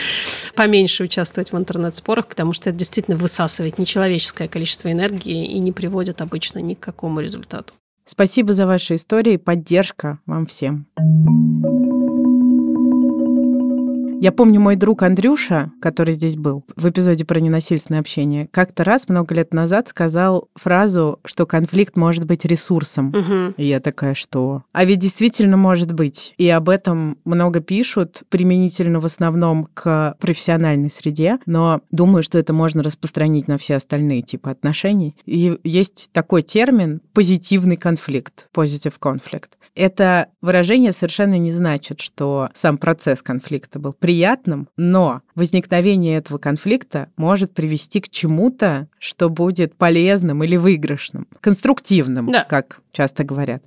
поменьше 0.56 1.04
участвовать 1.04 1.52
в 1.52 1.56
интернет-спорах, 1.56 2.26
потому 2.26 2.52
что 2.52 2.70
это 2.70 2.78
действительно 2.80 3.16
высасывает 3.16 3.78
нечеловеческое 3.78 4.48
количество 4.48 4.90
энергии 4.90 5.46
и 5.46 5.60
не 5.60 5.70
приводит 5.70 6.22
обычно 6.22 6.58
ни 6.58 6.74
к 6.74 6.80
какому 6.80 7.20
результату. 7.20 7.72
Спасибо 8.04 8.52
за 8.52 8.66
ваши 8.66 8.96
истории, 8.96 9.36
поддержка 9.36 10.18
вам 10.26 10.46
всем. 10.46 10.86
Я 14.18 14.32
помню, 14.32 14.60
мой 14.60 14.76
друг 14.76 15.02
Андрюша, 15.02 15.72
который 15.80 16.14
здесь 16.14 16.36
был 16.36 16.64
в 16.74 16.88
эпизоде 16.88 17.24
про 17.24 17.38
ненасильственное 17.38 18.00
общение, 18.00 18.48
как-то 18.50 18.82
раз 18.82 19.08
много 19.08 19.34
лет 19.34 19.52
назад 19.52 19.88
сказал 19.88 20.48
фразу, 20.54 21.20
что 21.24 21.44
конфликт 21.44 21.96
может 21.96 22.24
быть 22.24 22.44
ресурсом. 22.46 23.10
Угу. 23.10 23.54
И 23.58 23.66
я 23.66 23.78
такая, 23.80 24.14
что? 24.14 24.62
А 24.72 24.84
ведь 24.84 25.00
действительно 25.00 25.58
может 25.58 25.92
быть. 25.92 26.34
И 26.38 26.48
об 26.48 26.70
этом 26.70 27.18
много 27.24 27.60
пишут, 27.60 28.22
применительно 28.30 29.00
в 29.00 29.04
основном 29.04 29.68
к 29.74 30.16
профессиональной 30.18 30.90
среде, 30.90 31.38
но 31.44 31.82
думаю, 31.90 32.22
что 32.22 32.38
это 32.38 32.54
можно 32.54 32.82
распространить 32.82 33.48
на 33.48 33.58
все 33.58 33.76
остальные 33.76 34.22
типы 34.22 34.50
отношений. 34.50 35.14
И 35.26 35.58
есть 35.62 36.08
такой 36.12 36.42
термин 36.42 37.02
позитивный 37.12 37.76
конфликт, 37.76 38.48
positive 38.54 38.94
conflict. 38.98 39.50
Это 39.76 40.28
выражение 40.40 40.92
совершенно 40.92 41.38
не 41.38 41.52
значит, 41.52 42.00
что 42.00 42.48
сам 42.54 42.78
процесс 42.78 43.22
конфликта 43.22 43.78
был 43.78 43.92
приятным, 44.06 44.68
но 44.76 45.22
возникновение 45.34 46.18
этого 46.18 46.38
конфликта 46.38 47.08
может 47.16 47.52
привести 47.52 48.00
к 48.00 48.08
чему-то, 48.08 48.86
что 49.00 49.28
будет 49.28 49.74
полезным 49.74 50.44
или 50.44 50.56
выигрышным, 50.56 51.26
конструктивным, 51.40 52.30
да. 52.30 52.44
как 52.44 52.82
часто 52.92 53.24
говорят. 53.24 53.64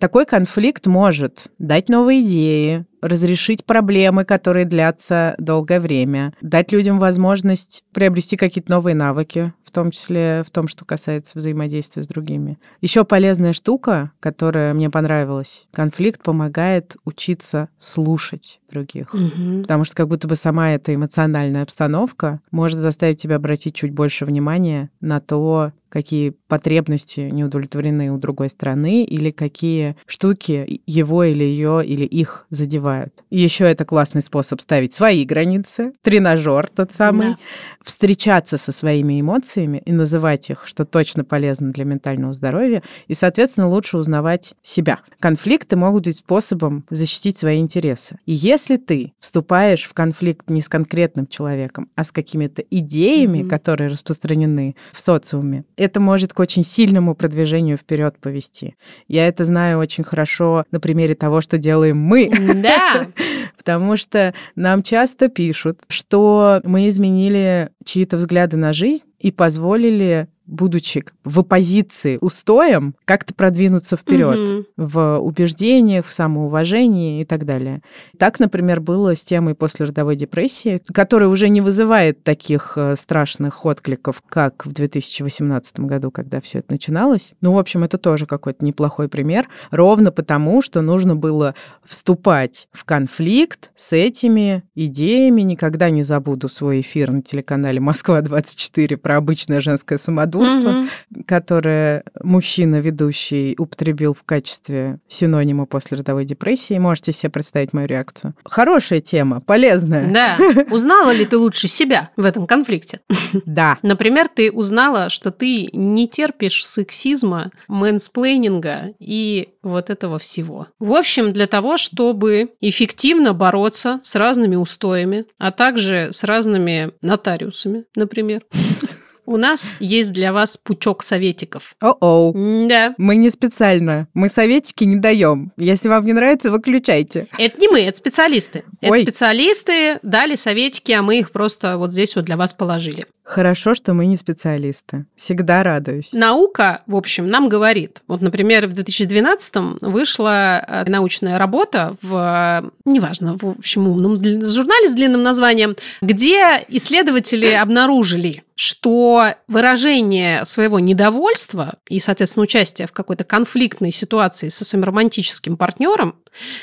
Такой 0.00 0.26
конфликт 0.26 0.88
может 0.88 1.52
дать 1.60 1.88
новые 1.88 2.22
идеи, 2.22 2.84
разрешить 3.00 3.64
проблемы, 3.64 4.24
которые 4.24 4.64
длятся 4.64 5.36
долгое 5.38 5.78
время, 5.78 6.34
дать 6.40 6.72
людям 6.72 6.98
возможность 6.98 7.84
приобрести 7.94 8.36
какие-то 8.36 8.72
новые 8.72 8.96
навыки, 8.96 9.52
том 9.76 9.90
числе 9.90 10.42
в 10.46 10.50
том, 10.50 10.68
что 10.68 10.86
касается 10.86 11.38
взаимодействия 11.38 12.02
с 12.02 12.06
другими. 12.06 12.58
Еще 12.80 13.04
полезная 13.04 13.52
штука, 13.52 14.10
которая 14.20 14.72
мне 14.72 14.88
понравилась. 14.88 15.66
Конфликт 15.70 16.22
помогает 16.22 16.96
учиться 17.04 17.68
слушать 17.78 18.58
других. 18.70 19.12
Угу. 19.12 19.62
Потому 19.62 19.84
что 19.84 19.94
как 19.94 20.08
будто 20.08 20.28
бы 20.28 20.34
сама 20.34 20.70
эта 20.70 20.94
эмоциональная 20.94 21.62
обстановка 21.62 22.40
может 22.50 22.78
заставить 22.78 23.20
тебя 23.20 23.36
обратить 23.36 23.74
чуть 23.74 23.92
больше 23.92 24.24
внимания 24.24 24.88
на 25.02 25.20
то, 25.20 25.72
какие 25.96 26.34
потребности 26.46 27.20
не 27.20 27.42
удовлетворены 27.42 28.12
у 28.12 28.18
другой 28.18 28.50
стороны 28.50 29.02
или 29.02 29.30
какие 29.30 29.96
штуки 30.04 30.82
его 30.84 31.24
или 31.24 31.42
ее 31.42 31.82
или 31.86 32.04
их 32.04 32.46
задевают. 32.50 33.14
Еще 33.30 33.64
это 33.64 33.86
классный 33.86 34.20
способ 34.20 34.60
ставить 34.60 34.92
свои 34.92 35.24
границы, 35.24 35.94
тренажер 36.02 36.68
тот 36.68 36.92
самый, 36.92 37.28
да. 37.28 37.38
встречаться 37.82 38.58
со 38.58 38.72
своими 38.72 39.18
эмоциями 39.18 39.80
и 39.86 39.92
называть 39.92 40.50
их, 40.50 40.66
что 40.66 40.84
точно 40.84 41.24
полезно 41.24 41.72
для 41.72 41.86
ментального 41.86 42.34
здоровья, 42.34 42.82
и, 43.08 43.14
соответственно, 43.14 43.70
лучше 43.70 43.96
узнавать 43.96 44.54
себя. 44.62 44.98
Конфликты 45.18 45.76
могут 45.76 46.04
быть 46.04 46.18
способом 46.18 46.84
защитить 46.90 47.38
свои 47.38 47.58
интересы. 47.58 48.18
И 48.26 48.34
если 48.34 48.76
ты 48.76 49.14
вступаешь 49.18 49.84
в 49.84 49.94
конфликт 49.94 50.50
не 50.50 50.60
с 50.60 50.68
конкретным 50.68 51.26
человеком, 51.26 51.88
а 51.94 52.04
с 52.04 52.12
какими-то 52.12 52.60
идеями, 52.70 53.38
mm-hmm. 53.38 53.48
которые 53.48 53.88
распространены 53.88 54.76
в 54.92 55.00
социуме, 55.00 55.64
это 55.86 56.00
может 56.00 56.32
к 56.32 56.38
очень 56.38 56.64
сильному 56.64 57.14
продвижению 57.14 57.76
вперед 57.78 58.18
повести. 58.18 58.76
Я 59.08 59.26
это 59.26 59.44
знаю 59.44 59.78
очень 59.78 60.04
хорошо 60.04 60.64
на 60.70 60.80
примере 60.80 61.14
того, 61.14 61.40
что 61.40 61.56
делаем 61.56 61.98
мы. 61.98 62.30
Да. 62.62 63.06
Потому 63.56 63.96
что 63.96 64.34
нам 64.54 64.82
часто 64.82 65.28
пишут, 65.28 65.80
что 65.88 66.60
мы 66.64 66.88
изменили 66.88 67.70
чьи-то 67.84 68.16
взгляды 68.16 68.56
на 68.56 68.72
жизнь 68.72 69.04
и 69.26 69.32
позволили 69.32 70.28
будучи 70.46 71.04
в 71.24 71.40
оппозиции 71.40 72.18
устоям, 72.20 72.94
как-то 73.04 73.34
продвинуться 73.34 73.96
вперед 73.96 74.48
угу. 74.48 74.64
в 74.76 75.18
убеждениях, 75.18 76.06
в 76.06 76.12
самоуважении 76.12 77.20
и 77.20 77.24
так 77.24 77.44
далее. 77.44 77.82
Так, 78.18 78.38
например, 78.38 78.80
было 78.80 79.14
с 79.14 79.24
темой 79.24 79.54
послеродовой 79.54 80.16
депрессии, 80.16 80.80
которая 80.92 81.28
уже 81.28 81.48
не 81.48 81.60
вызывает 81.60 82.22
таких 82.22 82.74
э, 82.76 82.94
страшных 82.96 83.64
откликов, 83.66 84.22
как 84.28 84.64
в 84.66 84.72
2018 84.72 85.80
году, 85.80 86.10
когда 86.10 86.40
все 86.40 86.60
это 86.60 86.72
начиналось. 86.72 87.32
Ну, 87.40 87.52
в 87.52 87.58
общем, 87.58 87.82
это 87.84 87.98
тоже 87.98 88.26
какой-то 88.26 88.64
неплохой 88.64 89.08
пример, 89.08 89.48
ровно 89.70 90.12
потому, 90.12 90.62
что 90.62 90.80
нужно 90.80 91.16
было 91.16 91.54
вступать 91.84 92.68
в 92.72 92.84
конфликт 92.84 93.72
с 93.74 93.92
этими 93.92 94.62
идеями. 94.74 95.42
Никогда 95.42 95.90
не 95.90 96.02
забуду 96.02 96.48
свой 96.48 96.80
эфир 96.80 97.12
на 97.12 97.22
телеканале 97.22 97.80
«Москва-24» 97.80 98.96
про 98.96 99.15
обычное 99.16 99.60
женское 99.60 99.98
самодурство 99.98 100.68
mm-hmm. 100.68 101.24
которое 101.26 102.04
мужчина 102.22 102.80
ведущий 102.80 103.54
употребил 103.58 104.14
в 104.14 104.22
качестве 104.24 104.98
синонима 105.08 105.66
после 105.66 105.98
родовой 105.98 106.24
депрессии. 106.24 106.78
Можете 106.78 107.12
себе 107.12 107.30
представить 107.30 107.72
мою 107.72 107.86
реакцию. 107.86 108.34
Хорошая 108.44 109.00
тема, 109.00 109.40
полезная. 109.40 110.10
Да. 110.12 110.36
Узнала 110.70 111.12
ли 111.12 111.24
ты 111.24 111.36
лучше 111.36 111.68
себя 111.68 112.10
в 112.16 112.24
этом 112.24 112.46
конфликте? 112.46 113.00
Да. 113.44 113.78
Например, 113.82 114.28
ты 114.28 114.50
узнала, 114.50 115.08
что 115.08 115.30
ты 115.30 115.68
не 115.72 116.08
терпишь 116.08 116.66
сексизма, 116.66 117.50
мэнсплейнинга 117.68 118.94
и 118.98 119.50
вот 119.62 119.90
этого 119.90 120.18
всего. 120.18 120.68
В 120.78 120.92
общем, 120.92 121.32
для 121.32 121.46
того, 121.46 121.76
чтобы 121.76 122.50
эффективно 122.60 123.32
бороться 123.32 124.00
с 124.02 124.14
разными 124.14 124.56
устоями, 124.56 125.26
а 125.38 125.50
также 125.50 126.10
с 126.12 126.24
разными 126.24 126.92
нотариусами, 127.02 127.84
например, 127.94 128.42
у 129.26 129.36
нас 129.36 129.72
есть 129.80 130.12
для 130.12 130.32
вас 130.32 130.56
пучок 130.56 131.02
советиков. 131.02 131.74
О-оу. 131.80 132.32
Да. 132.68 132.94
Мы 132.98 133.16
не 133.16 133.30
специально. 133.30 134.08
Мы 134.14 134.28
советики 134.28 134.84
не 134.84 134.96
даем. 134.96 135.52
Если 135.56 135.88
вам 135.88 136.06
не 136.06 136.12
нравится, 136.12 136.50
выключайте. 136.50 137.28
Это 137.38 137.60
не 137.60 137.68
мы, 137.68 137.80
это 137.80 137.98
специалисты. 137.98 138.64
Ой. 138.82 139.00
Это 139.00 139.10
специалисты 139.10 139.98
дали 140.02 140.34
советики, 140.34 140.92
а 140.92 141.02
мы 141.02 141.18
их 141.18 141.32
просто 141.32 141.76
вот 141.76 141.92
здесь 141.92 142.16
вот 142.16 142.24
для 142.24 142.36
вас 142.36 142.54
положили. 142.54 143.06
Хорошо, 143.26 143.74
что 143.74 143.92
мы 143.92 144.06
не 144.06 144.16
специалисты. 144.16 145.06
Всегда 145.16 145.64
радуюсь. 145.64 146.12
Наука, 146.12 146.82
в 146.86 146.94
общем, 146.94 147.28
нам 147.28 147.48
говорит. 147.48 148.02
Вот, 148.06 148.20
например, 148.20 148.68
в 148.68 148.72
2012 148.72 149.80
вышла 149.80 150.64
э, 150.64 150.84
научная 150.88 151.36
работа 151.36 151.96
в, 152.02 152.70
неважно, 152.84 153.36
в 153.36 153.58
общем, 153.58 153.88
умном 153.88 154.22
журнале 154.22 154.88
с 154.88 154.94
длинным 154.94 155.24
названием, 155.24 155.74
где 156.00 156.64
исследователи 156.68 157.50
обнаружили, 157.50 158.44
что 158.56 159.34
выражение 159.48 160.44
своего 160.46 160.80
недовольства 160.80 161.74
и, 161.88 162.00
соответственно, 162.00 162.44
участие 162.44 162.88
в 162.88 162.92
какой-то 162.92 163.22
конфликтной 163.22 163.92
ситуации 163.92 164.48
со 164.48 164.64
своим 164.64 164.84
романтическим 164.84 165.58
партнером, 165.58 166.16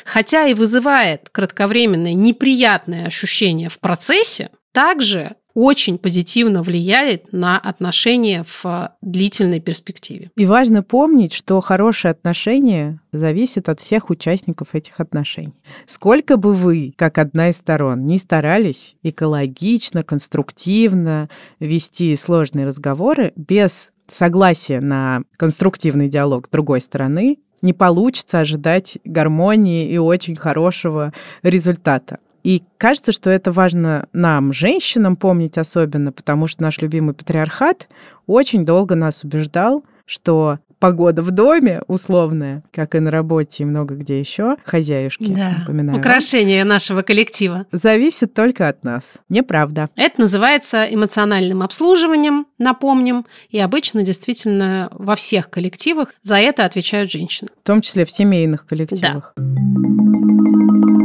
хотя 0.04 0.48
и 0.48 0.56
вызывает 0.56 1.30
кратковременное 1.32 2.14
неприятное 2.14 3.06
ощущение 3.06 3.70
в 3.70 3.80
процессе, 3.80 4.50
также 4.72 5.36
очень 5.54 5.98
позитивно 5.98 6.64
влияет 6.64 7.32
на 7.32 7.60
отношения 7.60 8.44
в 8.48 8.92
длительной 9.02 9.60
перспективе. 9.60 10.32
И 10.36 10.46
важно 10.46 10.84
помнить, 10.84 11.34
что 11.34 11.62
хорошие 11.62 12.12
отношения 12.12 13.00
зависят 13.12 13.70
от 13.70 13.80
всех 13.80 14.10
участников 14.10 14.74
этих 14.74 15.00
отношений. 15.00 15.62
Сколько 15.86 16.38
бы 16.38 16.54
вы, 16.54 16.94
как 16.98 17.18
одна 17.18 17.50
из 17.50 17.58
сторон, 17.58 18.06
не 18.06 18.18
старались 18.18 18.96
экологично, 19.04 20.04
конструктивно 20.04 21.30
вести 21.60 22.16
сложные 22.16 22.66
разговоры, 22.66 23.34
без 23.36 23.92
согласия 24.08 24.80
на 24.80 25.22
конструктивный 25.38 26.10
диалог 26.10 26.48
с 26.48 26.50
другой 26.50 26.82
стороны, 26.82 27.38
не 27.62 27.74
получится 27.74 28.40
ожидать 28.40 29.00
гармонии 29.06 29.90
и 29.90 29.98
очень 29.98 30.36
хорошего 30.36 31.14
результата. 31.42 32.20
И 32.44 32.64
кажется, 32.78 33.12
что 33.12 33.30
это 33.30 33.52
важно 33.52 34.08
нам, 34.14 34.54
женщинам, 34.54 35.16
помнить 35.16 35.58
особенно, 35.58 36.12
потому 36.12 36.48
что 36.48 36.62
наш 36.64 36.82
любимый 36.82 37.14
патриархат 37.14 37.88
очень 38.28 38.66
долго 38.66 38.96
нас 38.96 39.24
убеждал, 39.24 39.84
что 40.06 40.60
погода 40.80 41.22
в 41.22 41.32
доме 41.32 41.82
условная, 41.88 42.62
как 42.74 42.96
и 42.96 43.00
на 43.00 43.10
работе 43.10 43.64
и 43.64 43.66
много 43.66 43.96
где 43.96 44.20
еще, 44.20 44.58
хозяюшки, 44.66 45.34
да. 45.34 45.60
напоминаю. 45.60 45.98
Украшение 45.98 46.66
нашего 46.66 47.04
коллектива. 47.04 47.66
Зависит 47.72 48.34
только 48.34 48.68
от 48.68 48.84
нас. 48.84 49.20
Неправда. 49.30 49.90
Это 49.96 50.20
называется 50.20 50.84
эмоциональным 50.84 51.62
обслуживанием, 51.62 52.48
напомним, 52.58 53.26
и 53.50 53.60
обычно 53.60 54.04
действительно 54.04 54.90
во 54.92 55.16
всех 55.16 55.50
коллективах 55.50 56.14
за 56.22 56.36
это 56.36 56.66
отвечают 56.66 57.10
женщины. 57.10 57.48
В 57.64 57.66
том 57.66 57.80
числе 57.80 58.04
в 58.04 58.12
семейных 58.12 58.68
коллективах. 58.68 59.32
Да. 59.38 61.03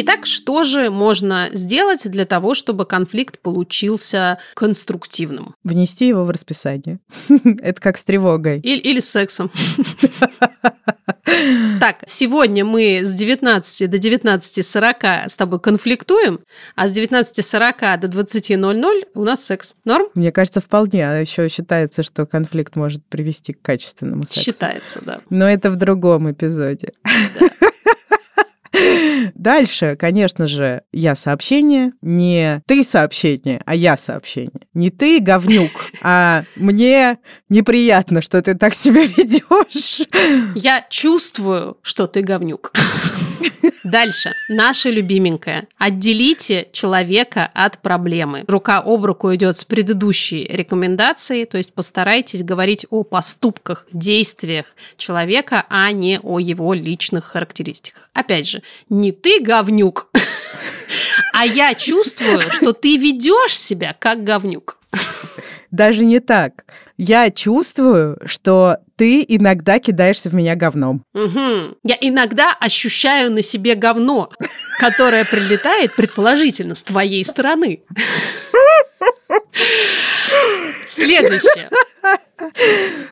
Итак, 0.00 0.26
что 0.26 0.64
же 0.64 0.90
можно 0.90 1.48
сделать 1.52 2.08
для 2.08 2.24
того, 2.24 2.54
чтобы 2.54 2.86
конфликт 2.86 3.40
получился 3.40 4.38
конструктивным? 4.54 5.54
Внести 5.64 6.06
его 6.06 6.24
в 6.24 6.30
расписание. 6.30 7.00
Это 7.28 7.80
как 7.80 7.96
с 7.96 8.04
тревогой. 8.04 8.60
Или, 8.60 8.78
или 8.78 9.00
с 9.00 9.08
сексом. 9.08 9.50
Так, 11.80 12.02
сегодня 12.06 12.64
мы 12.64 13.00
с 13.04 13.14
19 13.14 13.90
до 13.90 13.96
19.40 13.96 15.28
с 15.28 15.36
тобой 15.36 15.60
конфликтуем, 15.60 16.40
а 16.76 16.88
с 16.88 16.96
19.40 16.96 17.98
до 17.98 18.08
20.00 18.08 19.02
у 19.14 19.24
нас 19.24 19.44
секс. 19.44 19.74
Норм? 19.84 20.06
Мне 20.14 20.32
кажется, 20.32 20.60
вполне. 20.60 21.08
А 21.08 21.18
еще 21.18 21.48
считается, 21.48 22.02
что 22.02 22.26
конфликт 22.26 22.76
может 22.76 23.04
привести 23.06 23.52
к 23.52 23.62
качественному 23.62 24.24
сексу. 24.24 24.52
Считается, 24.52 25.00
да. 25.04 25.20
Но 25.30 25.48
это 25.48 25.70
в 25.70 25.76
другом 25.76 26.30
эпизоде. 26.30 26.92
Да. 27.04 27.48
Дальше, 29.34 29.96
конечно 29.98 30.46
же, 30.46 30.82
я 30.92 31.14
сообщение, 31.14 31.92
не 32.02 32.62
ты 32.66 32.84
сообщение, 32.84 33.60
а 33.66 33.74
я 33.74 33.96
сообщение. 33.96 34.66
Не 34.74 34.90
ты 34.90 35.20
говнюк, 35.20 35.70
а 36.02 36.44
мне 36.56 37.18
неприятно, 37.48 38.22
что 38.22 38.40
ты 38.42 38.54
так 38.54 38.74
себя 38.74 39.02
ведешь. 39.16 40.06
Я 40.54 40.86
чувствую, 40.88 41.78
что 41.82 42.06
ты 42.06 42.22
говнюк. 42.22 42.72
Дальше. 43.84 44.32
Наша 44.48 44.90
любименькая. 44.90 45.66
Отделите 45.78 46.68
человека 46.72 47.50
от 47.54 47.78
проблемы. 47.80 48.44
Рука 48.46 48.82
об 48.84 49.04
руку 49.04 49.34
идет 49.34 49.56
с 49.56 49.64
предыдущей 49.64 50.44
рекомендацией, 50.44 51.46
то 51.46 51.56
есть 51.56 51.72
постарайтесь 51.72 52.42
говорить 52.42 52.86
о 52.90 53.02
поступках, 53.02 53.86
действиях 53.92 54.66
человека, 54.96 55.64
а 55.68 55.90
не 55.92 56.20
о 56.22 56.38
его 56.38 56.74
личных 56.74 57.24
характеристиках. 57.24 58.10
Опять 58.12 58.48
же, 58.48 58.62
не 58.88 59.12
ты 59.12 59.40
говнюк, 59.40 60.08
а 61.32 61.46
я 61.46 61.74
чувствую, 61.74 62.40
что 62.40 62.72
ты 62.72 62.96
ведешь 62.96 63.56
себя 63.56 63.96
как 63.98 64.24
говнюк. 64.24 64.78
Даже 65.70 66.04
не 66.04 66.20
так. 66.20 66.64
Я 66.98 67.30
чувствую, 67.30 68.18
что 68.26 68.78
ты 68.96 69.24
иногда 69.26 69.78
кидаешься 69.78 70.30
в 70.30 70.34
меня 70.34 70.56
говном. 70.56 71.04
Угу. 71.14 71.78
Я 71.84 71.96
иногда 72.00 72.52
ощущаю 72.58 73.30
на 73.30 73.40
себе 73.40 73.76
говно, 73.76 74.30
которое 74.80 75.24
прилетает, 75.24 75.94
предположительно, 75.94 76.74
с 76.74 76.82
твоей 76.82 77.24
стороны. 77.24 77.84
Следующее. 80.84 81.70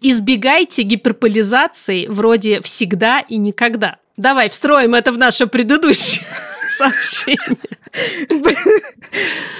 Избегайте 0.00 0.82
гиперполизации 0.82 2.06
вроде 2.08 2.60
«всегда» 2.62 3.20
и 3.20 3.36
«никогда». 3.36 3.98
Давай 4.16 4.48
встроим 4.48 4.94
это 4.96 5.12
в 5.12 5.18
наше 5.18 5.46
предыдущее 5.46 6.26
сообщение. 6.68 7.58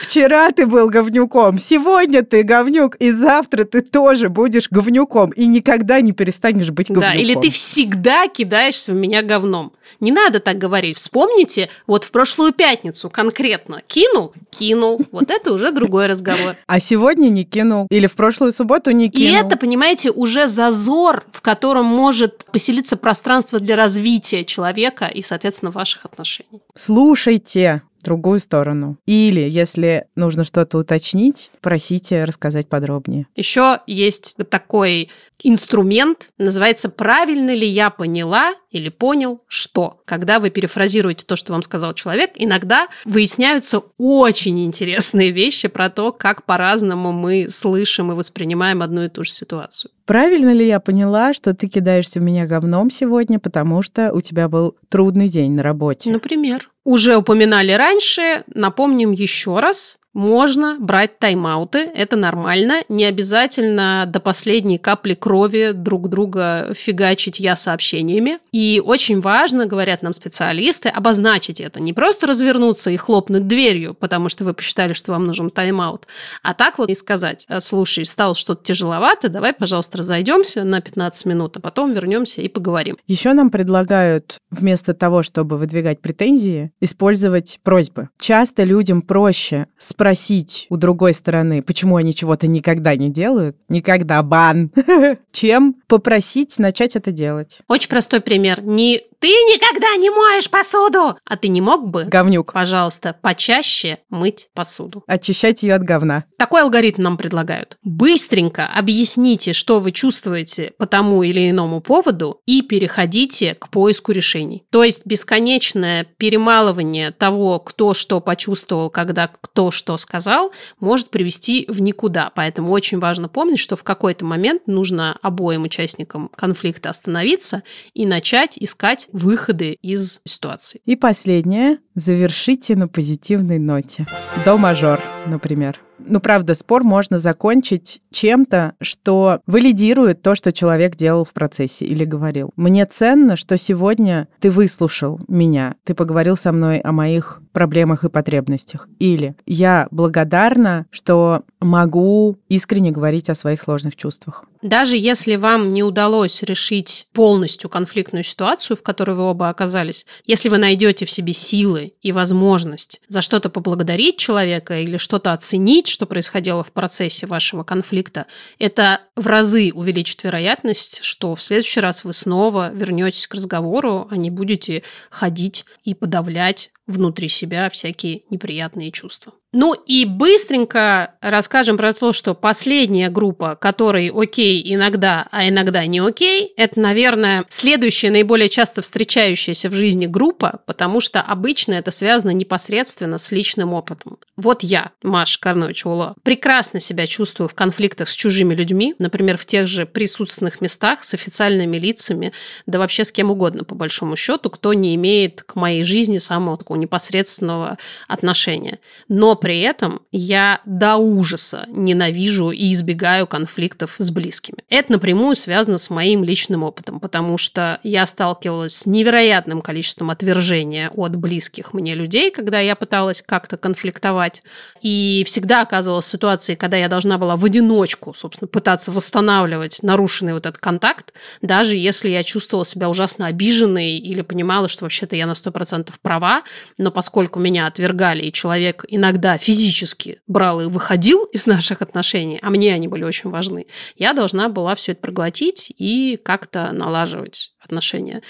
Вчера 0.03 0.51
ты 0.51 0.67
был 0.67 0.89
говнюком, 0.89 1.59
сегодня 1.59 2.23
ты 2.23 2.43
говнюк, 2.43 2.97
и 2.97 3.11
завтра 3.11 3.65
ты 3.65 3.81
тоже 3.81 4.29
будешь 4.29 4.69
говнюком, 4.71 5.31
и 5.31 5.47
никогда 5.47 6.01
не 6.01 6.13
перестанешь 6.13 6.71
быть 6.71 6.89
говнюком. 6.89 7.15
Да, 7.15 7.21
или 7.21 7.35
ты 7.35 7.51
всегда 7.51 8.29
кидаешься 8.29 8.93
в 8.93 8.97
меня 8.97 9.23
говном. 9.23 9.73
Не 10.01 10.13
надо 10.13 10.41
так 10.41 10.59
говорить. 10.59 10.97
Вспомните, 10.97 11.71
вот 11.87 12.05
в 12.05 12.11
прошлую 12.11 12.53
пятницу 12.53 13.09
конкретно 13.09 13.83
кинул, 13.87 14.35
кинул. 14.51 15.01
Вот 15.13 15.31
это 15.31 15.53
уже 15.53 15.71
другой 15.71 16.07
разговор. 16.07 16.57
А 16.67 16.81
сегодня 16.81 17.29
не 17.29 17.45
кинул. 17.45 17.87
Или 17.91 18.07
в 18.07 18.17
прошлую 18.17 18.53
субботу 18.53 18.91
не 18.91 19.09
кинул. 19.09 19.29
И 19.29 19.33
это, 19.33 19.57
понимаете, 19.57 20.11
уже 20.11 20.49
зазор, 20.49 21.25
в 21.33 21.41
котором 21.41 21.87
может 21.87 22.45
поселиться 22.47 22.97
пространство 22.97 23.61
для 23.61 23.77
развития 23.77 24.45
человека 24.45 25.07
и, 25.07 25.23
соответственно, 25.23 25.71
ваших 25.71 26.05
отношений. 26.05 26.61
Слушайте, 26.97 27.83
другую 28.03 28.41
сторону. 28.41 28.97
Или, 29.05 29.41
если 29.41 30.07
нужно 30.17 30.45
что-то 30.45 30.79
уточнить, 30.79 31.51
просите 31.61 32.25
рассказать 32.25 32.71
подробнее. 32.71 33.27
Еще 33.37 33.81
есть 33.87 34.37
такой 34.49 35.11
инструмент, 35.43 36.31
называется 36.39 36.89
«Правильно 36.89 37.55
ли 37.55 37.67
я 37.67 37.91
поняла 37.91 38.55
или 38.71 38.89
понял, 38.89 39.43
что?». 39.47 40.01
Когда 40.07 40.41
вы 40.41 40.49
перефразируете 40.49 41.27
то, 41.27 41.37
что 41.37 41.53
вам 41.53 41.61
сказал 41.61 41.93
человек, 41.93 42.31
иногда 42.37 42.89
выясняются 43.05 43.83
очень 43.99 44.65
интересные 44.65 45.33
вещи 45.33 45.69
про 45.69 45.91
то, 45.91 46.13
как 46.13 46.47
по-разному 46.47 47.13
мы 47.13 47.49
слышим 47.51 48.11
и 48.11 48.15
воспринимаем 48.15 48.81
одну 48.81 49.05
и 49.05 49.11
ту 49.11 49.23
же 49.23 49.33
ситуацию. 49.33 49.91
Правильно 50.07 50.55
ли 50.55 50.67
я 50.67 50.81
поняла, 50.81 51.35
что 51.35 51.53
ты 51.53 51.69
кидаешься 51.69 52.21
в 52.21 52.23
меня 52.23 52.47
говном 52.47 52.91
сегодня, 52.91 53.39
потому 53.39 53.83
что 53.83 54.15
у 54.15 54.23
тебя 54.23 54.49
был 54.49 54.77
трудный 54.89 55.29
день 55.29 55.53
на 55.53 55.63
работе? 55.63 56.11
Например. 56.11 56.71
Уже 56.87 57.17
упоминали 57.17 57.73
раньше, 57.73 58.45
напомним 58.55 59.11
еще 59.11 59.59
раз 59.59 59.99
можно 60.17 60.79
брать 60.81 61.19
тайм-ауты, 61.19 61.91
это 61.95 62.17
нормально. 62.17 62.81
Не 62.89 63.05
обязательно 63.05 64.05
до 64.09 64.19
последней 64.19 64.79
капли 64.79 65.13
крови 65.13 65.73
друг 65.75 66.09
друга 66.09 66.73
фигачить 66.75 67.39
я 67.39 67.55
сообщениями. 67.55 68.39
И 68.51 68.83
очень 68.83 69.21
важно, 69.21 69.67
говорят 69.67 70.01
нам 70.01 70.15
специалисты, 70.15 70.89
обозначить 70.89 71.61
это. 71.61 71.81
Не 71.81 71.93
просто 71.93 72.27
развернуться 72.27 72.91
и 72.91 72.97
хлопнуть 72.97 73.47
дверью, 73.47 73.93
потому 73.93 74.31
что 74.31 74.45
вы 74.45 74.55
посчитали, 74.55 74.95
что 74.95 75.13
вам 75.13 75.27
нужен 75.27 75.51
тайм-аут, 75.51 76.07
а 76.43 76.55
так 76.55 76.79
вот 76.79 76.89
и 76.89 76.95
сказать, 76.95 77.47
слушай, 77.61 78.07
стало 78.07 78.35
что-то 78.35 78.65
тяжеловато, 78.65 79.29
давай, 79.29 79.53
пожалуйста, 79.53 79.99
разойдемся 79.99 80.65
на 80.65 80.81
15 80.81 81.27
минут, 81.27 81.59
а 81.59 81.61
потом 81.61 81.93
вернемся 81.93 82.41
и 82.41 82.49
поговорим. 82.49 82.97
Еще 83.07 83.35
нам 83.35 83.51
предлагают 83.51 84.39
вместо 84.51 84.95
того, 84.95 85.23
чтобы 85.23 85.59
выдвигать 85.59 86.01
претензии, 86.01 86.73
использовать 86.81 87.61
просьбы. 87.63 88.09
Часто 88.19 88.65
людям 88.65 89.03
проще 89.03 89.67
спросить 89.77 90.06
спросить 90.07 90.67
у 90.71 90.77
другой 90.77 91.15
стороны, 91.15 91.63
почему 91.63 91.97
они 91.97 92.15
чего-то 92.15 92.47
никогда 92.47 92.95
не 92.95 93.11
делают, 93.11 93.57
никогда 93.69 94.23
бан, 94.23 94.71
чем 95.33 95.75
попросить 95.89 96.61
начать 96.61 96.95
это 96.95 97.11
делать. 97.11 97.59
Очень 97.67 97.89
простой 97.89 98.21
пример. 98.21 98.63
Не 98.63 99.03
ты 99.19 99.29
никогда 99.29 99.97
не 99.97 100.11
моешь 100.11 100.51
посуду! 100.51 101.17
А 101.25 101.37
ты 101.37 101.49
не 101.49 101.61
мог 101.61 101.89
бы, 101.89 102.05
говнюк, 102.05 102.53
пожалуйста, 102.53 103.17
почаще 103.21 103.99
мыть 104.11 104.49
посуду? 104.55 105.05
Очищать 105.07 105.63
ее 105.63 105.75
от 105.75 105.83
говна. 105.83 106.25
Такой 106.39 106.63
алгоритм 106.63 107.03
нам 107.03 107.17
предлагают. 107.17 107.79
Быстренько 107.83 108.67
объясните, 108.67 109.53
что 109.53 109.81
вы 109.81 109.93
чувствуете 109.93 110.73
по 110.79 110.87
тому 110.87 111.23
или 111.23 111.51
иному 111.51 111.81
поводу 111.81 112.41
и 112.47 112.63
переходите 112.63 113.55
к 113.55 113.69
поиску 113.69 114.13
решений. 114.13 114.65
То 114.71 114.85
есть 114.85 115.07
бесконечное 115.07 116.05
перемалывание 116.05 117.11
того, 117.11 117.59
кто 117.61 117.95
что 117.95 118.21
почувствовал, 118.21 118.91
когда 118.91 119.29
кто 119.29 119.71
что 119.71 119.97
сказал, 119.97 120.53
может 120.81 121.11
привести 121.11 121.65
в 121.69 121.81
никуда. 121.81 122.31
Поэтому 122.35 122.73
очень 122.73 122.99
важно 122.99 123.29
помнить, 123.29 123.61
что 123.61 123.77
в 123.77 123.85
какой-то 123.85 124.25
момент 124.25 124.67
нужно 124.67 125.19
обоим 125.23 125.63
участникам 125.65 126.31
конфликта 126.35 126.91
остановиться 126.91 127.63
и 127.95 128.07
начать 128.07 128.59
искать 128.59 129.06
выходы 129.13 129.73
из 129.83 130.21
ситуации. 130.25 130.81
И 130.85 130.97
последнее. 130.97 131.79
Завершите 131.97 132.77
на 132.77 132.89
позитивной 132.89 133.59
ноте. 133.59 134.07
До 134.45 134.59
мажор, 134.59 135.01
например. 135.25 135.81
Ну, 135.99 136.21
правда, 136.21 136.55
спор 136.55 136.85
можно 136.85 137.19
закончить 137.19 138.01
чем-то, 138.13 138.75
что 138.81 139.41
валидирует 139.47 140.23
то, 140.23 140.35
что 140.35 140.53
человек 140.53 140.95
делал 140.95 141.25
в 141.25 141.33
процессе 141.33 141.85
или 141.85 142.05
говорил. 142.05 142.51
Мне 142.57 142.87
ценно, 142.87 143.37
что 143.37 143.57
сегодня 143.57 144.29
ты 144.39 144.51
выслушал 144.51 145.21
меня, 145.27 145.75
ты 145.85 145.95
поговорил 145.95 146.37
со 146.37 146.53
мной 146.53 146.79
о 146.79 146.93
моих 146.93 147.41
проблемах 147.53 148.05
и 148.05 148.11
потребностях. 148.11 148.89
Или 148.99 149.35
я 149.47 149.89
благодарна, 149.91 150.87
что 150.91 151.43
могу 151.61 152.37
искренне 152.49 152.91
говорить 152.91 153.31
о 153.31 153.35
своих 153.35 153.61
сложных 153.61 153.97
чувствах. 153.97 154.45
Даже 154.63 154.97
если 154.97 155.37
вам 155.37 155.73
не 155.73 155.83
удалось 155.83 156.43
решить 156.43 157.09
полностью 157.13 157.71
конфликтную 157.71 158.25
ситуацию, 158.25 158.77
в 158.77 158.83
которой 158.83 159.17
вы 159.17 159.23
оба 159.23 159.49
оказались, 159.49 160.07
если 160.27 160.49
вы 160.49 160.59
найдете 160.59 161.07
в 161.07 161.11
себе 161.11 161.33
силы 161.33 161.86
и 162.03 162.13
возможность 162.13 163.01
за 163.09 163.23
что-то 163.23 163.51
поблагодарить 163.51 164.19
человека 164.19 164.81
или 164.81 164.97
что-то 164.97 165.33
оценить, 165.33 165.89
что 165.89 166.07
происходило 166.07 166.63
в 166.63 166.73
процессе 166.73 167.27
вашего 167.27 167.63
конфликта, 167.63 168.27
это 168.59 169.01
в 169.15 169.27
разы 169.27 169.73
увеличит 169.75 170.25
вероятность, 170.25 171.03
что 171.03 171.35
в 171.35 171.43
следующий 171.43 171.81
раз 171.81 172.05
вы 172.05 172.13
снова 172.13 172.73
вернетесь 172.73 173.27
к 173.27 173.35
разговору, 173.35 174.09
а 174.11 174.17
не 174.17 174.31
будете 174.31 174.83
ходить 175.11 175.65
и 175.85 175.95
подавлять 175.95 176.71
внутри 176.87 177.29
себя 177.29 177.69
всякие 177.71 178.23
неприятные 178.31 178.93
чувства. 178.93 179.33
Ну 179.53 179.75
и 179.75 180.05
быстренько 180.05 181.15
расскажем 181.21 181.77
про 181.77 181.93
то, 181.93 182.13
что 182.13 182.35
последняя 182.35 183.09
группа, 183.09 183.55
которой 183.55 184.11
окей 184.15 184.63
иногда, 184.75 185.29
а 185.31 185.49
иногда 185.49 185.87
не 185.87 186.01
окей, 186.01 186.53
это, 186.57 186.81
наверное, 186.81 187.45
следующая 187.49 188.11
наиболее 188.11 188.49
часто 188.49 188.83
встречающаяся 188.83 189.71
в 189.71 189.75
жизни 189.75 190.07
группа, 190.07 190.61
потому 190.67 191.01
что 191.01 191.23
обычно 191.23 191.75
это 191.75 191.91
связано 191.91 192.33
непосредственно 192.33 193.19
с 193.19 193.31
личным 193.31 193.73
опытом. 193.73 194.19
Вот 194.37 194.63
я, 194.63 194.91
Маша 195.03 195.41
Карнович 195.41 195.87
Уло, 195.87 196.17
прекрасно 196.23 196.81
себя 196.81 197.07
чувствую 197.07 197.49
в 197.49 197.55
конфликтах 197.55 198.09
с 198.09 198.15
чужими 198.15 198.55
людьми, 198.55 198.95
например, 198.99 199.39
в 199.39 199.47
тех 199.47 199.69
же 199.69 199.87
присутственных 199.87 200.61
местах 200.61 201.05
с 201.05 201.15
официальными 201.15 201.79
лицами, 201.79 202.33
да 202.67 202.79
вообще 202.79 203.05
с 203.05 203.13
кем 203.13 203.31
угодно, 203.31 203.65
по 203.65 203.75
большому 203.77 204.17
счету, 204.17 204.51
кто 204.51 204.75
не 204.75 204.95
имеет 204.97 205.45
к 205.45 205.55
моей 205.55 205.85
жизни 205.85 206.19
самого 206.19 206.59
такого 206.59 206.77
непосредственного 206.77 207.79
отношения. 208.09 208.81
Но 209.09 209.36
при 209.37 209.61
этом 209.61 210.03
я 210.13 210.61
до 210.65 210.97
ужаса 210.97 211.67
ненавижу 211.69 212.51
и 212.51 212.73
избегаю 212.73 213.27
конфликтов 213.27 213.97
с 213.99 214.11
близкими. 214.11 214.59
Это 214.69 214.93
напрямую 214.93 215.37
связано 215.37 215.79
с 215.79 215.91
моим 215.91 216.25
личным 216.25 216.63
опытом, 216.63 217.01
потому 217.01 217.39
что 217.39 217.81
я 217.83 218.07
сталкивалась 218.07 218.75
с 218.75 218.87
невероятным 218.87 219.63
количеством 219.63 220.11
отвержения 220.11 220.91
от 220.91 221.17
близких 221.17 221.73
мне 221.73 221.95
людей, 221.95 222.31
когда 222.31 222.61
я 222.61 222.77
пыталась 222.77 223.23
как-то 223.23 223.57
конфликтовать. 223.57 224.43
И 224.83 225.23
всегда 225.27 225.63
оказывалась 225.63 226.07
в 226.07 226.11
ситуации, 226.11 226.55
когда 226.55 226.77
я 226.77 226.89
должна 226.89 227.19
была 227.19 227.37
в 227.37 227.45
одиночку, 227.45 228.13
собственно, 228.15 228.49
пытаться 228.49 228.93
восстанавливать 228.93 229.83
нарушенный 229.83 230.35
вот 230.35 230.47
этот 230.47 230.59
контакт, 230.59 231.13
даже 231.43 231.77
если 231.77 232.11
я 232.11 232.23
чувствовала 232.23 232.65
себя 232.65 232.89
ужасно 232.89 233.27
обиженной 233.27 233.99
или 233.99 234.23
понимала, 234.23 234.69
что 234.69 234.85
вообще-то 234.85 235.17
я 235.17 235.27
на 235.27 235.33
100% 235.33 235.93
права, 236.03 236.43
но 236.79 236.91
поскольку 236.91 237.39
меня 237.39 237.67
отвергали, 237.67 238.25
и 238.25 238.33
человек 238.33 238.85
иногда 238.89 239.26
физически 239.39 240.21
брал 240.27 240.61
и 240.61 240.67
выходил 240.67 241.25
из 241.25 241.47
наших 241.47 241.83
отношений, 241.83 242.39
а 242.43 242.51
мне 242.51 242.73
они 242.73 242.89
были 242.89 243.05
очень 243.05 243.31
важны, 243.31 243.67
я 243.97 244.13
должна 244.13 244.49
была 244.49 244.75
все 244.75 244.93
это 244.93 245.01
проглотить 245.01 245.73
и 245.77 246.19
как-то 246.23 246.71
налаживать 246.73 247.53
отношения. 247.61 248.23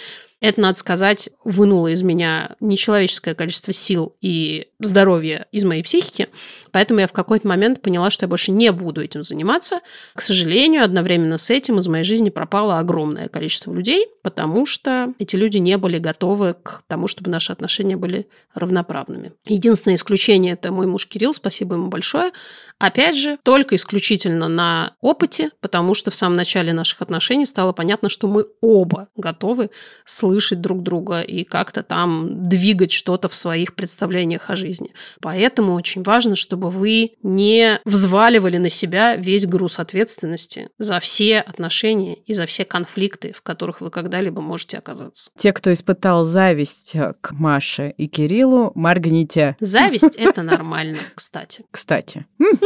Это, 0.43 0.61
надо 0.61 0.79
сказать, 0.79 1.31
вынуло 1.45 1.89
из 1.89 2.03
меня 2.03 2.57
нечеловеческое 2.61 3.35
количество 3.35 3.73
сил 3.73 4.15
и 4.21 4.69
здоровья 4.79 5.47
из 5.51 5.65
моей 5.65 5.83
психики. 5.83 6.29
Поэтому 6.73 7.01
я 7.01 7.07
в 7.07 7.13
какой-то 7.13 7.49
момент 7.49 7.81
поняла, 7.81 8.11
что 8.11 8.25
я 8.25 8.29
больше 8.29 8.53
не 8.53 8.71
буду 8.71 9.03
этим 9.03 9.25
заниматься. 9.25 9.81
К 10.15 10.21
сожалению, 10.21 10.85
одновременно 10.85 11.39
с 11.39 11.49
этим 11.49 11.79
из 11.79 11.89
моей 11.89 12.05
жизни 12.05 12.29
пропало 12.29 12.79
огромное 12.79 13.29
количество 13.29 13.73
людей, 13.73 14.09
потому 14.23 14.67
что 14.67 15.15
эти 15.19 15.37
люди 15.37 15.57
не 15.57 15.79
были 15.79 15.99
готовы 15.99 16.55
к 16.63 16.83
тому, 16.87 17.09
чтобы 17.09 17.31
наши 17.31 17.51
отношения 17.51 17.97
были 17.97 18.29
равноправными. 18.55 19.33
Единственное 19.47 19.97
исключение– 19.97 20.53
это 20.55 20.71
мой 20.71 20.87
муж 20.87 21.07
Кирилл, 21.07 21.33
спасибо 21.33 21.77
ему 21.77 21.89
большое. 21.89 22.33
Опять 22.79 23.17
же, 23.17 23.39
только 23.43 23.77
исключительно 23.77 24.49
на 24.49 24.95
опыте, 25.01 25.51
потому 25.61 25.95
что 25.95 26.11
в 26.11 26.15
самом 26.15 26.37
начале 26.37 26.73
наших 26.73 27.01
отношений 27.01 27.47
стало 27.47 27.73
понятно, 27.73 28.09
что 28.09 28.29
мы 28.29 28.47
оба 28.61 29.09
готовы 29.17 29.71
слышать 30.05 30.61
друг 30.61 30.83
друга 30.83 31.21
и 31.21 31.45
как-то 31.45 31.83
там 31.83 32.49
двигать 32.49 32.93
что-то 32.93 33.29
в 33.29 33.35
своих 33.35 33.75
представлениях 33.75 34.51
о 34.51 34.57
жизни. 34.57 34.93
Поэтому 35.23 35.75
очень 35.75 36.03
важно, 36.03 36.37
чтобы 36.37 36.69
вы 36.69 37.13
не 37.23 37.81
взваливали 37.85 38.59
на 38.59 38.69
себя 38.69 39.17
весь 39.17 39.47
груз 39.47 39.79
ответственности 39.79 40.69
за 40.79 41.01
все 41.01 41.41
отношения 41.41 42.17
и 42.27 42.35
за 42.35 42.45
все 42.45 42.67
конфликты, 42.67 43.33
в 43.33 43.41
которых 43.41 43.81
вы 43.81 43.91
когда-либо 43.91 44.43
можете 44.43 44.77
оказаться. 44.77 45.31
Те, 45.39 45.53
кто 45.53 45.73
испытал 45.73 46.25
зависть 46.25 46.95
к 47.23 47.33
Маше 47.33 47.95
и 47.97 48.07
Кириллу, 48.07 48.73
моргните. 48.75 49.57
Зависть– 49.61 50.17
это 50.19 50.43
нормально, 50.43 50.99
кстати. 51.15 51.65
Кстати. 51.71 52.27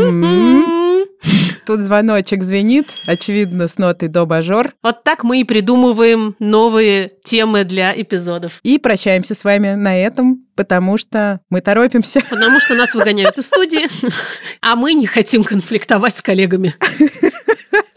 Тут 1.70 1.80
звоночек 1.82 2.42
звенит, 2.42 2.96
очевидно, 3.06 3.68
с 3.68 3.78
нотой 3.78 4.08
до 4.08 4.26
бажор. 4.26 4.72
Вот 4.82 5.04
так 5.04 5.22
мы 5.22 5.40
и 5.40 5.44
придумываем 5.44 6.34
новые 6.40 7.12
темы 7.22 7.62
для 7.62 7.92
эпизодов. 8.00 8.58
И 8.64 8.78
прощаемся 8.78 9.36
с 9.36 9.44
вами 9.44 9.74
на 9.74 9.96
этом, 9.96 10.44
потому 10.56 10.98
что 10.98 11.40
мы 11.48 11.60
торопимся. 11.60 12.22
Потому 12.28 12.58
что 12.58 12.74
нас 12.74 12.94
выгоняют 12.94 13.38
из 13.38 13.46
студии, 13.46 13.86
а 14.60 14.74
мы 14.74 14.94
не 14.94 15.06
хотим 15.06 15.44
конфликтовать 15.44 16.16
с 16.16 16.22
коллегами. 16.22 16.74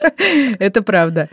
Это 0.59 0.81
правда. 0.81 1.29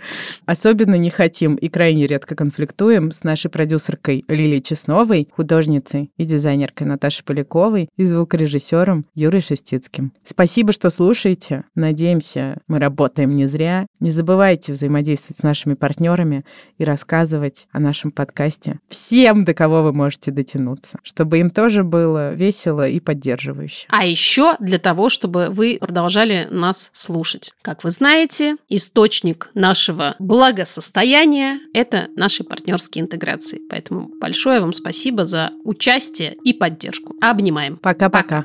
Особенно 0.46 0.94
не 0.94 1.10
хотим 1.10 1.56
и 1.56 1.68
крайне 1.68 2.06
редко 2.06 2.34
конфликтуем 2.34 3.12
с 3.12 3.24
нашей 3.24 3.50
продюсеркой 3.50 4.24
Лилией 4.28 4.62
Чесновой, 4.62 5.28
художницей 5.32 6.10
и 6.16 6.24
дизайнеркой 6.24 6.86
Наташей 6.86 7.24
Поляковой 7.24 7.88
и 7.96 8.04
звукорежиссером 8.04 9.06
Юрой 9.14 9.40
Шестицким. 9.40 10.12
Спасибо, 10.24 10.72
что 10.72 10.90
слушаете. 10.90 11.64
Надеемся, 11.74 12.58
мы 12.68 12.78
работаем 12.78 13.36
не 13.36 13.46
зря. 13.46 13.86
Не 13.98 14.10
забывайте 14.10 14.72
взаимодействовать 14.72 15.38
с 15.38 15.42
нашими 15.42 15.74
партнерами 15.74 16.44
и 16.78 16.84
рассказывать 16.84 17.66
о 17.72 17.80
нашем 17.80 18.10
подкасте 18.10 18.78
всем, 18.88 19.44
до 19.44 19.54
кого 19.54 19.82
вы 19.82 19.92
можете 19.92 20.30
дотянуться, 20.30 20.98
чтобы 21.02 21.38
им 21.38 21.50
тоже 21.50 21.84
было 21.84 22.32
весело 22.34 22.88
и 22.88 23.00
поддерживающе. 23.00 23.86
А 23.88 24.04
еще 24.04 24.56
для 24.60 24.78
того, 24.78 25.08
чтобы 25.08 25.48
вы 25.50 25.78
продолжали 25.80 26.48
нас 26.50 26.90
слушать. 26.92 27.52
Как 27.62 27.84
вы 27.84 27.90
знаете, 27.90 28.56
источник 28.68 29.50
нашего 29.54 30.16
благосостояния– 30.18 31.60
это 31.74 32.08
наши 32.16 32.44
партнерские 32.44 33.02
интеграции. 33.02 33.60
Поэтому 33.68 34.10
большое 34.20 34.60
вам 34.60 34.72
спасибо 34.72 35.26
за 35.26 35.52
участие 35.64 36.36
и 36.44 36.52
поддержку. 36.52 37.16
Обнимаем. 37.20 37.76
Пока-пока. 37.76 38.44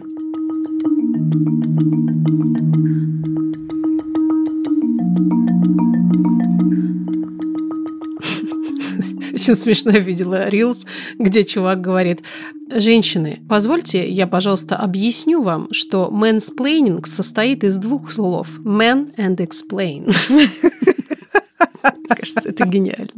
Очень 9.34 9.56
смешно 9.56 9.92
видела 9.92 10.50
Рилс, 10.50 10.86
где 11.18 11.44
чувак 11.44 11.82
говорит, 11.82 12.22
Женщины, 12.74 13.40
позвольте, 13.48 14.10
я, 14.10 14.26
пожалуйста, 14.26 14.76
объясню 14.76 15.44
вам, 15.44 15.68
что 15.72 16.10
mansplaining 16.12 17.06
состоит 17.06 17.64
из 17.64 17.78
двух 17.78 18.12
слов 18.12 18.60
man 18.60 19.16
and 19.18 19.36
explain. 19.38 20.12
Кажется, 22.08 22.50
это 22.50 22.66
гениально. 22.66 23.12